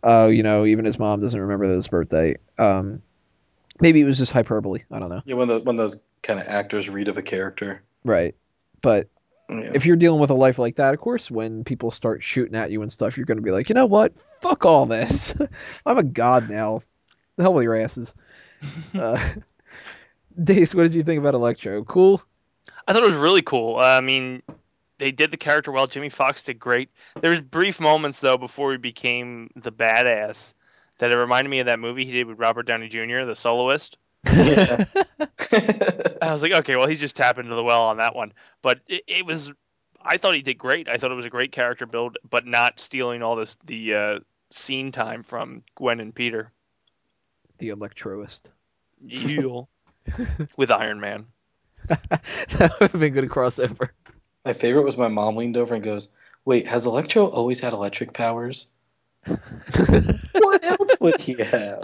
[0.03, 3.01] "Oh, you know, even his mom doesn't remember his birthday." Um,
[3.84, 4.81] maybe it was just hyperbole.
[4.91, 5.22] I don't know.
[5.26, 7.84] Yeah, one of those one of those kind of actors read of a character.
[8.03, 8.34] Right.
[8.81, 9.10] But
[9.49, 9.72] Yeah.
[9.76, 12.72] if you're dealing with a life like that, of course, when people start shooting at
[12.72, 14.14] you and stuff, you're going to be like, you know what?
[14.41, 15.35] Fuck all this.
[15.85, 16.81] I'm a god now.
[17.35, 18.14] The hell with your asses.
[18.95, 19.19] Uh,
[20.43, 21.84] Dace, what did you think about Electro?
[21.84, 22.22] Cool.
[22.88, 23.77] I thought it was really cool.
[23.77, 24.41] Uh, I mean,
[24.97, 25.85] they did the character well.
[25.85, 26.89] Jimmy Foxx did great.
[27.22, 30.53] There was brief moments though before he became the badass
[31.03, 33.97] that it reminded me of that movie he did with Robert Downey Jr., The Soloist.
[34.25, 34.85] Yeah.
[36.21, 38.31] I was like, okay, well, he's just tapping into the well on that one.
[38.61, 39.51] But it, it was,
[40.01, 40.88] I thought he did great.
[40.88, 44.19] I thought it was a great character build, but not stealing all this the uh,
[44.49, 46.47] scene time from Gwen and Peter.
[47.57, 48.49] the Electroist.
[49.05, 49.67] Eel.
[50.55, 51.25] with Iron Man.
[51.89, 53.89] that would have been a good crossover.
[54.45, 56.07] My favorite was my mom leaned over and goes,
[56.45, 58.67] "Wait, has Electro always had electric powers?
[60.34, 61.84] What else would he have?"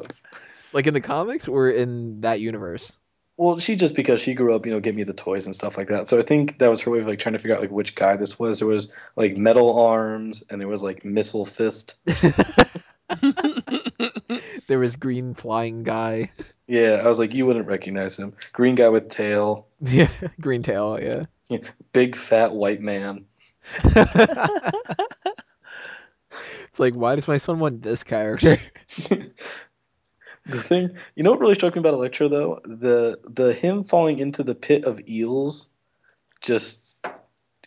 [0.73, 2.91] like in the comics or in that universe?
[3.37, 5.77] Well, she just because she grew up, you know, get me the toys and stuff
[5.77, 6.09] like that.
[6.09, 7.95] So I think that was her way of like trying to figure out like which
[7.95, 8.59] guy this was.
[8.59, 11.95] There was like metal arms and there was like missile fist.
[14.67, 16.31] there was green flying guy.
[16.67, 18.33] Yeah, I was like, you wouldn't recognize him.
[18.51, 20.09] Green guy with tail, Yeah,
[20.41, 21.23] green tail, yeah.
[21.93, 23.25] big fat white man.
[26.79, 28.57] It's like, why does my son want this character?
[30.45, 32.59] The thing, you know what really struck me about Electro though?
[32.65, 35.67] The the him falling into the pit of eels
[36.41, 36.95] just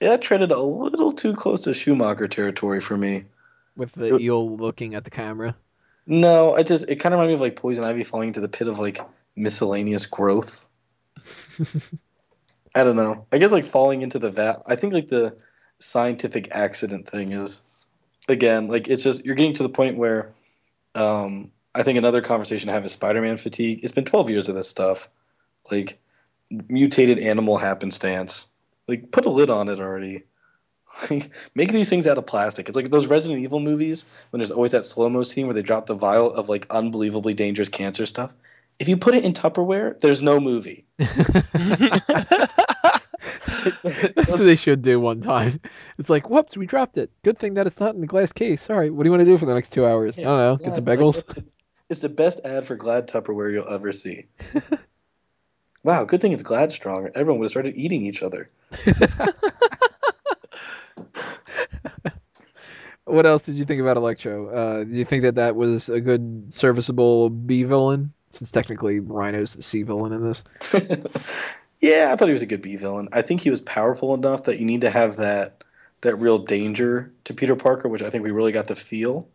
[0.01, 3.27] yeah, treaded a little too close to Schumacher territory for me.
[3.77, 5.55] With the eel looking at the camera.
[6.07, 8.49] No, I just it kind of reminded me of like Poison Ivy falling into the
[8.49, 8.99] pit of like
[9.37, 10.67] miscellaneous growth.
[12.75, 13.27] I don't know.
[13.31, 14.63] I guess like falling into the vat.
[14.67, 15.37] I think like the
[15.79, 17.63] scientific accident thing is
[18.29, 20.33] again like it's just you're getting to the point where
[20.95, 23.81] um I think another conversation I have is Spider-Man fatigue.
[23.83, 25.09] It's been 12 years of this stuff.
[25.71, 25.99] Like
[26.51, 28.47] mutated animal happenstance.
[28.87, 30.25] Like put a lid on it already.
[31.11, 32.69] Like, Make these things out of plastic.
[32.69, 35.63] It's like those Resident Evil movies when there's always that slow mo scene where they
[35.63, 38.31] drop the vial of like unbelievably dangerous cancer stuff.
[38.79, 40.85] If you put it in Tupperware, there's no movie.
[43.83, 45.61] That's what they should do one time.
[45.99, 47.11] It's like, whoops, we dropped it.
[47.23, 48.69] Good thing that it's not in the glass case.
[48.69, 50.19] All right, what do you want to do for the next two hours?
[50.19, 50.57] I don't know.
[50.57, 51.19] Get some Glad, like, bagels.
[51.21, 51.45] it's, the,
[51.89, 54.27] it's the best ad for Glad Tupperware you'll ever see.
[55.85, 57.11] wow, good thing it's Glad Strong.
[57.15, 58.51] Everyone would have started eating each other.
[63.05, 64.49] what else did you think about Electro?
[64.49, 68.13] Uh, do you think that that was a good, serviceable B villain?
[68.31, 70.43] Since technically Rhino's the C villain in this.
[71.83, 73.09] Yeah, I thought he was a good B villain.
[73.13, 75.65] I think he was powerful enough that you need to have that
[76.01, 79.29] that real danger to Peter Parker, which I think we really got to feel.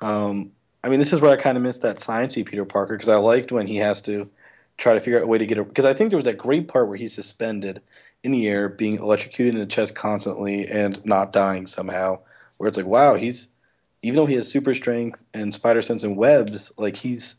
[0.00, 0.52] Um,
[0.82, 3.16] I mean, this is where I kind of missed that sciencey Peter Parker because I
[3.16, 4.28] liked when he has to
[4.78, 5.68] try to figure out a way to get it.
[5.68, 7.82] Because I think there was that great part where he's suspended
[8.22, 12.20] in the air, being electrocuted in the chest constantly and not dying somehow.
[12.56, 13.48] Where it's like, wow, he's
[14.02, 17.34] even though he has super strength and spider sense and webs, like he's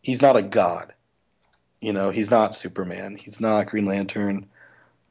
[0.00, 0.94] he's not a god.
[1.80, 3.16] You know, he's not Superman.
[3.16, 4.46] He's not Green Lantern.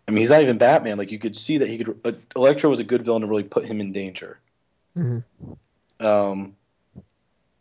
[0.08, 0.98] I mean, he's not even Batman.
[0.98, 2.00] Like you could see that he could.
[2.04, 4.40] Uh, Electro was a good villain to really put him in danger.
[4.98, 5.24] Mhm.
[6.00, 6.56] Um,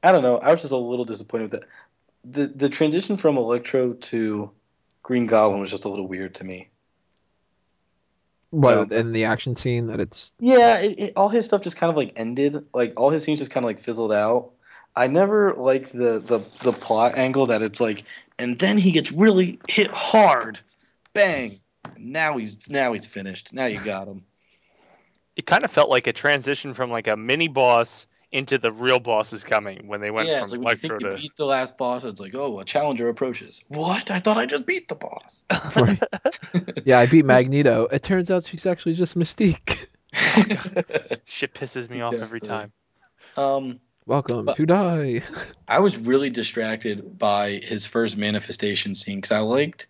[0.03, 0.39] I don't know.
[0.39, 1.69] I was just a little disappointed with that.
[2.25, 4.51] The the transition from Electro to
[5.03, 6.69] Green Goblin was just a little weird to me.
[8.51, 11.77] What Um, in the action scene that it's Yeah, it, it, all his stuff just
[11.77, 12.65] kind of like ended.
[12.73, 14.53] Like all his scenes just kind of like fizzled out.
[14.97, 18.05] I never liked the the the plot angle that it's like,
[18.39, 20.59] and then he gets really hit hard,
[21.13, 21.61] bang.
[21.99, 23.53] Now he's now he's finished.
[23.53, 24.25] Now you got him.
[25.37, 28.99] it kind of felt like a transition from like a mini boss into the real
[28.99, 31.17] boss is coming when they went yeah, from it's like when you think you to.
[31.17, 33.63] beat the last boss, it's like, oh, a challenger approaches.
[33.69, 34.11] What?
[34.11, 35.45] I thought I just beat the boss.
[35.77, 36.03] right?
[36.85, 37.87] yeah, I beat Magneto.
[37.87, 39.87] It turns out she's actually just Mystique.
[41.25, 42.73] Shit pisses me off every time.
[43.37, 45.23] um, Welcome But- to die.
[45.69, 49.87] I was really distracted by his first manifestation scene because I liked.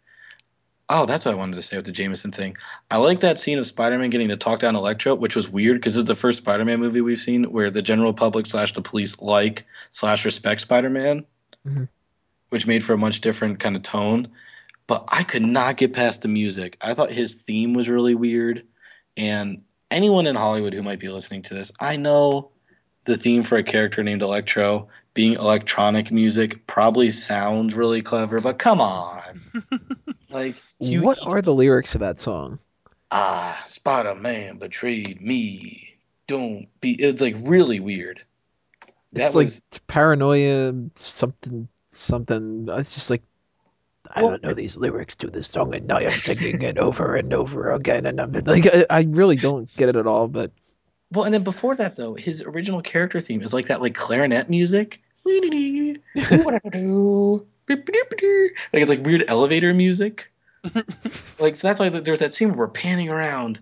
[0.89, 2.57] Oh, that's what I wanted to say with the Jameson thing.
[2.91, 5.97] I like that scene of Spider-Man getting to talk down Electro, which was weird because
[5.97, 9.65] it's the first Spider-Man movie we've seen where the general public slash the police like
[9.93, 11.25] slash respect Spider-Man,
[11.67, 11.89] Mhm.
[12.51, 14.29] which made for a much different kind of tone.
[14.87, 16.77] but I could not get past the music.
[16.79, 18.67] I thought his theme was really weird.
[19.17, 22.51] And anyone in Hollywood who might be listening to this, I know
[23.05, 28.59] the theme for a character named Electro being electronic music probably sounds really clever, but
[28.59, 29.41] come on.
[30.31, 32.59] like, you, what are the lyrics of that song?
[33.11, 35.97] ah, Spider Man betrayed me.
[36.27, 36.93] Don't be.
[36.95, 38.23] It's like really weird.
[39.13, 42.67] It's That like was- paranoia, something, something.
[42.71, 43.23] It's just like
[44.13, 47.15] I Well- don't know these lyrics to this song, and now I'm singing it over
[47.15, 50.27] and over again, and I'm like, I, I really don't get it at all.
[50.27, 50.51] But
[51.13, 54.51] Well, and then before that though, his original character theme is like that like clarinet
[54.51, 55.01] music.
[58.73, 60.31] like it's like weird elevator music.
[61.39, 63.61] like so that's why there's that scene where we're panning around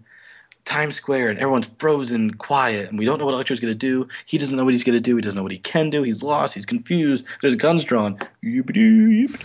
[0.65, 4.09] Times Square and everyone's frozen quiet and we don't know what Electro's gonna do.
[4.27, 5.17] He doesn't know what he's gonna do.
[5.17, 6.03] He doesn't know what he can do.
[6.03, 6.55] He's lost.
[6.55, 7.27] He's confused.
[7.41, 8.19] There's guns drawn.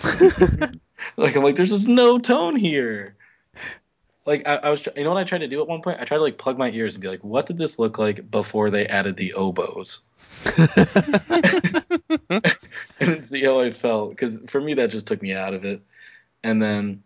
[1.18, 3.17] like I'm like, there's just no tone here.
[4.28, 6.02] Like I, I was, you know what I tried to do at one point?
[6.02, 8.30] I tried to like plug my ears and be like, what did this look like
[8.30, 10.02] before they added the oboes?
[13.00, 15.82] and see how I felt because for me that just took me out of it.
[16.44, 17.04] And then,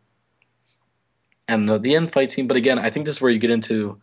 [1.48, 2.48] and the, the end fight scene.
[2.48, 4.02] But again, I think this is where you get into.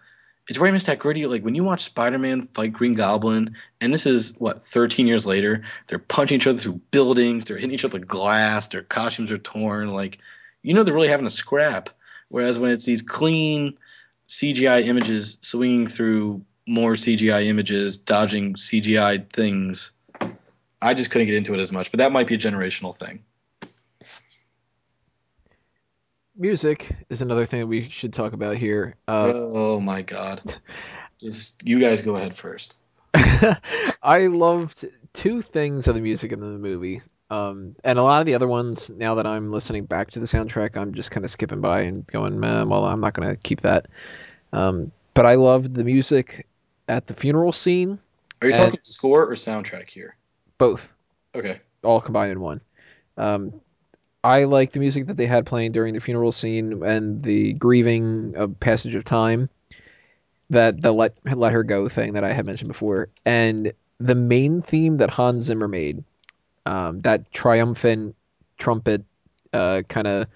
[0.49, 1.27] It's very much that gritty.
[1.27, 5.65] Like when you watch Spider-Man fight Green Goblin, and this is what 13 years later,
[5.89, 9.39] they're punching each other through buildings, they're hitting each other with glass, their costumes are
[9.39, 9.89] torn.
[9.89, 10.19] Like,
[10.63, 11.91] you know, they're really having a scrap.
[12.29, 13.79] Whereas when it's these clean
[14.29, 19.93] CGI images swinging through more CGI images, dodging CGI things,
[20.83, 21.91] I just couldn't get into it as much.
[21.91, 23.25] But that might be a generational thing.
[26.39, 28.95] music is another thing that we should talk about here.
[29.07, 30.57] Uh, oh my god!
[31.19, 32.75] Just you guys go ahead first.
[34.03, 37.03] I loved two things of the music in the movie.
[37.31, 40.27] Um, and a lot of the other ones, now that I'm listening back to the
[40.27, 43.37] soundtrack, I'm just kind of skipping by and going, man, well, I'm not going to
[43.37, 43.87] keep that.
[44.53, 46.47] Um, but I loved the music
[46.89, 47.99] at the funeral scene,
[48.41, 50.17] Are you And- talking score or soundtrack here?
[50.57, 50.91] both,
[51.35, 51.61] Okay.
[51.85, 52.61] all combined in one.
[53.19, 53.53] Um,
[54.25, 58.35] I like the music that they had playing during the funeral scene and the grieving
[58.37, 59.49] of passage of time,
[60.51, 64.63] that the let let her go thing that I had mentioned before, and the main
[64.63, 66.03] theme that Hans Zimmer made,
[66.69, 68.15] um, that triumphant
[68.59, 69.03] trumpet
[69.55, 70.27] uh, kind of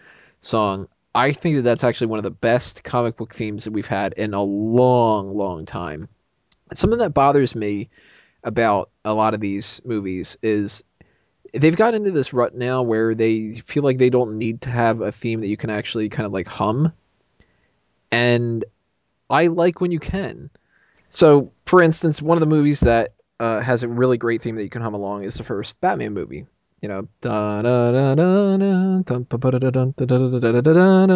[0.41, 0.89] song.
[1.15, 4.15] I think that that's actually one of the best comic book themes that we've had
[4.15, 6.09] in a long, long time.
[6.73, 7.91] Something that bothers me
[8.45, 10.83] about a lot of these movies is
[11.53, 15.03] they've got into this rut now where they feel like they don't need to have
[15.03, 16.95] a theme that you can actually kind of like hum.
[18.11, 18.65] And
[19.29, 20.49] I like when you can.
[21.11, 23.13] So, for instance, one of the movies that
[23.43, 26.15] uh, has a really great theme that you can hum along is the first Batman
[26.15, 26.47] movie.
[26.81, 27.09] You know,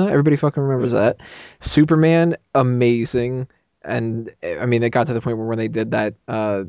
[0.08, 1.18] everybody fucking remembers that.
[1.60, 3.46] Superman, amazing,
[3.82, 6.64] and I mean, it got to the point where when they did that, uh,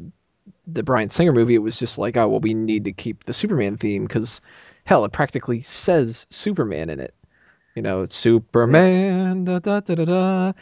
[0.68, 3.34] the Bryan Singer movie, it was just like, oh well, we need to keep the
[3.34, 4.42] Superman theme because
[4.86, 7.16] hell, it practically says Superman in it.
[7.76, 10.54] You know, Superman, da da da da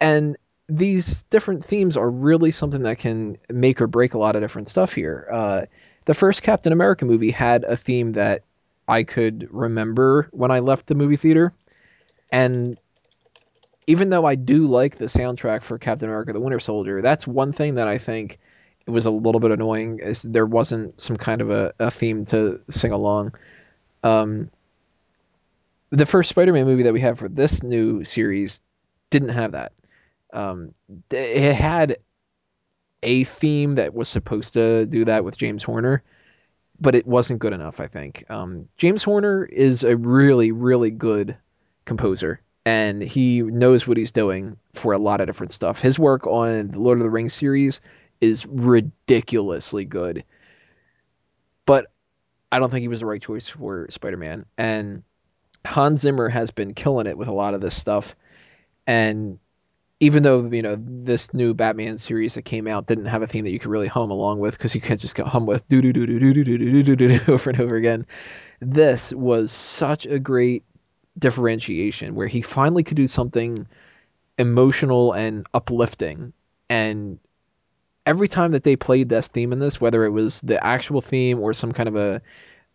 [0.00, 0.36] and
[0.68, 4.68] these different themes are really something that can make or break a lot of different
[4.68, 5.26] stuff here.
[5.32, 5.66] Uh,
[6.04, 8.42] the first Captain America movie had a theme that
[8.86, 11.52] I could remember when I left the movie theater,
[12.30, 12.78] and
[13.86, 17.52] even though I do like the soundtrack for Captain America: The Winter Soldier, that's one
[17.52, 18.38] thing that I think
[18.86, 22.24] it was a little bit annoying is there wasn't some kind of a, a theme
[22.26, 23.34] to sing along.
[24.02, 24.50] Um,
[25.90, 28.60] the first Spider-Man movie that we have for this new series
[29.10, 29.72] didn't have that.
[30.32, 30.74] Um,
[31.10, 31.98] it had
[33.02, 36.02] a theme that was supposed to do that with James Horner,
[36.80, 37.80] but it wasn't good enough.
[37.80, 41.36] I think um, James Horner is a really, really good
[41.84, 45.80] composer, and he knows what he's doing for a lot of different stuff.
[45.80, 47.80] His work on the Lord of the Rings series
[48.20, 50.24] is ridiculously good,
[51.64, 51.86] but
[52.50, 54.44] I don't think he was the right choice for Spider-Man.
[54.56, 55.02] And
[55.64, 58.16] Hans Zimmer has been killing it with a lot of this stuff,
[58.86, 59.38] and
[60.00, 63.44] even though you know this new Batman series that came out didn't have a theme
[63.44, 65.82] that you could really hum along with because you can't just go hum with do
[65.82, 68.06] do do do do do do do do do over and over again.
[68.60, 70.64] This was such a great
[71.18, 73.66] differentiation where he finally could do something
[74.38, 76.32] emotional and uplifting
[76.70, 77.18] and
[78.06, 81.40] every time that they played this theme in this whether it was the actual theme
[81.40, 82.22] or some kind of a,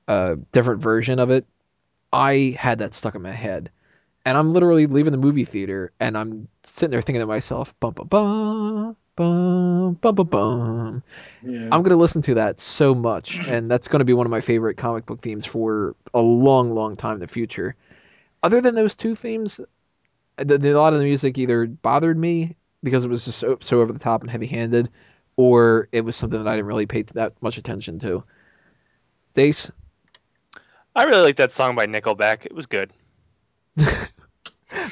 [0.09, 1.45] a different version of it
[2.11, 3.69] i had that stuck in my head
[4.25, 7.93] and I'm literally leaving the movie theater and I'm sitting there thinking to myself, bum
[7.93, 11.03] bum bum bum bum bum bum.
[11.43, 11.69] Yeah.
[11.71, 14.77] I'm gonna listen to that so much, and that's gonna be one of my favorite
[14.77, 17.75] comic book themes for a long, long time in the future.
[18.41, 19.59] other than those two themes,
[20.37, 23.39] uh, the, the, a lot of the music either bothered me because it was just
[23.39, 24.89] so, so over the top and heavy handed,
[25.37, 28.23] or it was something that I didn't really pay that much attention to.
[29.33, 29.71] Dace,
[30.95, 32.45] I really like that song by Nickelback.
[32.45, 32.91] It was good.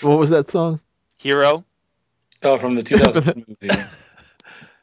[0.01, 0.80] what was that song?
[1.18, 1.65] Hero.
[2.43, 3.84] Oh, from the 2000 movie.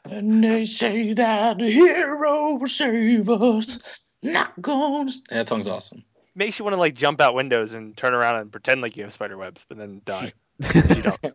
[0.04, 3.78] And they say that the hero will save us.
[4.22, 5.10] Not gonna.
[5.30, 6.04] That song's awesome.
[6.34, 9.02] Makes you want to like jump out windows and turn around and pretend like you
[9.02, 10.32] have spider webs, but then die.
[10.74, 11.20] you don't.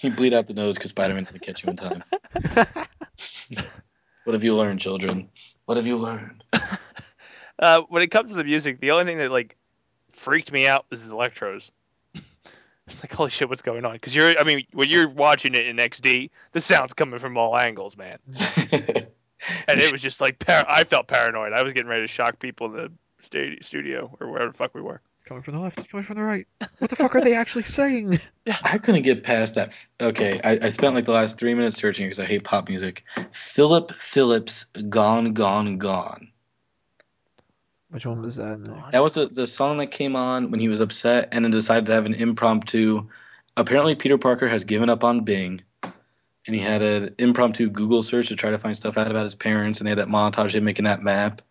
[0.00, 2.04] You bleed out the nose because Spider-Man doesn't catch you in time.
[4.24, 5.30] what have you learned, children?
[5.64, 6.44] What have you learned?
[7.58, 9.56] Uh, when it comes to the music, the only thing that like
[10.10, 11.70] freaked me out was the electros.
[12.86, 13.94] It's like holy shit, what's going on?
[13.94, 17.56] Because you're, I mean, when you're watching it in XD, the sound's coming from all
[17.56, 18.18] angles, man.
[19.68, 21.52] And it was just like par- I felt paranoid.
[21.52, 24.74] I was getting ready to shock people in the sta- studio or wherever the fuck
[24.74, 25.00] we were.
[25.18, 25.78] It's coming from the left.
[25.78, 26.46] It's coming from the right.
[26.78, 28.20] What the fuck are they actually saying?
[28.62, 29.72] I couldn't get past that.
[30.00, 33.04] Okay, I, I spent like the last three minutes searching because I hate pop music.
[33.32, 36.28] Philip Phillips, Gone, Gone, Gone.
[37.94, 38.90] Which one was that?
[38.90, 41.86] That was the, the song that came on when he was upset and then decided
[41.86, 43.06] to have an impromptu.
[43.56, 48.30] Apparently, Peter Parker has given up on Bing, and he had an impromptu Google search
[48.30, 50.56] to try to find stuff out about his parents, and they had that montage of
[50.56, 51.42] him making that map.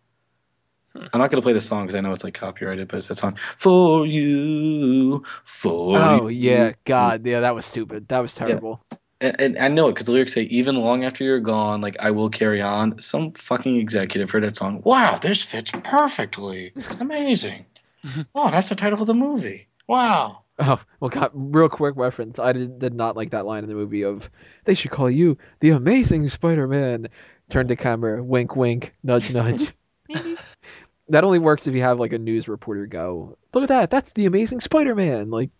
[0.94, 1.06] Hmm.
[1.14, 3.16] I'm not gonna play the song because I know it's like copyrighted, but it's that
[3.16, 6.50] song for you, for Oh you.
[6.50, 8.08] yeah, God, yeah, that was stupid.
[8.08, 8.84] That was terrible.
[9.24, 11.96] And, and I know it because the lyrics say, "Even long after you're gone, like
[11.98, 14.82] I will carry on." Some fucking executive heard that song.
[14.84, 16.74] Wow, this fits perfectly.
[17.00, 17.64] Amazing.
[18.34, 19.66] oh, that's the title of the movie.
[19.88, 20.42] Wow.
[20.58, 22.38] Oh well, God, real quick reference.
[22.38, 24.28] I did, did not like that line in the movie of
[24.66, 27.08] "They should call you the Amazing Spider-Man."
[27.48, 29.72] Turn to camera, wink, wink, nudge, nudge.
[31.08, 34.12] that only works if you have like a news reporter go, "Look at that, that's
[34.12, 35.50] the Amazing Spider-Man." Like,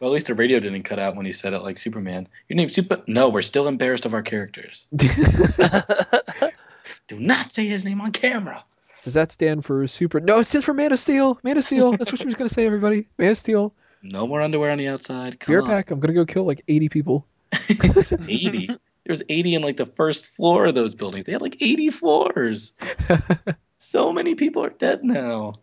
[0.00, 2.28] Well, at least the radio didn't cut out when he said it like Superman.
[2.48, 3.02] Your name's Super.
[3.06, 4.86] No, we're still embarrassed of our characters.
[7.08, 8.64] Do not say his name on camera.
[9.02, 10.20] does that stand for super?
[10.20, 11.38] No, it stands for Man of Steel.
[11.42, 11.96] Man of Steel.
[11.96, 12.66] That's what she was gonna say.
[12.66, 13.72] Everybody, Man of Steel.
[14.02, 15.40] No more underwear on the outside.
[15.40, 15.66] Come Beer on.
[15.68, 15.90] pack.
[15.90, 17.26] I'm gonna go kill like 80 people.
[17.68, 18.66] 80.
[18.66, 18.76] There
[19.08, 21.24] was 80 in like the first floor of those buildings.
[21.24, 22.72] They had like 80 floors.
[23.78, 25.54] so many people are dead now.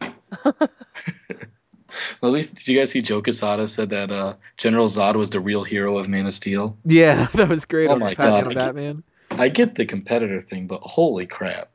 [2.21, 5.29] Well, at least did you guys see Joe Quesada said that uh, General Zod was
[5.29, 6.77] the real hero of Man of Steel?
[6.85, 9.03] Yeah, that was great Oh on my God, I get- Batman.
[9.31, 11.69] I get the competitor thing, but holy crap.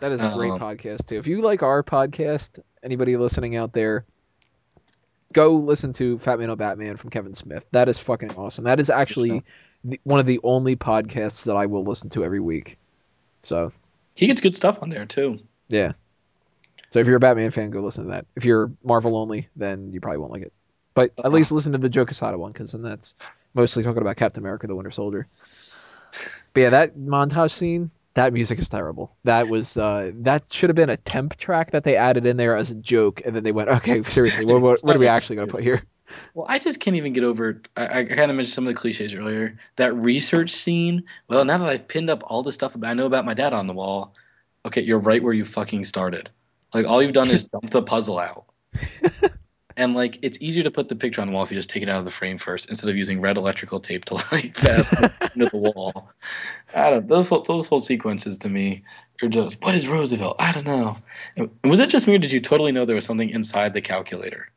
[0.00, 1.16] That is a great Um, podcast too.
[1.18, 4.04] If you like our podcast, anybody listening out there,
[5.32, 7.64] go listen to Fat Man on Batman from Kevin Smith.
[7.72, 8.64] That is fucking awesome.
[8.64, 9.42] That is actually
[9.84, 12.78] the, one of the only podcasts that I will listen to every week.
[13.42, 13.72] So
[14.14, 15.40] He gets good stuff on there too.
[15.68, 15.92] yeah.
[16.90, 18.26] So if you're a Batman fan, go listen to that.
[18.36, 20.52] If you're Marvel only, then you probably won't like it.
[20.94, 23.14] But at least listen to the Joe Quesada one, because then that's
[23.54, 25.26] mostly talking about Captain America: The Winter Soldier.
[26.54, 29.14] But yeah, that montage scene, that music is terrible.
[29.24, 32.56] That was uh, that should have been a temp track that they added in there
[32.56, 35.36] as a joke, and then they went, okay, seriously, what, what, what are we actually
[35.36, 35.84] gonna put here?
[36.34, 37.60] Well, I just can't even get over.
[37.76, 39.58] I, I kind of mentioned some of the cliches earlier.
[39.76, 41.04] That research scene.
[41.28, 43.66] Well, now that I've pinned up all the stuff I know about my dad on
[43.66, 44.14] the wall,
[44.64, 46.30] okay, you're right where you fucking started.
[46.76, 48.44] Like all you've done is dump the puzzle out.
[49.78, 51.82] and like it's easier to put the picture on the wall if you just take
[51.82, 55.04] it out of the frame first instead of using red electrical tape to like fasten
[55.04, 56.10] it into the wall.
[56.74, 57.08] I don't.
[57.08, 58.84] Those whole- those whole sequences to me
[59.22, 59.62] are just.
[59.62, 60.36] What is Roosevelt?
[60.38, 60.98] I don't know.
[61.36, 63.80] And Was it just me or did you totally know there was something inside the
[63.80, 64.50] calculator?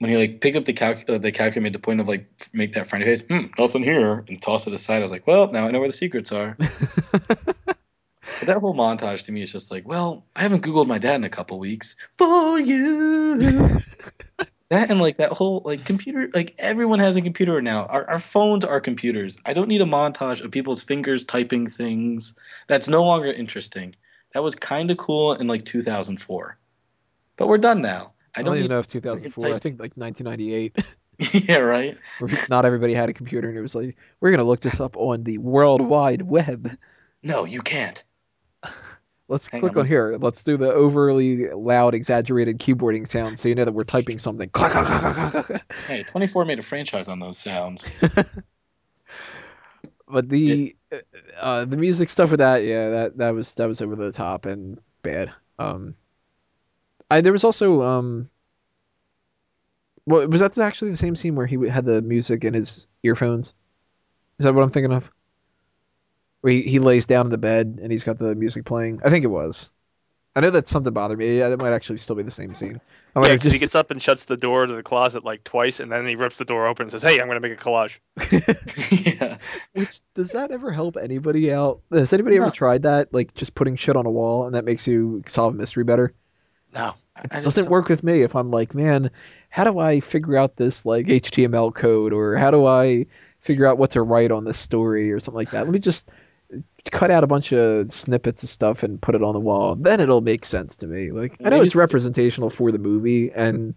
[0.00, 2.28] when he like picked up the calc uh, the calculator made the point of like
[2.52, 4.98] make that friendly face, hmm, nothing here, and toss it aside.
[5.00, 6.56] I was like, well, now I know where the secrets are.
[8.38, 11.16] but that whole montage to me is just like, well, I haven't Googled my dad
[11.16, 11.96] in a couple weeks.
[12.16, 13.80] For you.
[14.70, 17.86] that and like that whole like computer like everyone has a computer now.
[17.86, 19.38] Our our phones are computers.
[19.44, 22.34] I don't need a montage of people's fingers typing things.
[22.66, 23.96] That's no longer interesting.
[24.34, 26.58] That was kind of cool in like 2004.
[27.36, 28.12] But we're done now.
[28.34, 29.46] I I don't, don't, even know if 2004.
[29.46, 30.84] I think like 1998.
[31.32, 31.98] yeah, right.
[32.48, 35.24] not everybody had a computer, and it was like, we're gonna look this up on
[35.24, 36.78] the World Wide Web.
[37.24, 38.04] No, you can't.
[39.28, 40.16] Let's Hang click on, on here.
[40.18, 44.50] Let's do the overly loud, exaggerated keyboarding sound, so you know that we're typing something.
[45.86, 47.86] Hey, 24 made a franchise on those sounds.
[50.10, 50.74] But the
[51.38, 54.46] uh, the music stuff with that, yeah, that that was that was over the top
[54.46, 55.32] and bad.
[55.58, 55.96] Um,
[57.10, 58.30] I there was also um,
[60.06, 63.52] well, was that actually the same scene where he had the music in his earphones?
[64.38, 65.10] Is that what I'm thinking of?
[66.40, 69.00] Where he, he lays down in the bed and he's got the music playing.
[69.04, 69.70] I think it was.
[70.36, 71.38] I know that something bothered me.
[71.38, 72.80] Yeah, it might actually still be the same scene.
[73.16, 75.24] I might Yeah, have because he gets up and shuts the door to the closet
[75.24, 77.52] like twice, and then he rips the door open and says, "Hey, I'm gonna make
[77.52, 77.98] a collage."
[79.20, 79.38] yeah.
[79.72, 81.80] Which does that ever help anybody out?
[81.90, 82.44] Has anybody No.
[82.44, 83.12] ever tried that?
[83.12, 86.14] Like just putting shit on a wall and that makes you solve a mystery better?
[86.72, 86.94] No.
[87.24, 89.10] It doesn't don't- work with me if I'm like, man,
[89.48, 93.06] how do I figure out this like HTML code or how do I
[93.40, 95.64] figure out what to write on this story or something like that?
[95.64, 96.08] Let me just
[96.90, 99.74] cut out a bunch of snippets of stuff and put it on the wall.
[99.74, 101.10] Then it'll make sense to me.
[101.10, 103.74] Like I know it's representational for the movie and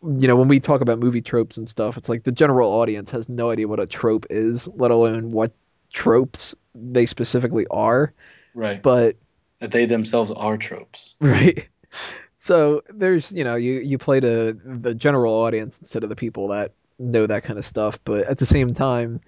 [0.00, 3.10] you know, when we talk about movie tropes and stuff, it's like the general audience
[3.10, 5.52] has no idea what a trope is, let alone what
[5.92, 8.12] tropes they specifically are.
[8.54, 8.80] Right.
[8.80, 9.16] But
[9.58, 11.16] That they themselves are tropes.
[11.20, 11.68] right
[12.38, 16.48] so there's you know you you play to the general audience instead of the people
[16.48, 19.20] that know that kind of stuff but at the same time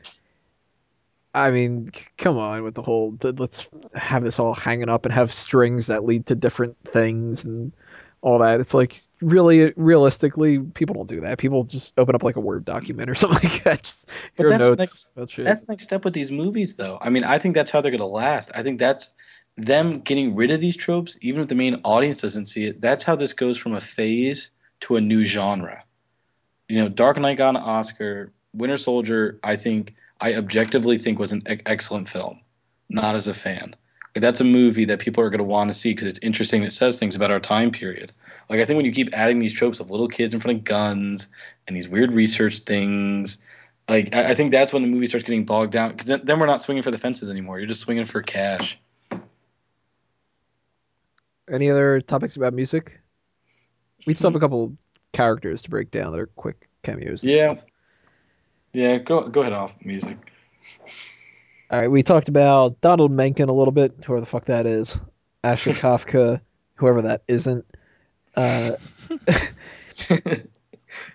[1.35, 5.05] i mean c- come on with the whole the, let's have this all hanging up
[5.05, 7.73] and have strings that lead to different things and
[8.23, 12.37] all that it's like really realistically people don't do that people just open up like
[12.37, 15.31] a word document or something like that just But that's notes next- about.
[15.45, 16.99] That's the next step with these movies, though.
[17.01, 18.51] I mean, I think that's how they're going to last.
[18.55, 19.13] I think that's
[19.57, 22.81] them getting rid of these tropes, even if the main audience doesn't see it.
[22.81, 24.51] That's how this goes from a phase
[24.81, 25.85] to a new genre.
[26.69, 28.33] You know, Dark Knight got an Oscar.
[28.53, 32.41] Winter Soldier, I think, I objectively think was an e- excellent film,
[32.89, 33.75] not as a fan.
[34.15, 36.63] Like, that's a movie that people are going to want to see because it's interesting.
[36.63, 38.13] It says things about our time period.
[38.49, 40.65] Like, I think when you keep adding these tropes of little kids in front of
[40.65, 41.29] guns
[41.67, 43.39] and these weird research things,
[43.89, 46.41] like I, I think that's when the movie starts getting bogged down because then, then
[46.41, 47.59] we're not swinging for the fences anymore.
[47.59, 48.79] You're just swinging for cash.
[51.51, 53.01] any other topics about music
[54.07, 54.45] we still have a hmm.
[54.45, 54.77] couple
[55.13, 57.65] characters to break down that are quick cameos Yeah, stuff.
[58.73, 58.99] Yeah.
[58.99, 60.17] Go go ahead off music.
[61.71, 64.99] All right, we talked about Donald Menken a little bit, whoever the fuck that is.
[65.45, 66.41] Ashley Kafka,
[66.75, 67.65] whoever that isn't.
[68.37, 68.73] Uh,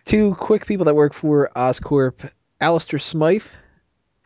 [0.05, 2.29] two quick people that work for Oscorp.
[2.61, 3.43] Alistair Smythe,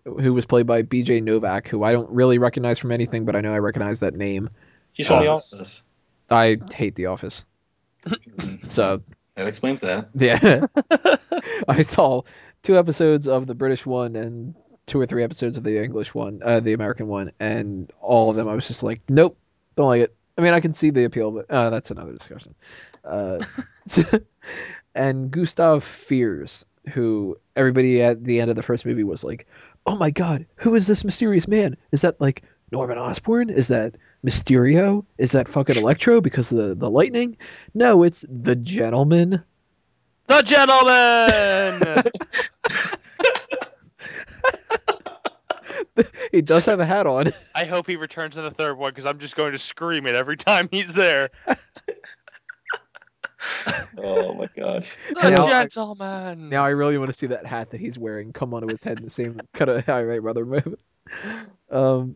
[0.05, 3.41] who was played by BJ Novak, who I don't really recognize from anything, but I
[3.41, 4.49] know I recognize that name.
[4.93, 5.53] He's from the Office.
[5.53, 5.81] office.
[6.29, 7.43] I hate The Office.
[8.69, 9.01] So,
[9.35, 10.09] That explains that.
[10.13, 10.61] yeah.
[11.67, 12.21] I saw
[12.63, 14.55] two episodes of the British one and
[14.85, 18.35] two or three episodes of the English one, uh, the American one, and all of
[18.35, 19.37] them I was just like, nope,
[19.75, 20.15] don't like it.
[20.37, 22.55] I mean, I can see the appeal, but uh, that's another discussion.
[23.03, 23.39] Uh,
[24.95, 29.47] and Gustav Fiers, who everybody at the end of the first movie was like,
[29.85, 31.77] oh my god, who is this mysterious man?
[31.91, 33.49] Is that like Norman Osborn?
[33.49, 33.95] Is that
[34.25, 35.05] Mysterio?
[35.17, 37.37] Is that fucking Electro because of the, the lightning?
[37.73, 39.43] No, it's the gentleman.
[40.27, 42.11] The gentleman.
[46.31, 47.33] he does have a hat on.
[47.55, 50.15] I hope he returns in the third one because I'm just going to scream it
[50.15, 51.29] every time he's there.
[53.97, 54.95] Oh my gosh.
[55.21, 56.49] The Now- gentleman.
[56.49, 58.97] Now I really want to see that hat that he's wearing come onto his head
[58.99, 60.75] in the same kind of High I Met Mother move.
[61.71, 62.15] Um,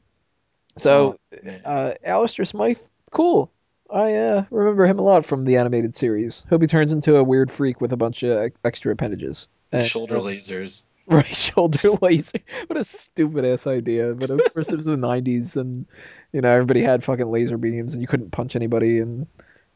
[0.77, 2.77] so Oh, uh, Alistair Smythe,
[3.11, 3.52] cool.
[3.90, 6.44] I uh, remember him a lot from the animated series.
[6.49, 9.48] Hope he turns into a weird freak with a bunch of extra appendages.
[9.72, 10.84] And, shoulder lasers.
[11.07, 12.39] right shoulder laser.
[12.67, 14.13] What a stupid ass idea.
[14.13, 15.85] But of course it was the '90s, and
[16.31, 19.27] you know everybody had fucking laser beams, and you couldn't punch anybody, and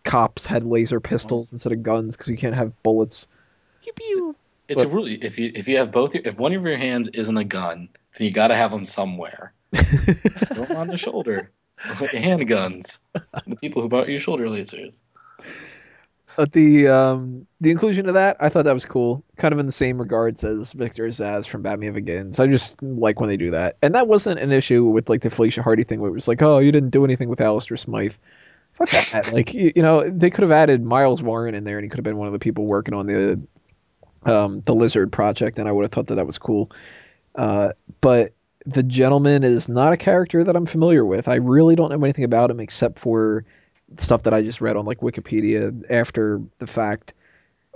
[0.04, 1.10] cops had laser uh-huh.
[1.10, 3.28] pistols instead of guns because you can't have bullets.
[3.84, 4.36] Pew, pew.
[4.70, 6.78] It's but- a really if you if you have both your, if one of your
[6.78, 9.54] hands isn't a gun, then you got to have them somewhere.
[9.76, 11.50] Throw them on the shoulder.
[12.02, 12.98] Like handguns.
[13.14, 15.00] The people who bought you shoulder lasers.
[16.38, 19.26] But the um the inclusion of that, I thought that was cool.
[19.38, 22.40] Kind of in the same regards as Victor Zsasz from Batman Begins.
[22.40, 23.78] I just like when they do that.
[23.82, 26.44] And that wasn't an issue with like the Felicia Hardy thing where it was like,
[26.44, 28.14] oh, you didn't do anything with Alistair Smythe.
[28.74, 29.34] Fuck that.
[29.34, 31.98] like you, you know, they could have added Miles Warren in there and he could
[31.98, 33.42] have been one of the people working on the
[34.32, 36.70] um the Lizard project and I would have thought that that was cool.
[37.34, 38.36] Uh but
[38.68, 41.28] the gentleman is not a character that I'm familiar with.
[41.28, 43.44] I really don't know anything about him except for
[43.98, 47.14] stuff that I just read on like Wikipedia after the fact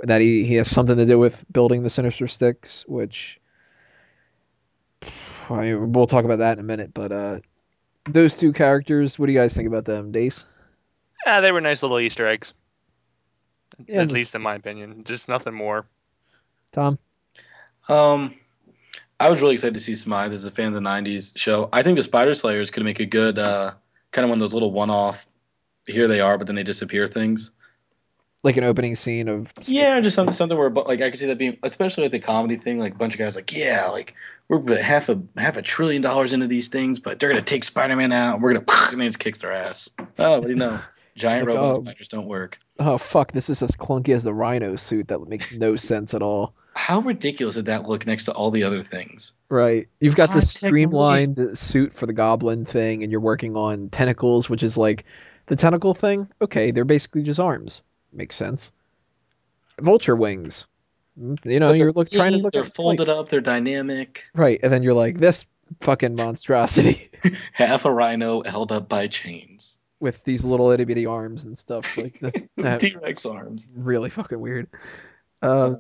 [0.03, 3.39] that he, he has something to do with building the Sinister Six, which
[5.49, 6.93] I mean, we'll talk about that in a minute.
[6.93, 7.39] But uh,
[8.09, 10.45] those two characters, what do you guys think about them, Dace?
[11.25, 12.53] Ah, they were nice little Easter eggs.
[13.87, 15.03] Yeah, At just- least in my opinion.
[15.03, 15.85] Just nothing more.
[16.71, 16.97] Tom?
[17.89, 18.35] Um,
[19.19, 21.67] I was really excited to see Smythe as a fan of the '90s show.
[21.73, 23.73] I think the Spider Slayers could make a good uh,
[24.11, 25.27] kind of one of those little one-off.
[25.91, 27.51] Here they are, but then they disappear things.
[28.43, 31.37] Like an opening scene of Yeah, just something something where, like I could see that
[31.37, 32.79] being, especially like the comedy thing.
[32.79, 34.15] Like a bunch of guys, like yeah, like
[34.47, 37.95] we're half a half a trillion dollars into these things, but they're gonna take Spider
[37.95, 38.35] Man out.
[38.35, 39.89] And we're gonna and they just kicks their ass.
[40.17, 40.79] Oh, what do you know?
[41.15, 41.81] Giant Like, robot oh.
[41.83, 42.57] spiders don't work.
[42.79, 46.21] Oh fuck, this is as clunky as the Rhino suit that makes no sense at
[46.21, 46.53] all.
[46.73, 49.33] How ridiculous did that look next to all the other things?
[49.49, 49.89] Right.
[49.99, 54.63] You've got this streamlined suit for the goblin thing, and you're working on tentacles, which
[54.63, 55.03] is like
[55.47, 56.27] the tentacle thing.
[56.41, 57.81] Okay, they're basically just arms.
[58.13, 58.71] Makes sense.
[59.79, 60.65] Vulture wings.
[61.43, 63.29] You know, you're look, trying to look They're folded up.
[63.29, 64.25] They're dynamic.
[64.33, 65.45] Right, and then you're like this
[65.81, 67.09] fucking monstrosity
[67.53, 69.77] Half a rhino held up by chains.
[69.99, 71.97] with these little itty bitty arms and stuff.
[71.97, 72.19] Like
[72.57, 73.71] that T Rex arms.
[73.75, 74.67] really fucking weird.
[75.41, 75.75] Uh,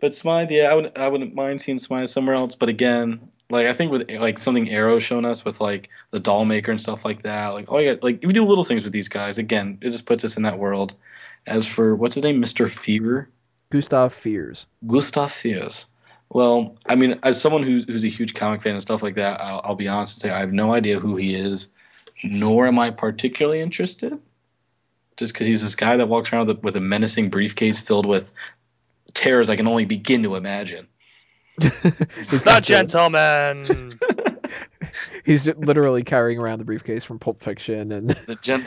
[0.00, 2.56] But Smythe, yeah, I would I wouldn't mind seeing Smythe somewhere else.
[2.56, 6.44] But again, like I think with like something Arrow shown us with like the doll
[6.44, 7.48] maker and stuff like that.
[7.48, 10.06] Like oh yeah, like if you do little things with these guys, again, it just
[10.06, 10.94] puts us in that world.
[11.46, 13.28] As for what's his name, Mister Fever,
[13.70, 14.66] Gustav Fiers.
[14.86, 15.86] Gustav Fiers.
[16.30, 19.40] Well, I mean, as someone who's who's a huge comic fan and stuff like that,
[19.40, 21.68] I'll, I'll be honest and say I have no idea who he is,
[22.22, 24.18] nor am I particularly interested.
[25.16, 28.06] Just because he's this guy that walks around with a, with a menacing briefcase filled
[28.06, 28.30] with
[29.14, 30.86] terrors I can only begin to imagine.
[32.30, 33.98] He's The gentleman.
[35.24, 38.66] He's literally carrying around the briefcase from Pulp Fiction, and The gen-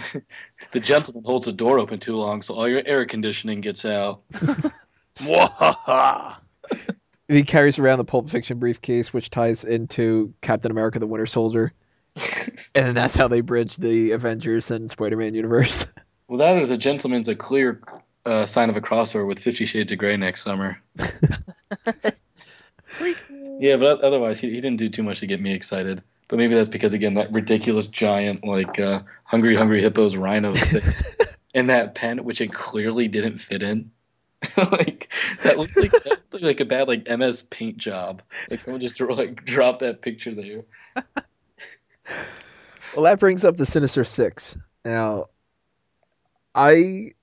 [0.71, 4.21] the gentleman holds the door open too long, so all your air conditioning gets out.
[7.27, 11.73] He carries around the Pulp Fiction briefcase, which ties into Captain America: The Winter Soldier,
[12.75, 15.87] and that's how they bridge the Avengers and Spider-Man universe.
[16.27, 17.81] Well, that or the gentleman's a clear
[18.25, 20.81] uh, sign of a crossover with Fifty Shades of Grey next summer.
[23.59, 26.01] Yeah, but otherwise, he, he didn't do too much to get me excited.
[26.27, 30.81] But maybe that's because again, that ridiculous giant like uh, hungry hungry hippos rhino thing
[31.53, 33.91] in that pen, which it clearly didn't fit in.
[34.57, 35.11] like
[35.43, 38.23] that looked like that looked like a bad like MS Paint job.
[38.49, 40.63] Like someone just drew, like dropped that picture there.
[42.95, 44.57] Well, that brings up the Sinister Six.
[44.83, 45.27] Now,
[46.55, 47.13] I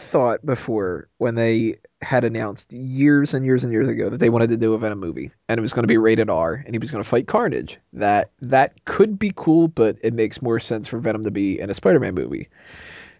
[0.00, 4.50] thought before when they had announced years and years and years ago that they wanted
[4.50, 6.78] to do a Venom movie and it was going to be rated R and he
[6.78, 7.78] was going to fight Carnage.
[7.92, 11.70] That that could be cool, but it makes more sense for Venom to be in
[11.70, 12.48] a Spider-Man movie.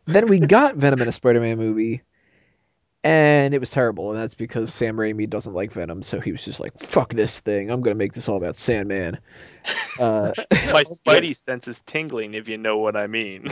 [0.07, 2.03] Then we got Venom in a Spider-Man movie,
[3.05, 4.11] and it was terrible.
[4.11, 7.41] And that's because Sam Raimi doesn't like Venom, so he was just like, "Fuck this
[7.41, 7.71] thing!
[7.71, 9.19] I'm going to make this all about Sandman."
[9.99, 10.33] Uh,
[10.73, 13.49] My spidey sense is tingling, if you know what I mean.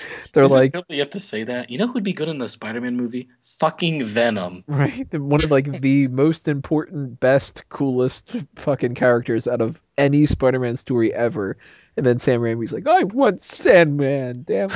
[0.32, 1.70] they're Is it like, you have to say that.
[1.70, 3.28] You know who'd be good in a Spider-Man movie?
[3.58, 4.64] Fucking Venom.
[4.68, 10.76] Right, one of like the most important, best, coolest fucking characters out of any Spider-Man
[10.76, 11.56] story ever.
[11.96, 14.44] And then Sam Raimi's like, I want Sandman.
[14.46, 14.68] Damn,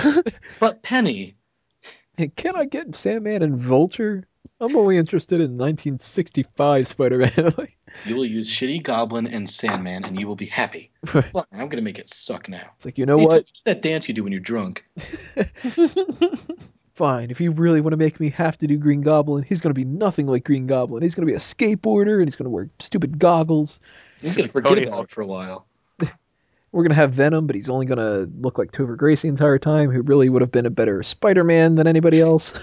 [0.59, 1.37] But Penny,
[2.37, 4.27] can I get Sandman and Vulture?
[4.63, 7.55] I'm only interested in 1965 Spider-Man.
[7.59, 7.77] like,
[8.07, 10.91] you will use shitty Goblin and Sandman, and you will be happy.
[11.13, 11.25] Right.
[11.33, 12.71] Fine, I'm gonna make it suck now.
[12.77, 13.45] it's like, you know Hey, what?
[13.65, 14.85] That dance you do when you're drunk.
[16.95, 17.31] Fine.
[17.31, 19.85] If you really want to make me have to do Green Goblin, he's gonna be
[19.85, 21.03] nothing like Green Goblin.
[21.03, 23.81] He's gonna be a skateboarder and he's gonna wear stupid goggles.
[24.21, 25.05] He's gonna forget Tony about Hawk.
[25.05, 25.67] it for a while.
[26.73, 29.91] We're gonna have Venom, but he's only gonna look like Topher Grace the entire time,
[29.91, 32.59] who really would have been a better Spider-Man than anybody else.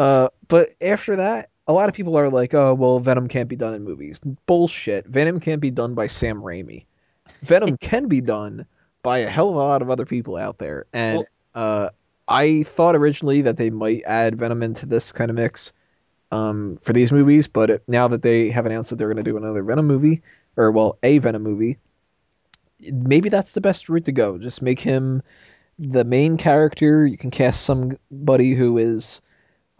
[0.00, 3.56] Uh, but after that, a lot of people are like, "Oh, well, Venom can't be
[3.56, 5.06] done in movies." Bullshit.
[5.06, 6.86] Venom can't be done by Sam Raimi.
[7.42, 8.64] Venom can be done
[9.02, 11.90] by a hell of a lot of other people out there, and uh,
[12.26, 15.70] I thought originally that they might add Venom into this kind of mix
[16.32, 19.30] um, for these movies, but it, now that they have announced that they're going to
[19.30, 20.22] do another Venom movie,
[20.56, 21.76] or well, a Venom movie,
[22.80, 24.38] maybe that's the best route to go.
[24.38, 25.22] Just make him
[25.78, 27.06] the main character.
[27.06, 29.20] You can cast somebody who is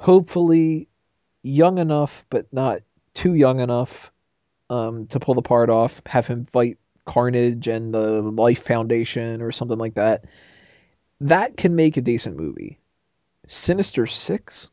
[0.00, 0.88] hopefully
[1.42, 2.80] young enough, but not
[3.12, 4.10] too young enough
[4.70, 6.00] um, to pull the part off.
[6.06, 10.24] Have him fight Carnage and the Life Foundation or something like that.
[11.20, 12.80] That can make a decent movie.
[13.46, 14.70] Sinister Six.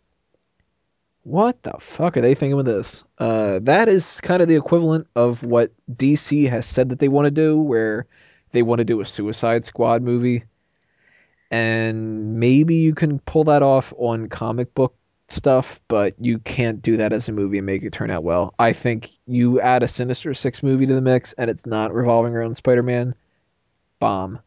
[1.23, 3.03] What the fuck are they thinking with this?
[3.17, 7.25] Uh, that is kind of the equivalent of what DC has said that they want
[7.25, 8.07] to do, where
[8.53, 10.45] they want to do a Suicide Squad movie.
[11.51, 14.96] And maybe you can pull that off on comic book
[15.29, 18.53] stuff, but you can't do that as a movie and make it turn out well.
[18.59, 22.35] I think you add a Sinister Six movie to the mix and it's not revolving
[22.35, 23.15] around Spider Man,
[23.99, 24.39] bomb.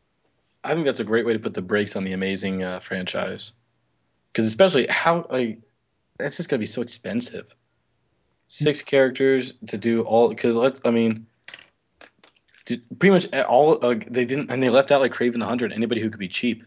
[0.62, 3.52] I think that's a great way to put the brakes on the amazing uh, franchise.
[4.32, 5.60] Because especially how like
[6.18, 7.54] that's just gonna be so expensive.
[8.48, 11.26] Six characters to do all because let's I mean,
[12.98, 15.70] pretty much all uh, they didn't and they left out like Kraven the Hunter.
[15.72, 16.64] Anybody who could be cheap.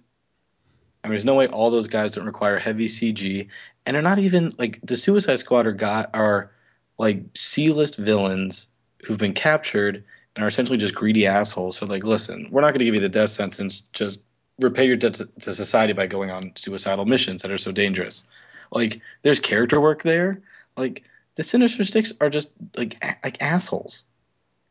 [1.03, 3.47] I mean, there's no way all those guys don't require heavy CG,
[3.85, 6.51] and they're not even like the Suicide Squad are got are
[6.97, 8.67] like C-list villains
[9.03, 10.03] who've been captured
[10.35, 11.77] and are essentially just greedy assholes.
[11.77, 13.84] So like, listen, we're not going to give you the death sentence.
[13.93, 14.21] Just
[14.59, 18.23] repay your debt to, to society by going on suicidal missions that are so dangerous.
[18.71, 20.41] Like there's character work there.
[20.77, 21.03] Like
[21.35, 24.03] the Sinister Six are just like a- like assholes.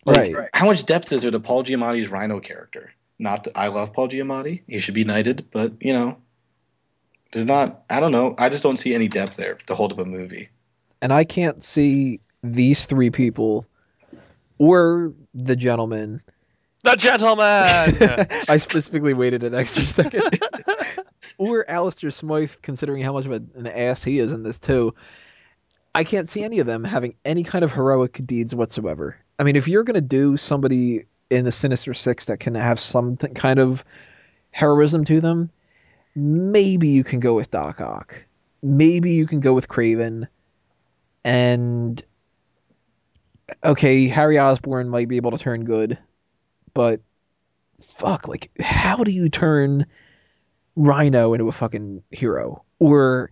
[0.05, 0.49] Like, Right.
[0.53, 2.93] How much depth is there to Paul Giamatti's Rhino character?
[3.23, 4.63] Not that I love Paul Giamatti.
[4.67, 6.17] He should be knighted, but you know,
[7.33, 7.85] there's not.
[7.89, 8.35] I don't know.
[8.37, 10.49] I just don't see any depth there to hold up a movie.
[11.01, 13.65] And I can't see these three people
[14.59, 16.21] or the gentleman.
[16.83, 17.47] The gentleman.
[18.49, 20.41] I specifically waited an extra second.
[21.39, 24.97] or Alistair Smythe, considering how much of an ass he is in this too.
[25.95, 29.17] I can't see any of them having any kind of heroic deeds whatsoever.
[29.39, 32.79] I mean, if you're going to do somebody in the Sinister Six that can have
[32.79, 33.85] some th- kind of
[34.51, 35.51] heroism to them,
[36.15, 38.25] maybe you can go with Doc Ock.
[38.63, 40.29] Maybe you can go with Kraven.
[41.25, 42.03] And
[43.65, 45.99] okay, Harry Osborn might be able to turn good,
[46.75, 47.01] but
[47.81, 49.87] fuck, like, how do you turn
[50.77, 52.65] Rhino into a fucking hero?
[52.79, 53.31] Or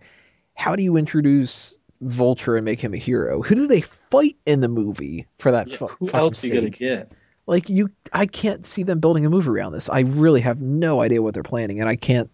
[0.55, 3.41] how do you introduce Vulture and make him a hero?
[3.41, 6.47] Who do they fight in the movie for that Yeah, fu- who fucking else are
[6.47, 6.79] you gonna sake?
[6.79, 7.11] get?
[7.51, 9.89] Like you, I can't see them building a movie around this.
[9.89, 12.29] I really have no idea what they're planning, and I can't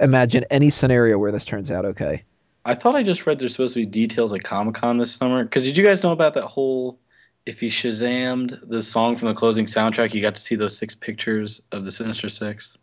[0.00, 2.24] imagine any scenario where this turns out okay.
[2.64, 5.44] I thought I just read there's supposed to be details at Comic Con this summer.
[5.44, 6.98] Because did you guys know about that whole?
[7.46, 10.96] If you Shazammed the song from the closing soundtrack, you got to see those six
[10.96, 12.76] pictures of the Sinister Six.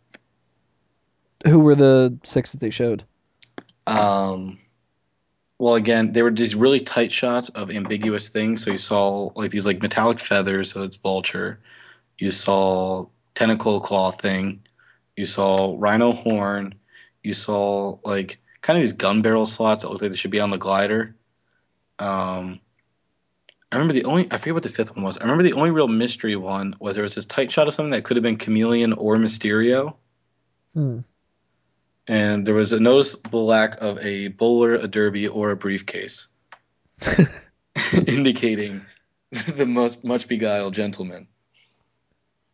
[1.46, 3.04] Who were the six that they showed?
[3.86, 4.58] Um,
[5.58, 8.64] well, again, they were these really tight shots of ambiguous things.
[8.64, 11.60] So you saw like these like metallic feathers, so it's Vulture.
[12.18, 14.62] You saw tentacle claw thing.
[15.16, 16.74] You saw rhino horn.
[17.22, 20.40] You saw like kind of these gun barrel slots that looked like they should be
[20.40, 21.14] on the glider.
[21.98, 22.60] Um,
[23.70, 25.18] I remember the only I forget what the fifth one was.
[25.18, 27.90] I remember the only real mystery one was there was this tight shot of something
[27.92, 29.94] that could have been Chameleon or Mysterio.
[30.74, 31.00] Hmm.
[32.08, 36.28] And there was a noticeable lack of a bowler, a derby, or a briefcase,
[38.06, 38.84] indicating
[39.30, 41.28] the most much beguiled gentleman.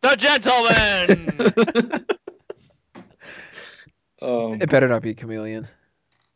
[0.01, 2.05] the gentleman.
[4.23, 5.67] Um, It better not be Chameleon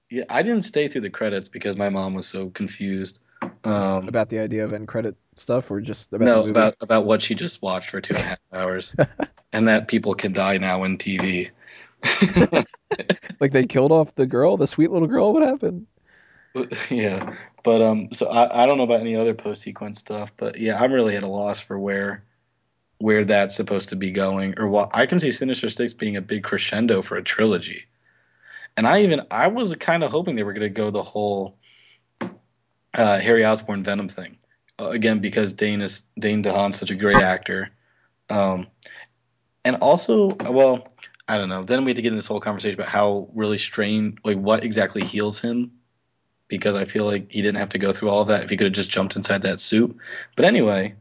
[0.09, 3.19] yeah, I didn't stay through the credits because my mom was so confused.
[3.63, 6.51] Um, about the idea of end credit stuff, or just about the no, movie.
[6.51, 8.95] about about what she just watched for two and a half hours,
[9.53, 11.51] and that people can die now in TV.
[13.39, 15.33] Like they killed off the girl, the sweet little girl.
[15.33, 15.87] What happened?
[16.89, 20.57] yeah, but um, so I, I don't know about any other post sequence stuff, but
[20.57, 22.23] yeah, I'm really at a loss for where
[22.97, 26.21] where that's supposed to be going, or what I can see Sinister Six being a
[26.21, 27.85] big crescendo for a trilogy,
[28.77, 31.57] and I even I was kind of hoping they were going to go the whole
[32.21, 34.37] uh, Harry Osborn Venom thing
[34.79, 37.69] uh, again because Dane is Dane DeHaan's such a great actor,
[38.29, 38.67] um,
[39.65, 40.87] and also well.
[41.27, 41.63] I don't know.
[41.63, 44.63] Then we had to get in this whole conversation about how really strained, like what
[44.63, 45.71] exactly heals him
[46.47, 48.57] because I feel like he didn't have to go through all of that if he
[48.57, 49.95] could have just jumped inside that suit.
[50.35, 50.95] But anyway,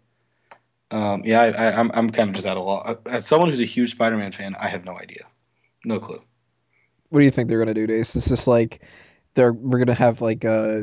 [0.91, 2.97] um, yeah, I, I, I'm I'm kind of just at a loss.
[3.07, 5.25] As someone who's a huge Spider-Man fan, I have no idea,
[5.85, 6.23] no clue.
[7.11, 8.17] What do you think they're gonna do, Dace?
[8.17, 8.83] It's just like
[9.35, 10.83] they're we're gonna have like uh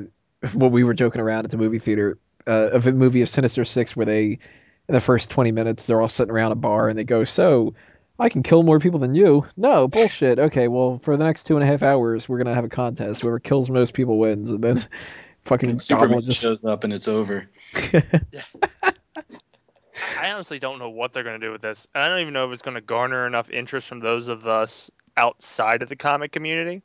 [0.53, 3.65] what we were joking around at the movie theater uh, of a movie of Sinister
[3.65, 4.39] Six where they
[4.87, 7.73] in the first twenty minutes they're all sitting around a bar and they go, so.
[8.19, 9.45] I can kill more people than you.
[9.57, 10.37] No bullshit.
[10.37, 13.21] Okay, well, for the next two and a half hours, we're gonna have a contest.
[13.21, 14.85] Whoever kills most people wins, and then
[15.45, 17.49] fucking And Superman just shows up and it's over.
[20.19, 21.87] I honestly don't know what they're going to do with this.
[21.93, 24.47] And I don't even know if it's going to garner enough interest from those of
[24.47, 26.83] us outside of the comic community.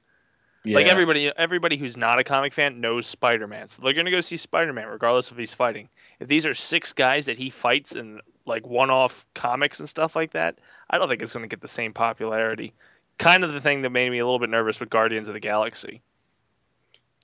[0.64, 0.76] Yeah.
[0.76, 4.20] Like everybody, everybody who's not a comic fan knows Spider-Man, so they're going to go
[4.20, 5.88] see Spider-Man regardless of if he's fighting.
[6.18, 10.32] If these are six guys that he fights in like one-off comics and stuff like
[10.32, 10.58] that,
[10.88, 12.72] I don't think it's going to get the same popularity.
[13.18, 15.40] Kind of the thing that made me a little bit nervous with Guardians of the
[15.40, 16.02] Galaxy,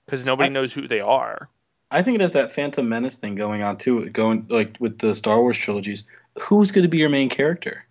[0.05, 1.49] because nobody I- knows who they are.
[1.90, 4.09] I think it has that Phantom Menace thing going on too.
[4.09, 6.07] Going like with the Star Wars trilogies,
[6.40, 7.85] who's going to be your main character?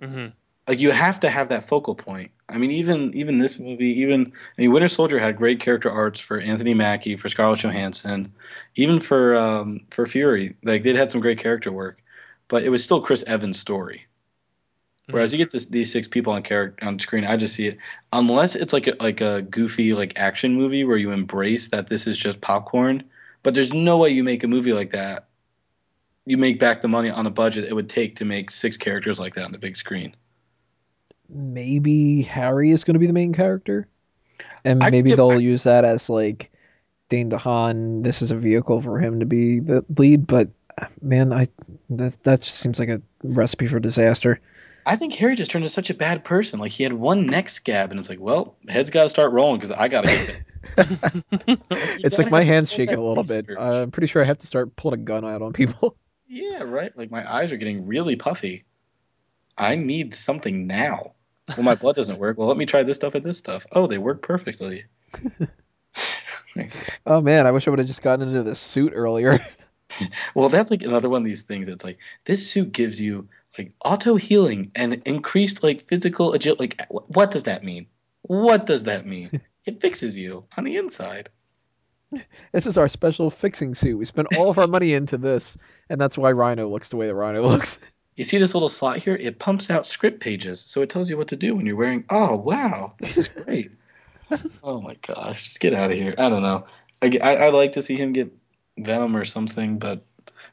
[0.00, 0.26] hmm
[0.68, 2.30] like you have to have that focal point.
[2.48, 6.20] I mean, even even this movie, even I mean, Winter Soldier had great character arts
[6.20, 8.32] for Anthony Mackie, for Scarlett Johansson,
[8.76, 10.54] even for um, for Fury.
[10.62, 12.00] Like they had some great character work,
[12.50, 14.06] but it was still Chris Evans' story.
[15.08, 15.38] Whereas mm-hmm.
[15.38, 17.78] you get this, these six people on character on screen, I just see it.
[18.12, 22.06] Unless it's like a, like a goofy like action movie where you embrace that this
[22.06, 23.04] is just popcorn,
[23.42, 25.28] but there's no way you make a movie like that.
[26.26, 29.18] You make back the money on a budget it would take to make six characters
[29.18, 30.14] like that on the big screen.
[31.30, 33.88] maybe Harry is going to be the main character,
[34.64, 36.50] and I maybe get- they'll use that as like
[37.08, 38.02] Dane DeHaan.
[38.02, 40.48] This is a vehicle for him to be the lead, but
[41.00, 41.48] man, I
[41.90, 44.40] that that just seems like a recipe for disaster.
[44.86, 46.58] I think Harry just turned into such a bad person.
[46.58, 49.60] Like he had one neck scab, and it's like, well, head's got to start rolling
[49.60, 50.36] because I got to get that.
[51.70, 53.46] it's like my hands shaking a little bit.
[53.50, 55.96] Uh, I'm pretty sure I have to start pulling a gun out on people.
[56.28, 56.96] Yeah, right.
[56.96, 58.64] Like my eyes are getting really puffy.
[59.58, 61.14] I need something now.
[61.48, 62.38] Well, my blood doesn't work.
[62.38, 63.66] Well, let me try this stuff and this stuff.
[63.72, 64.84] Oh, they work perfectly.
[67.06, 69.44] oh man, I wish I would have just gotten into this suit earlier.
[70.34, 71.68] well, that's like another one of these things.
[71.68, 76.62] It's like this suit gives you like auto healing and increased like physical agility.
[76.78, 77.86] Like, what does that mean?
[78.22, 79.40] What does that mean?
[79.64, 81.30] it fixes you on the inside.
[82.52, 83.96] This is our special fixing suit.
[83.96, 85.56] We spent all of our money into this,
[85.88, 87.78] and that's why Rhino looks the way that Rhino looks.
[88.16, 89.14] You see this little slot here?
[89.14, 92.04] It pumps out script pages, so it tells you what to do when you're wearing.
[92.10, 93.70] Oh wow, this is great.
[94.64, 96.14] oh my gosh, just get out of here.
[96.18, 96.66] I don't know.
[97.00, 98.32] I, I would like to see him get
[98.84, 100.04] Venom or something, but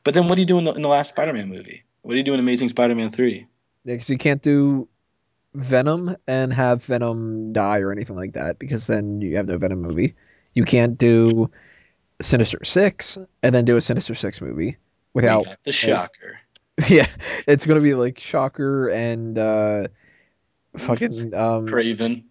[0.04, 1.84] but then what do you do in the, in the last Spider-Man movie?
[2.02, 3.48] What do you do in Amazing Spider-Man three?
[3.84, 4.88] Yeah, because you can't do
[5.54, 9.82] Venom and have Venom die or anything like that, because then you have no Venom
[9.82, 10.16] movie.
[10.54, 11.52] You can't do
[12.22, 14.78] Sinister Six and then do a Sinister Six movie
[15.14, 16.40] without the Shocker.
[16.88, 17.08] Yeah,
[17.48, 19.88] it's gonna be like Shocker and uh,
[20.78, 22.26] fucking um, Kraven.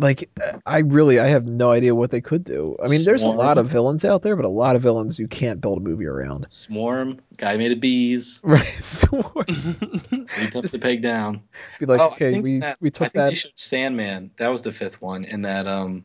[0.00, 0.30] Like,
[0.66, 2.76] I really, I have no idea what they could do.
[2.78, 3.04] I mean, Swarm.
[3.04, 5.78] there's a lot of villains out there, but a lot of villains you can't build
[5.78, 6.46] a movie around.
[6.50, 8.40] Swarm, guy made of bees.
[8.50, 9.44] Right, Swarm.
[9.48, 11.42] he puts the peg down.
[11.78, 13.28] Be like, oh, okay, we that, we took I think that.
[13.30, 14.30] They showed Sandman.
[14.38, 16.04] That was the fifth one in that um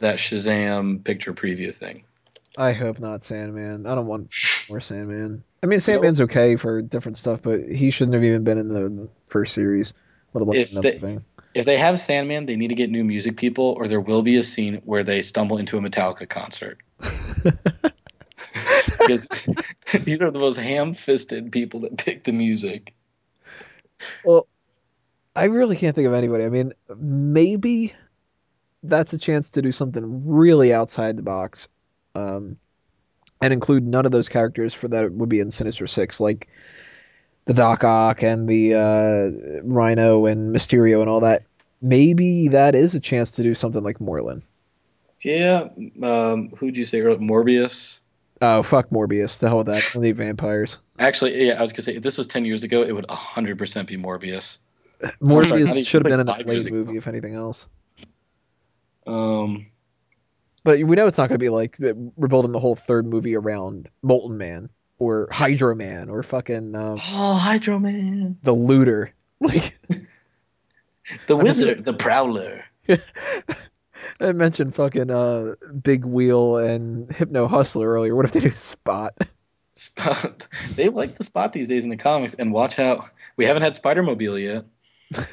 [0.00, 2.04] that Shazam picture preview thing.
[2.56, 3.86] I hope not Sandman.
[3.86, 4.34] I don't want
[4.68, 5.44] more Sandman.
[5.62, 9.08] I mean, Sandman's okay for different stuff, but he shouldn't have even been in the
[9.26, 9.94] first series,
[10.32, 11.24] let alone if they, thing.
[11.56, 14.36] If they have Sandman, they need to get new music people, or there will be
[14.36, 16.76] a scene where they stumble into a Metallica concert.
[18.98, 19.26] because
[20.04, 22.92] these are the most ham-fisted people that pick the music.
[24.22, 24.46] Well,
[25.34, 26.44] I really can't think of anybody.
[26.44, 27.94] I mean, maybe
[28.82, 31.68] that's a chance to do something really outside the box
[32.14, 32.58] um,
[33.40, 36.48] and include none of those characters for that would be in Sinister Six, like
[37.46, 41.44] the Doc Ock and the uh, Rhino and Mysterio and all that.
[41.80, 44.42] Maybe that is a chance to do something like Morlun.
[45.22, 45.68] Yeah,
[46.02, 47.00] um, who'd you say?
[47.00, 48.00] Morbius.
[48.42, 49.38] Oh fuck Morbius!
[49.38, 49.96] The hell with that.
[49.96, 50.78] I need vampires.
[50.98, 53.58] Actually, yeah, I was gonna say if this was ten years ago, it would hundred
[53.58, 54.58] percent be Morbius.
[55.22, 57.66] Morbius should have been in the Blade movie, if anything else.
[59.06, 59.66] Um,
[60.64, 63.36] but we know it's not going to be like we're building the whole third movie
[63.36, 64.68] around Molten Man
[64.98, 69.78] or Hydro Man or fucking um, oh Hydro Man, the looter, like
[71.26, 72.64] the wizard, the prowler.
[74.20, 78.14] I mentioned fucking uh, Big Wheel and Hypno Hustler earlier.
[78.14, 79.14] What if they do Spot?
[79.74, 80.46] Spot.
[80.74, 83.74] They like the Spot these days in the comics, and watch out, we haven't had
[83.74, 84.64] Spider Mobile yet.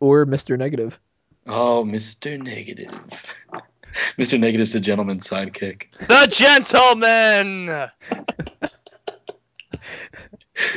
[0.00, 0.98] or Mister Negative.
[1.46, 2.42] Oh, Mr.
[2.42, 2.90] Negative.
[4.18, 4.38] Mr.
[4.38, 5.92] Negative's the gentleman's sidekick.
[5.98, 7.90] The gentleman!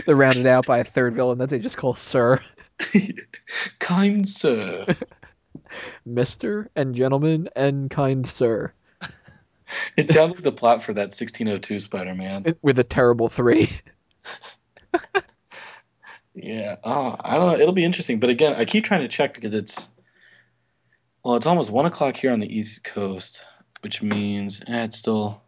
[0.06, 2.42] They're rounded out by a third villain that they just call Sir.
[3.80, 4.86] kind Sir.
[6.08, 6.68] Mr.
[6.76, 8.74] and Gentleman and Kind Sir.
[9.98, 12.56] It sounds like the plot for that 1602 Spider Man.
[12.62, 13.70] With a terrible three.
[16.34, 16.78] yeah.
[16.84, 17.60] Oh, I don't know.
[17.60, 18.20] It'll be interesting.
[18.20, 19.90] But again, I keep trying to check because it's
[21.28, 23.42] well, it's almost one o'clock here on the East Coast,
[23.82, 25.42] which means eh, it's still.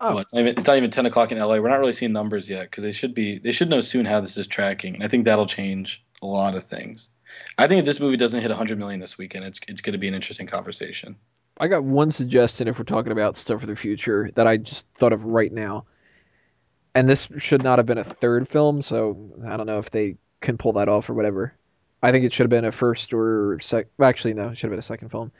[0.00, 1.56] Oh, well, it's, not even, it's not even ten o'clock in LA.
[1.56, 3.40] We're not really seeing numbers yet because they should be.
[3.40, 6.54] They should know soon how this is tracking, and I think that'll change a lot
[6.54, 7.10] of things.
[7.58, 9.98] I think if this movie doesn't hit 100 million this weekend, it's it's going to
[9.98, 11.16] be an interesting conversation.
[11.58, 14.86] I got one suggestion if we're talking about stuff for the future that I just
[14.94, 15.86] thought of right now.
[16.94, 20.18] And this should not have been a third film, so I don't know if they
[20.40, 21.58] can pull that off or whatever.
[22.02, 23.86] I think it should have been a first or sec.
[24.00, 25.32] Actually, no, it should have been a second film.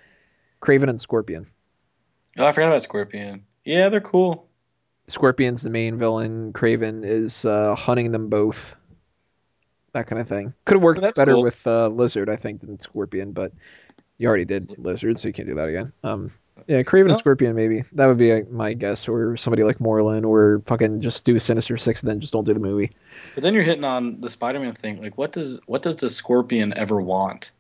[0.61, 1.47] Kraven and Scorpion.
[2.37, 3.45] Oh, I forgot about Scorpion.
[3.65, 4.49] Yeah, they're cool.
[5.07, 6.53] Scorpion's the main villain.
[6.53, 8.77] Kraven is uh, hunting them both.
[9.93, 10.53] That kind of thing.
[10.65, 11.43] Could have worked oh, better cool.
[11.43, 13.53] with uh, Lizard, I think, than Scorpion, but
[14.19, 15.93] you already did Lizard, so you can't do that again.
[16.05, 16.33] Um,
[16.67, 17.11] yeah, Kraven oh.
[17.11, 17.85] and Scorpion maybe.
[17.93, 22.03] That would be my guess, or somebody like Morlun, or fucking just do Sinister Six
[22.03, 22.91] and then just don't do the movie.
[23.35, 25.01] But then you're hitting on the Spider-Man thing.
[25.01, 27.51] Like, what does what does the Scorpion ever want?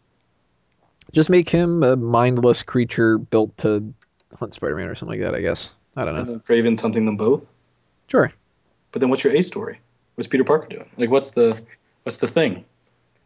[1.12, 3.94] Just make him a mindless creature built to
[4.38, 5.36] hunt Spider-Man or something like that.
[5.36, 5.72] I guess.
[5.96, 6.20] I don't know.
[6.20, 7.48] And then Kraven's hunting them both.
[8.08, 8.30] Sure.
[8.92, 9.80] But then, what's your A story?
[10.14, 10.88] What's Peter Parker doing?
[10.96, 11.62] Like, what's the
[12.02, 12.64] what's the thing?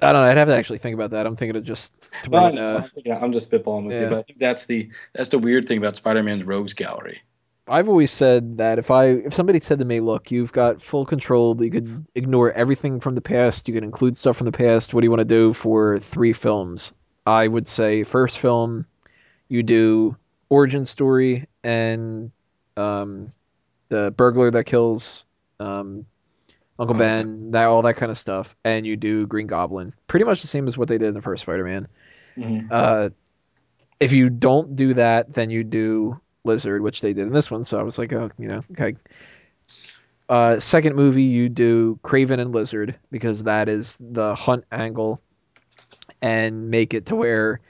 [0.03, 0.29] I don't know.
[0.29, 1.27] I'd have to actually think about that.
[1.27, 2.57] I'm thinking of just throwing.
[2.57, 4.03] No, I'm, I'm, just spitballing with yeah.
[4.03, 7.23] you, but I think that's the that's the weird thing about Spider-Man's rogues gallery.
[7.69, 11.07] I've always said that if I if somebody said to me, "Look, you've got full
[11.07, 11.63] control.
[11.63, 13.69] You could ignore everything from the past.
[13.69, 14.93] You can include stuff from the past.
[14.93, 16.93] What do you want to do for three films?"
[17.25, 18.87] I would say first film,
[19.49, 20.17] you do
[20.49, 22.33] origin story and
[22.77, 23.33] um,
[23.89, 25.25] the burglar that kills
[25.61, 26.07] um,
[26.83, 29.93] Uncle Ben, that all that kind of stuff, and you do Green Goblin.
[30.09, 31.87] Pretty much the same as what they did in the first Spider-Man.
[32.37, 32.69] Mhm.
[32.71, 33.11] Uh,
[34.01, 37.63] if you don't do that, then you do Lizard, which they did in this one.
[37.63, 38.97] So I was like, oh, you know, okay.
[40.29, 45.21] Uh, second movie, you do Kraven and Lizard because that is the hunt angle,
[46.21, 47.61] and make it to where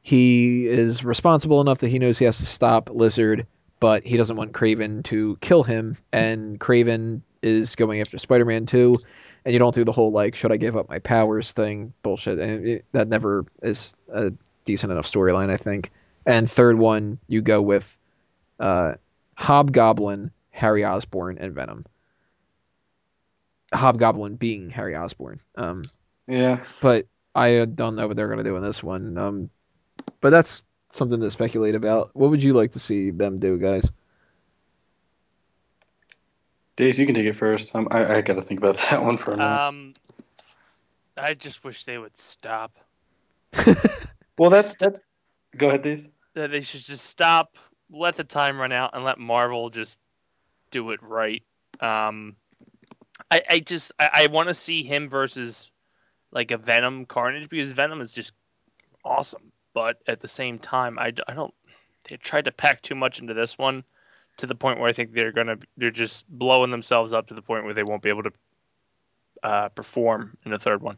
[0.00, 3.46] he is responsible enough that he knows he has to stop Lizard,
[3.78, 8.96] but he doesn't want Kraven to kill him, and Kraven is going after Spider-Man too,
[9.44, 12.38] and you don't do the whole like should I give up my powers thing bullshit,
[12.38, 14.32] and it, that never is a
[14.64, 15.90] decent enough storyline, I think.
[16.26, 17.96] And third one, you go with
[18.60, 18.94] uh,
[19.34, 21.86] Hobgoblin, Harry Osborn, and Venom.
[23.72, 25.40] Hobgoblin being Harry Osborn.
[25.56, 25.84] Um,
[26.26, 26.62] Yeah.
[26.80, 29.16] but I don't know what they're going to do in this one.
[29.16, 29.50] Um,
[30.20, 32.10] but that's something to speculate about.
[32.14, 33.90] What would you like to see them do, guys?
[36.78, 37.74] Dace, you can take it first.
[37.74, 39.60] Um, I I got to think about that one for a minute.
[39.60, 39.94] Um,
[41.20, 42.72] I just wish they would stop.
[44.38, 45.00] well, that's that's.
[45.56, 46.06] Go ahead, Dace.
[46.34, 47.56] That they should just stop,
[47.90, 49.98] let the time run out, and let Marvel just
[50.70, 51.42] do it right.
[51.80, 52.36] Um,
[53.28, 55.68] I, I just I, I want to see him versus
[56.30, 58.32] like a Venom Carnage because Venom is just
[59.04, 61.52] awesome, but at the same time, I, I don't.
[62.08, 63.82] They tried to pack too much into this one
[64.38, 67.42] to the point where I think they're gonna they're just blowing themselves up to the
[67.42, 68.32] point where they won't be able to
[69.42, 70.96] uh, perform in the third one.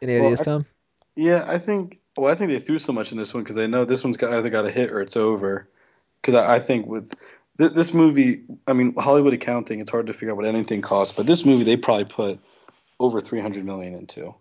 [0.00, 0.66] Any Well, ideas, I- Tom?
[1.14, 1.98] Yeah, I think.
[2.16, 4.18] Well, I think they threw so much in this one because they know this one's
[4.18, 5.68] got, either got a hit or it's over.
[6.20, 7.12] Because I, I think with
[7.58, 11.16] th- this movie, I mean Hollywood accounting, it's hard to figure out what anything costs.
[11.16, 12.38] But this movie, they probably put
[13.00, 14.34] over three hundred million into.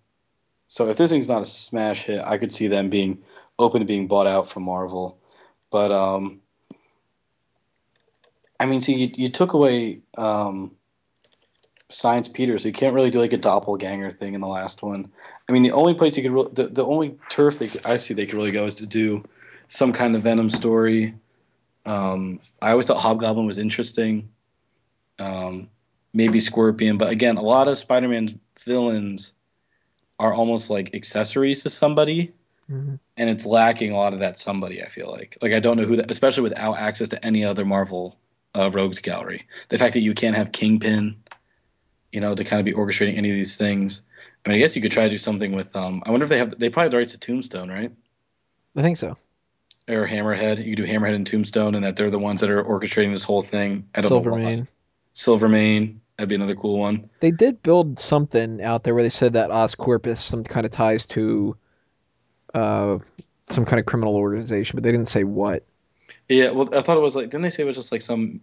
[0.67, 3.19] So if this thing's not a smash hit, I could see them being
[3.61, 5.17] open to being bought out from Marvel.
[5.69, 6.41] But um,
[8.59, 10.75] I mean, see, you, you took away um,
[11.89, 15.11] Science Peter, so you can't really do like a doppelganger thing in the last one.
[15.47, 17.97] I mean, the only place you could, re- the, the only turf they could, I
[17.97, 19.23] see they could really go is to do
[19.67, 21.15] some kind of Venom story.
[21.85, 24.29] Um, I always thought Hobgoblin was interesting.
[25.17, 25.69] Um,
[26.13, 29.33] maybe Scorpion, but again, a lot of Spider-Man's villains
[30.19, 32.33] are almost like accessories to somebody,
[32.69, 32.99] Mhm.
[33.17, 34.81] and it's lacking a lot of that somebody.
[34.81, 37.65] I feel like, like I don't know who that, especially without access to any other
[37.65, 38.17] Marvel
[38.55, 39.47] uh, rogues gallery.
[39.69, 41.17] The fact that you can't have Kingpin,
[42.11, 44.01] you know, to kind of be orchestrating any of these things.
[44.45, 45.75] I mean, I guess you could try to do something with.
[45.75, 46.57] Um, I wonder if they have.
[46.57, 47.91] They probably have the rights to Tombstone, right?
[48.75, 49.17] I think so.
[49.87, 50.65] Or Hammerhead.
[50.65, 53.23] You could do Hammerhead and Tombstone, and that they're the ones that are orchestrating this
[53.23, 53.89] whole thing.
[53.93, 54.21] I don't know.
[54.21, 54.67] Silvermane.
[55.13, 56.01] Silvermane.
[56.17, 57.09] That'd be another cool one.
[57.19, 61.07] They did build something out there where they said that Oscorpus some kind of ties
[61.07, 61.55] to
[62.53, 62.99] uh,
[63.49, 65.65] some kind of criminal organization, but they didn't say what.
[66.29, 66.51] Yeah.
[66.51, 67.25] Well, I thought it was like.
[67.25, 68.41] Didn't they say it was just like some,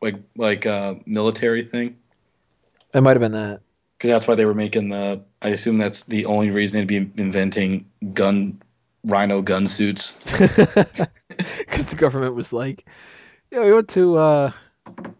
[0.00, 1.96] like like uh, military thing?
[2.92, 3.60] It might have been that.
[3.96, 5.22] Because that's why they were making the.
[5.42, 8.60] I assume that's the only reason they'd be inventing gun,
[9.04, 10.18] rhino gun suits.
[11.58, 12.84] Because the government was like,
[13.50, 14.52] yeah, we went to uh,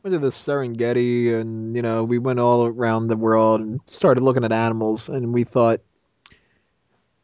[0.02, 4.22] went to the Serengeti, and you know, we went all around the world and started
[4.22, 5.80] looking at animals, and we thought,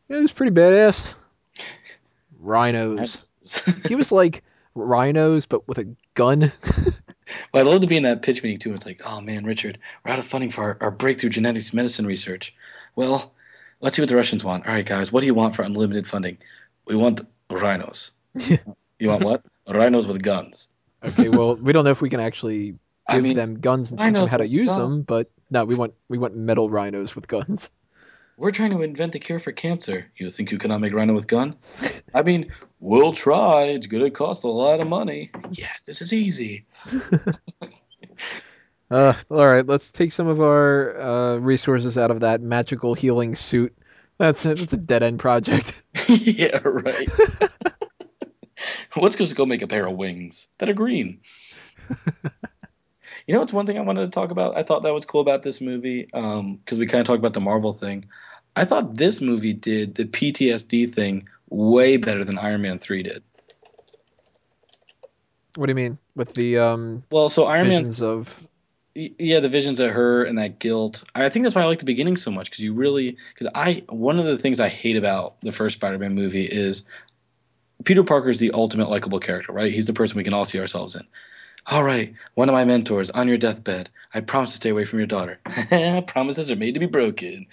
[0.08, 1.14] it was pretty badass.
[2.40, 3.18] Rhinos.
[3.86, 4.42] He was like
[4.74, 6.52] rhinos, but with a gun.
[7.52, 8.74] Well, I'd love to be in that pitch meeting too.
[8.74, 12.06] It's like, oh man, Richard, we're out of funding for our, our breakthrough genetics medicine
[12.06, 12.54] research.
[12.94, 13.32] Well,
[13.80, 14.66] let's see what the Russians want.
[14.66, 16.38] All right, guys, what do you want for unlimited funding?
[16.86, 18.12] We want rhinos.
[18.38, 19.42] you want what?
[19.68, 20.68] Rhinos with guns.
[21.02, 22.78] Okay, well, we don't know if we can actually give
[23.08, 24.78] I mean, them guns and teach them how to use guns.
[24.78, 27.70] them, but no, we want we want metal rhinos with guns.
[28.36, 30.06] We're trying to invent the cure for cancer.
[30.16, 31.56] You think you cannot make rhino with gun?
[32.14, 33.64] I mean, we'll try.
[33.64, 35.30] It's going to cost a lot of money.
[35.50, 36.66] Yes, this is easy.
[38.90, 43.34] Uh, all right, let's take some of our uh, resources out of that magical healing
[43.34, 43.76] suit.
[44.18, 45.74] That's a, that's a dead end project.
[46.08, 47.08] yeah, right.
[48.96, 51.20] Let's just go make a pair of wings that are green.
[53.26, 54.56] you know, it's one thing I wanted to talk about.
[54.56, 57.40] I thought that was cool about this movie because we kind of talked about the
[57.40, 58.06] Marvel thing.
[58.56, 63.22] I thought this movie did the PTSD thing way better than Iron Man three did.
[65.56, 68.46] What do you mean with the um, Well, so Iron Man visions of?
[68.94, 71.84] Yeah the visions of her and that guilt i think that's why i like the
[71.84, 75.38] beginning so much because you really because i one of the things i hate about
[75.42, 76.82] the first spider-man movie is
[77.84, 79.72] Peter Parker is the ultimate likable character, right?
[79.72, 81.06] He's the person we can all see ourselves in.
[81.68, 83.90] All right, one of my mentors on your deathbed.
[84.14, 85.40] I promise to stay away from your daughter.
[86.06, 87.48] Promises are made to be broken.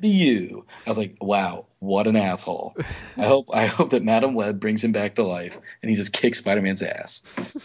[0.00, 0.64] Be you.
[0.86, 2.74] I was like, wow, what an asshole.
[3.18, 6.14] I hope I hope that Madame Web brings him back to life and he just
[6.14, 7.22] kicks Spider Man's ass.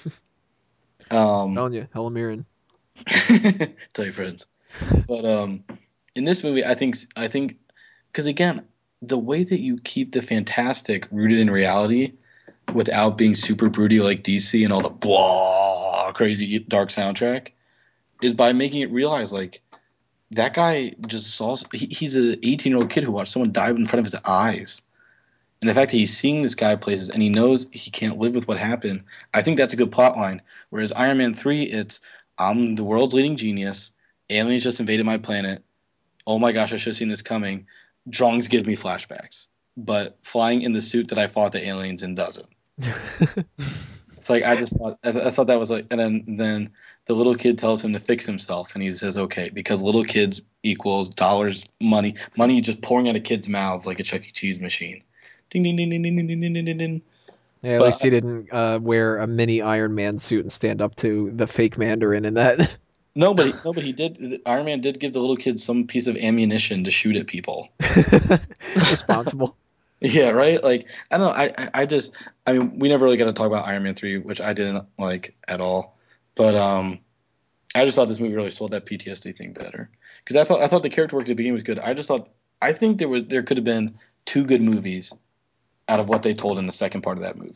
[1.09, 2.45] Um, Telling you, Helen Mirren.
[3.93, 4.45] tell your friends.
[5.07, 5.64] But um,
[6.15, 7.59] in this movie, I think I think
[8.11, 8.65] because again,
[9.01, 12.11] the way that you keep the fantastic rooted in reality
[12.73, 15.77] without being super broody like DC and all the blah
[16.18, 17.49] crazy dark soundtrack
[18.23, 19.61] is by making it realize like
[20.31, 23.69] that guy just saw he, he's an 18 year old kid who watched someone die
[23.69, 24.81] in front of his eyes.
[25.61, 28.35] And the fact that he's seeing this guy places and he knows he can't live
[28.35, 29.03] with what happened
[29.34, 30.41] i think that's a good plot line.
[30.72, 31.99] Whereas iron man 3 it's
[32.38, 33.91] i'm the world's leading genius.
[34.30, 35.64] Aliens just invaded my planet.
[36.26, 37.68] Oh my gosh i should have seen this coming.
[38.10, 39.48] Drongs give me flashbacks.
[39.77, 42.49] But flying in the suit that i fought the aliens in doesn't
[44.28, 46.72] it's like I just thought I, I thought that was like, and then then
[47.06, 50.41] the little kid tells him to fix himself, and he says okay because little kids
[50.64, 54.32] equals dollars, money, money just pouring out of kids' mouths like a Chuck E.
[54.32, 55.04] Cheese machine.
[55.49, 57.02] Ding ding ding ding ding ding ding ding ding ding.
[57.62, 60.82] Yeah, at But least he didn't uh, wear a mini Iron Man suit and stand
[60.82, 62.76] up to the fake Mandarin in that.
[63.16, 64.41] No, but he, no, but he did.
[64.45, 67.70] Iron Man did give the little kid some piece of ammunition to shoot at people.
[68.76, 69.58] Responsible.
[69.99, 70.64] Yeah, right.
[70.64, 71.34] Like I don't know.
[71.34, 72.14] I I- just
[72.45, 74.86] I mean we never really got to talk about Iron Man three, which I didn't
[74.99, 75.98] like at all.
[76.36, 76.99] But um,
[77.74, 79.90] I just thought this movie really sold that PTSD thing better
[80.24, 81.80] because I thought I thought the character work at the beginning was good.
[81.80, 82.30] I just thought
[82.61, 85.11] I think there was there could have been two good movies
[85.90, 87.56] out of what they told in the second part of that movie.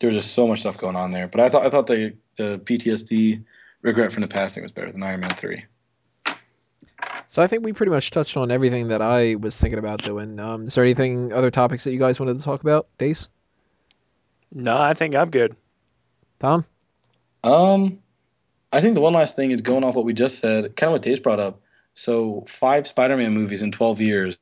[0.00, 2.14] There was just so much stuff going on there, but I thought I thought the
[2.36, 3.42] the PTSD
[3.82, 5.64] regret from the passing was better than Iron Man three.
[7.30, 10.40] So I think we pretty much touched on everything that I was thinking about doing.
[10.40, 13.28] Um, is there anything other topics that you guys wanted to talk about, Dace?
[14.50, 15.54] No, I think I'm good.
[16.40, 16.64] Tom?
[17.44, 17.98] Um,
[18.72, 20.92] I think the one last thing is going off what we just said, kind of
[20.92, 21.60] what Dave's brought up.
[21.92, 24.38] So five Spider-Man movies in twelve years.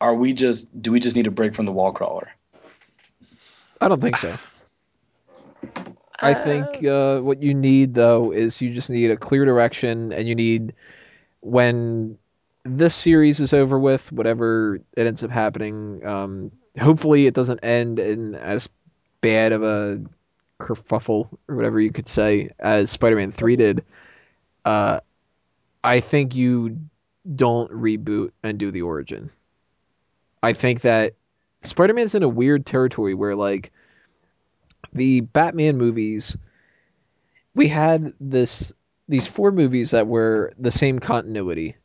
[0.00, 0.82] Are we just?
[0.82, 2.28] Do we just need a break from the wall crawler?
[3.80, 4.36] I don't think so.
[6.18, 10.28] I think uh, what you need though is you just need a clear direction, and
[10.28, 10.74] you need
[11.40, 12.18] when
[12.64, 16.04] this series is over with, whatever it ends up happening.
[16.06, 18.68] Um, hopefully, it doesn't end in as
[19.20, 20.02] bad of a
[20.60, 23.84] kerfuffle or whatever you could say as Spider-Man Three did.
[24.64, 25.00] Uh,
[25.82, 26.78] I think you
[27.34, 29.30] don't reboot and do the origin.
[30.42, 31.14] I think that
[31.62, 33.72] Spider-Man's in a weird territory where like
[34.94, 36.36] the Batman movies,
[37.54, 38.72] we had this
[39.08, 41.76] these four movies that were the same continuity,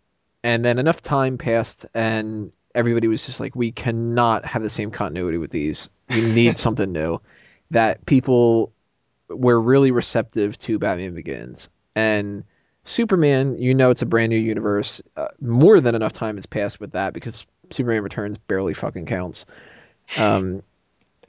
[0.44, 4.92] and then enough time passed, and everybody was just like, we cannot have the same
[4.92, 5.90] continuity with these.
[6.10, 7.20] We need something new.
[7.72, 8.72] That people
[9.28, 12.44] were really receptive to Batman Begins and
[12.84, 13.62] Superman.
[13.62, 15.02] You know, it's a brand new universe.
[15.16, 19.46] Uh, more than enough time has passed with that because Superman Returns barely fucking counts.
[20.18, 20.64] Um,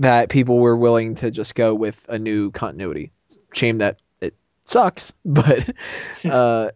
[0.01, 3.12] that people were willing to just go with a new continuity.
[3.52, 5.70] Shame that it sucks, but
[6.24, 6.70] uh,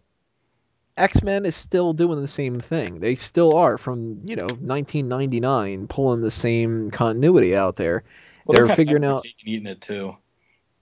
[0.97, 3.01] X Men is still doing the same thing.
[3.01, 8.05] They still are from you know 1999, pulling the same continuity out there.
[8.45, 10.17] Well, They're kinda figuring out- eating it too.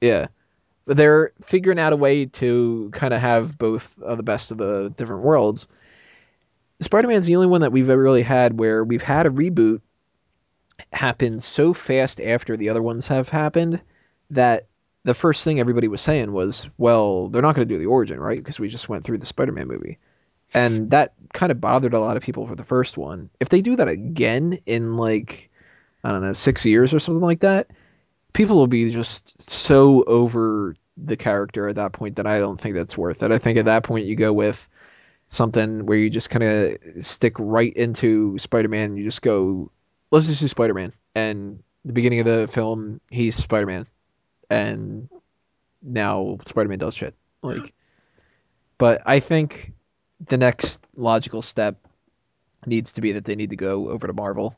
[0.01, 0.27] Yeah,
[0.85, 4.59] but they're figuring out a way to kind of have both of the best of
[4.59, 5.69] the different worlds.
[6.81, 9.81] Spider-Man's the only one that we've ever really had where we've had a reboot
[10.93, 13.81] happen so fast after the other ones have happened
[14.31, 14.67] that
[15.05, 18.21] the first thing everybody was saying was, well, they're not going to do the origin,
[18.21, 18.39] right?
[18.39, 19.99] Because we just went through the Spider-Man movie.
[20.55, 23.31] And that kind of bothered a lot of people for the first one.
[23.41, 25.51] If they do that again in like
[26.05, 27.69] I don't know, 6 years or something like that,
[28.33, 32.75] people will be just so over the character at that point that I don't think
[32.75, 33.33] that's worth it.
[33.33, 34.69] I think at that point you go with
[35.31, 38.97] something where you just kind of stick right into Spider-Man.
[38.97, 39.71] You just go,
[40.13, 40.93] let's just do Spider-Man.
[41.17, 43.89] And the beginning of the film, he's Spider-Man,
[44.49, 45.09] and
[45.83, 47.17] now Spider-Man does shit.
[47.43, 47.75] Like,
[48.79, 49.73] but I think
[50.25, 51.77] the next logical step
[52.65, 54.55] needs to be that they need to go over to Marvel.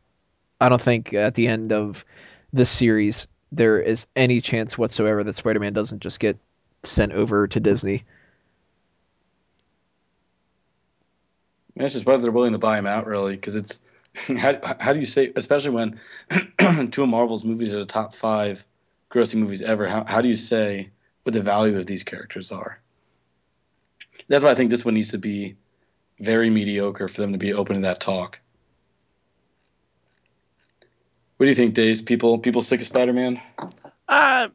[0.60, 2.04] I don't think at the end of
[2.52, 6.38] this series there is any chance whatsoever that Spider-Man doesn't just get
[6.82, 8.04] sent over to Disney.
[11.74, 13.80] Man, it's just whether they're willing to buy him out, really, because it's
[14.38, 16.00] how, how do you say, especially when
[16.90, 18.64] two of Marvel's movies are the top five
[19.10, 19.88] grossing movies ever.
[19.88, 20.90] How, how do you say
[21.22, 22.80] what the value of these characters are?
[24.28, 25.56] That's why I think this one needs to be
[26.20, 28.40] very mediocre for them to be open to that talk.
[31.36, 32.00] What do you think, Dace?
[32.00, 33.40] People people sick of Spider Man?
[34.08, 34.48] Uh,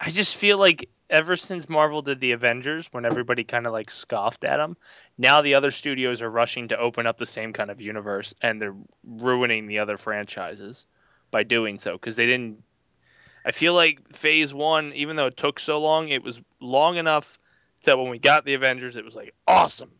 [0.00, 3.90] I just feel like ever since Marvel did the Avengers, when everybody kind of like
[3.90, 4.76] scoffed at them,
[5.18, 8.62] now the other studios are rushing to open up the same kind of universe, and
[8.62, 10.86] they're ruining the other franchises
[11.30, 12.62] by doing so because they didn't.
[13.44, 17.38] I feel like Phase One, even though it took so long, it was long enough
[17.84, 19.90] that when we got the Avengers, it was like awesome.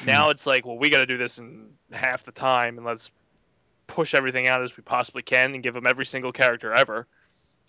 [0.00, 0.06] Hmm.
[0.06, 3.10] Now it's like, well, we got to do this in half the time, and let's
[3.86, 7.06] push everything out as we possibly can and give them every single character ever.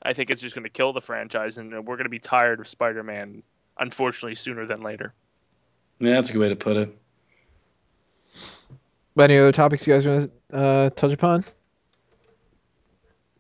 [0.04, 2.60] I think it's just going to kill the franchise, and we're going to be tired
[2.60, 3.44] of Spider-Man,
[3.80, 5.14] unfortunately, sooner than later.
[6.00, 6.98] Yeah, that's a good way to put it.
[9.20, 11.44] Any other topics you guys want to uh, touch upon?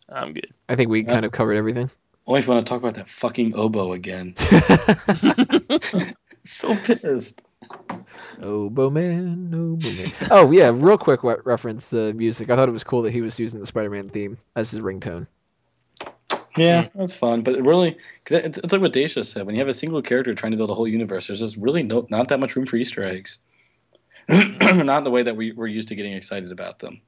[0.10, 0.54] I'm good.
[0.70, 1.14] I think we Yeah.
[1.14, 1.90] kind of covered everything.
[2.28, 4.36] Only if you want to talk about that fucking oboe again.
[6.46, 7.42] so pissed.
[8.42, 10.12] Oboe man, oboe man.
[10.30, 12.50] Oh yeah, real quick what reference the music.
[12.52, 15.26] I thought it was cool that he was using the Spider-Man theme as his ringtone.
[16.58, 19.46] Yeah, that's fun, but it really, cause it's, it's like what Dacia said.
[19.46, 21.84] When you have a single character trying to build a whole universe, there's just really
[21.84, 23.40] no, not that much room for Easter eggs.
[24.30, 27.02] not in the way that we, we're used to getting excited about them.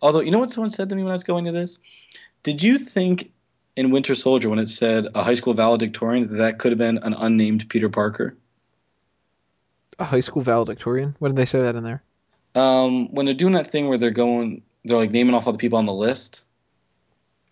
[0.00, 1.78] Although, you know what someone said to me when I was going to this?
[2.42, 3.32] Did you think
[3.76, 6.98] in Winter Soldier, when it said a high school valedictorian, that that could have been
[6.98, 8.36] an unnamed Peter Parker?
[9.98, 11.16] A high school valedictorian.
[11.18, 12.02] What did they say that in there?
[12.54, 15.58] Um, when they're doing that thing where they're going, they're like naming off all the
[15.58, 16.42] people on the list.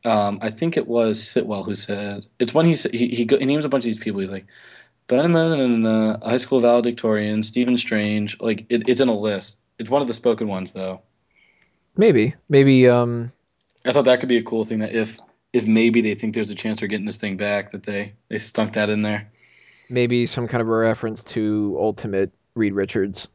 [0.05, 3.64] Um, I think it was Sitwell who said it's when he he he, he names
[3.64, 4.20] a bunch of these people.
[4.20, 4.47] He's like,
[5.09, 8.40] "Ba-na-na-na-na-na, high school valedictorian, Stephen Strange.
[8.40, 9.59] Like it, it's in a list.
[9.78, 11.02] It's one of the spoken ones though.
[11.97, 12.89] Maybe, maybe.
[12.89, 13.32] Um,
[13.85, 15.18] I thought that could be a cool thing that if
[15.52, 18.39] if maybe they think there's a chance they're getting this thing back, that they they
[18.39, 19.31] stunk that in there.
[19.89, 23.28] maybe some kind of a reference to Ultimate Reed Richards.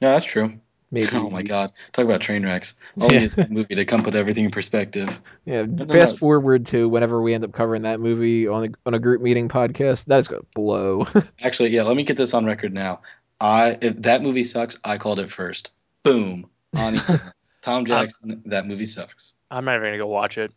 [0.00, 0.60] Yeah, that's true.
[0.92, 1.08] Maybe.
[1.14, 2.74] Oh my god, talk about train wrecks.
[3.00, 3.20] Only Yeah.
[3.22, 5.20] is movie to come put everything in perspective.
[5.44, 5.62] Yeah.
[5.66, 6.18] no, Fast no.
[6.18, 9.48] forward to whenever we end up covering that movie on a on a group meeting
[9.48, 10.04] podcast.
[10.04, 11.06] That's gonna blow.
[11.42, 13.00] Actually, yeah, let me get this on record now.
[13.40, 15.70] I if that movie sucks, I called it first.
[16.02, 16.46] Boom.
[16.76, 17.00] On.
[17.62, 19.34] Tom Jackson, that movie sucks.
[19.48, 20.50] I'm not even going to go watch it.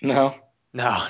[0.00, 0.32] No,
[0.72, 1.08] No, I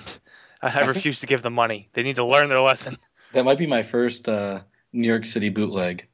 [0.63, 1.91] I refuse to give them money.
[1.93, 2.97] They need to learn their lesson.
[3.35, 4.61] that might be my first uh,
[4.95, 6.09] New York City bootleg,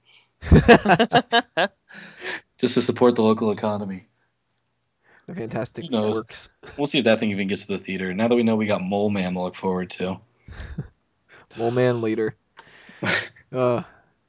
[2.59, 4.07] just to support the local economy.
[5.27, 6.49] the Fantastic works.
[6.77, 8.13] We'll see if that thing even gets to the theater.
[8.15, 10.21] Now that we know we got Mole Man to look forward to.
[11.57, 12.37] Mole man, leader.
[13.53, 13.83] uh,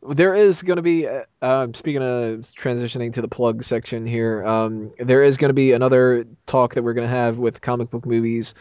[0.08, 4.46] there is going to be, uh, uh, speaking of transitioning to the plug section here,
[4.46, 7.90] um, there is going to be another talk that we're going to have with comic
[7.90, 8.54] book movies.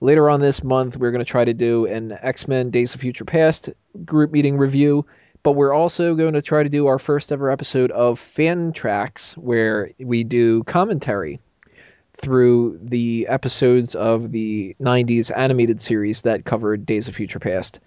[0.00, 3.00] Later on this month, we're going to try to do an X Men Days of
[3.00, 3.70] Future Past
[4.04, 5.06] group meeting review,
[5.42, 9.36] but we're also going to try to do our first ever episode of Fan Tracks,
[9.36, 11.40] where we do commentary
[12.14, 17.80] through the episodes of the 90s animated series that covered Days of Future Past.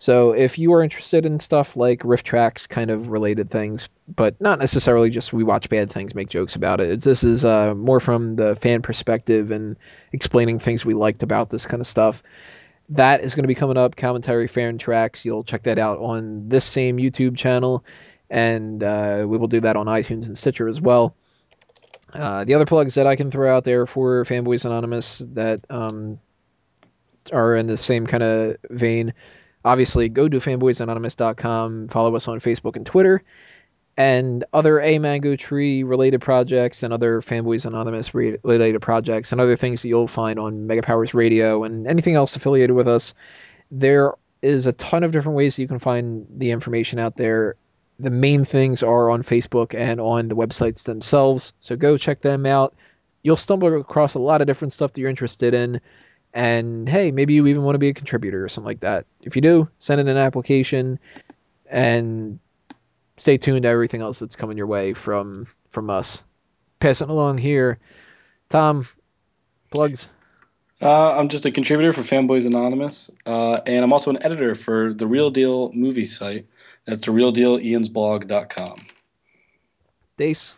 [0.00, 4.60] So if you are interested in stuff like RiffTrax kind of related things, but not
[4.60, 6.90] necessarily just we watch bad things, make jokes about it.
[6.90, 9.76] It's, this is uh, more from the fan perspective and
[10.12, 12.22] explaining things we liked about this kind of stuff.
[12.90, 15.24] That is going to be coming up, commentary fan tracks.
[15.24, 17.84] You'll check that out on this same YouTube channel,
[18.30, 21.14] and uh, we will do that on iTunes and Stitcher as well.
[22.12, 26.18] Uh, the other plugs that I can throw out there for Fanboys Anonymous that um,
[27.32, 29.12] are in the same kind of vein
[29.64, 33.22] obviously go to fanboysanonymous.com follow us on facebook and twitter
[33.98, 39.40] and other a mango tree related projects and other fanboys anonymous re- related projects and
[39.40, 43.12] other things that you'll find on mega powers radio and anything else affiliated with us
[43.70, 47.56] there is a ton of different ways you can find the information out there
[47.98, 52.46] the main things are on facebook and on the websites themselves so go check them
[52.46, 52.74] out
[53.24, 55.80] you'll stumble across a lot of different stuff that you're interested in
[56.34, 59.06] and hey, maybe you even want to be a contributor or something like that.
[59.22, 60.98] If you do, send in an application
[61.70, 62.38] and
[63.18, 66.22] stay tuned to everything else that's coming your way from from us.
[66.80, 67.78] Passing along here,
[68.48, 68.86] Tom,
[69.70, 70.08] plugs.
[70.80, 74.92] Uh, I'm just a contributor for Fanboys Anonymous, uh, and I'm also an editor for
[74.92, 76.46] the Real Deal movie site.
[76.86, 78.86] That's the realdealiansblog.com.
[80.16, 80.54] Dace.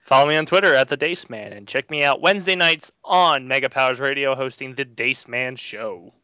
[0.00, 3.48] Follow me on Twitter at the Dace Man and check me out Wednesday nights on
[3.48, 6.14] Mega Powers Radio hosting the Dace Man Show.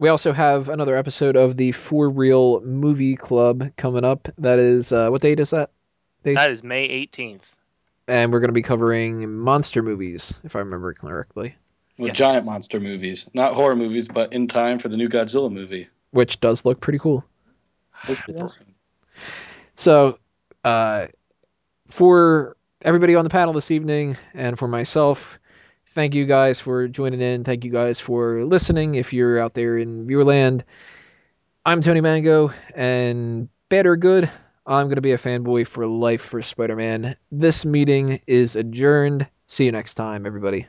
[0.00, 4.28] We also have another episode of the For Real Movie Club coming up.
[4.38, 5.72] That is uh, what date is that?
[6.24, 6.36] Dace?
[6.36, 7.42] That is May 18th.
[8.08, 11.54] and we're going to be covering monster movies, if I remember correctly,
[11.98, 12.16] Well, Yes.
[12.16, 15.86] giant monster movies, not horror movies, but in time for the new Godzilla movie.
[16.12, 17.22] which does look pretty cool.
[18.08, 18.74] Looks pretty awesome.
[19.74, 20.18] So,
[20.64, 21.08] uh,
[21.88, 25.38] for everybody on the panel this evening and for myself,
[25.94, 27.44] thank you guys for joining in.
[27.44, 30.62] Thank you guys for listening if you're out there in viewerland.
[31.64, 34.30] I'm Tony Mango, and or good,
[34.66, 37.16] I'm going to be a fanboy for life for Spider Man.
[37.30, 39.26] This meeting is adjourned.
[39.46, 40.66] See you next time, everybody.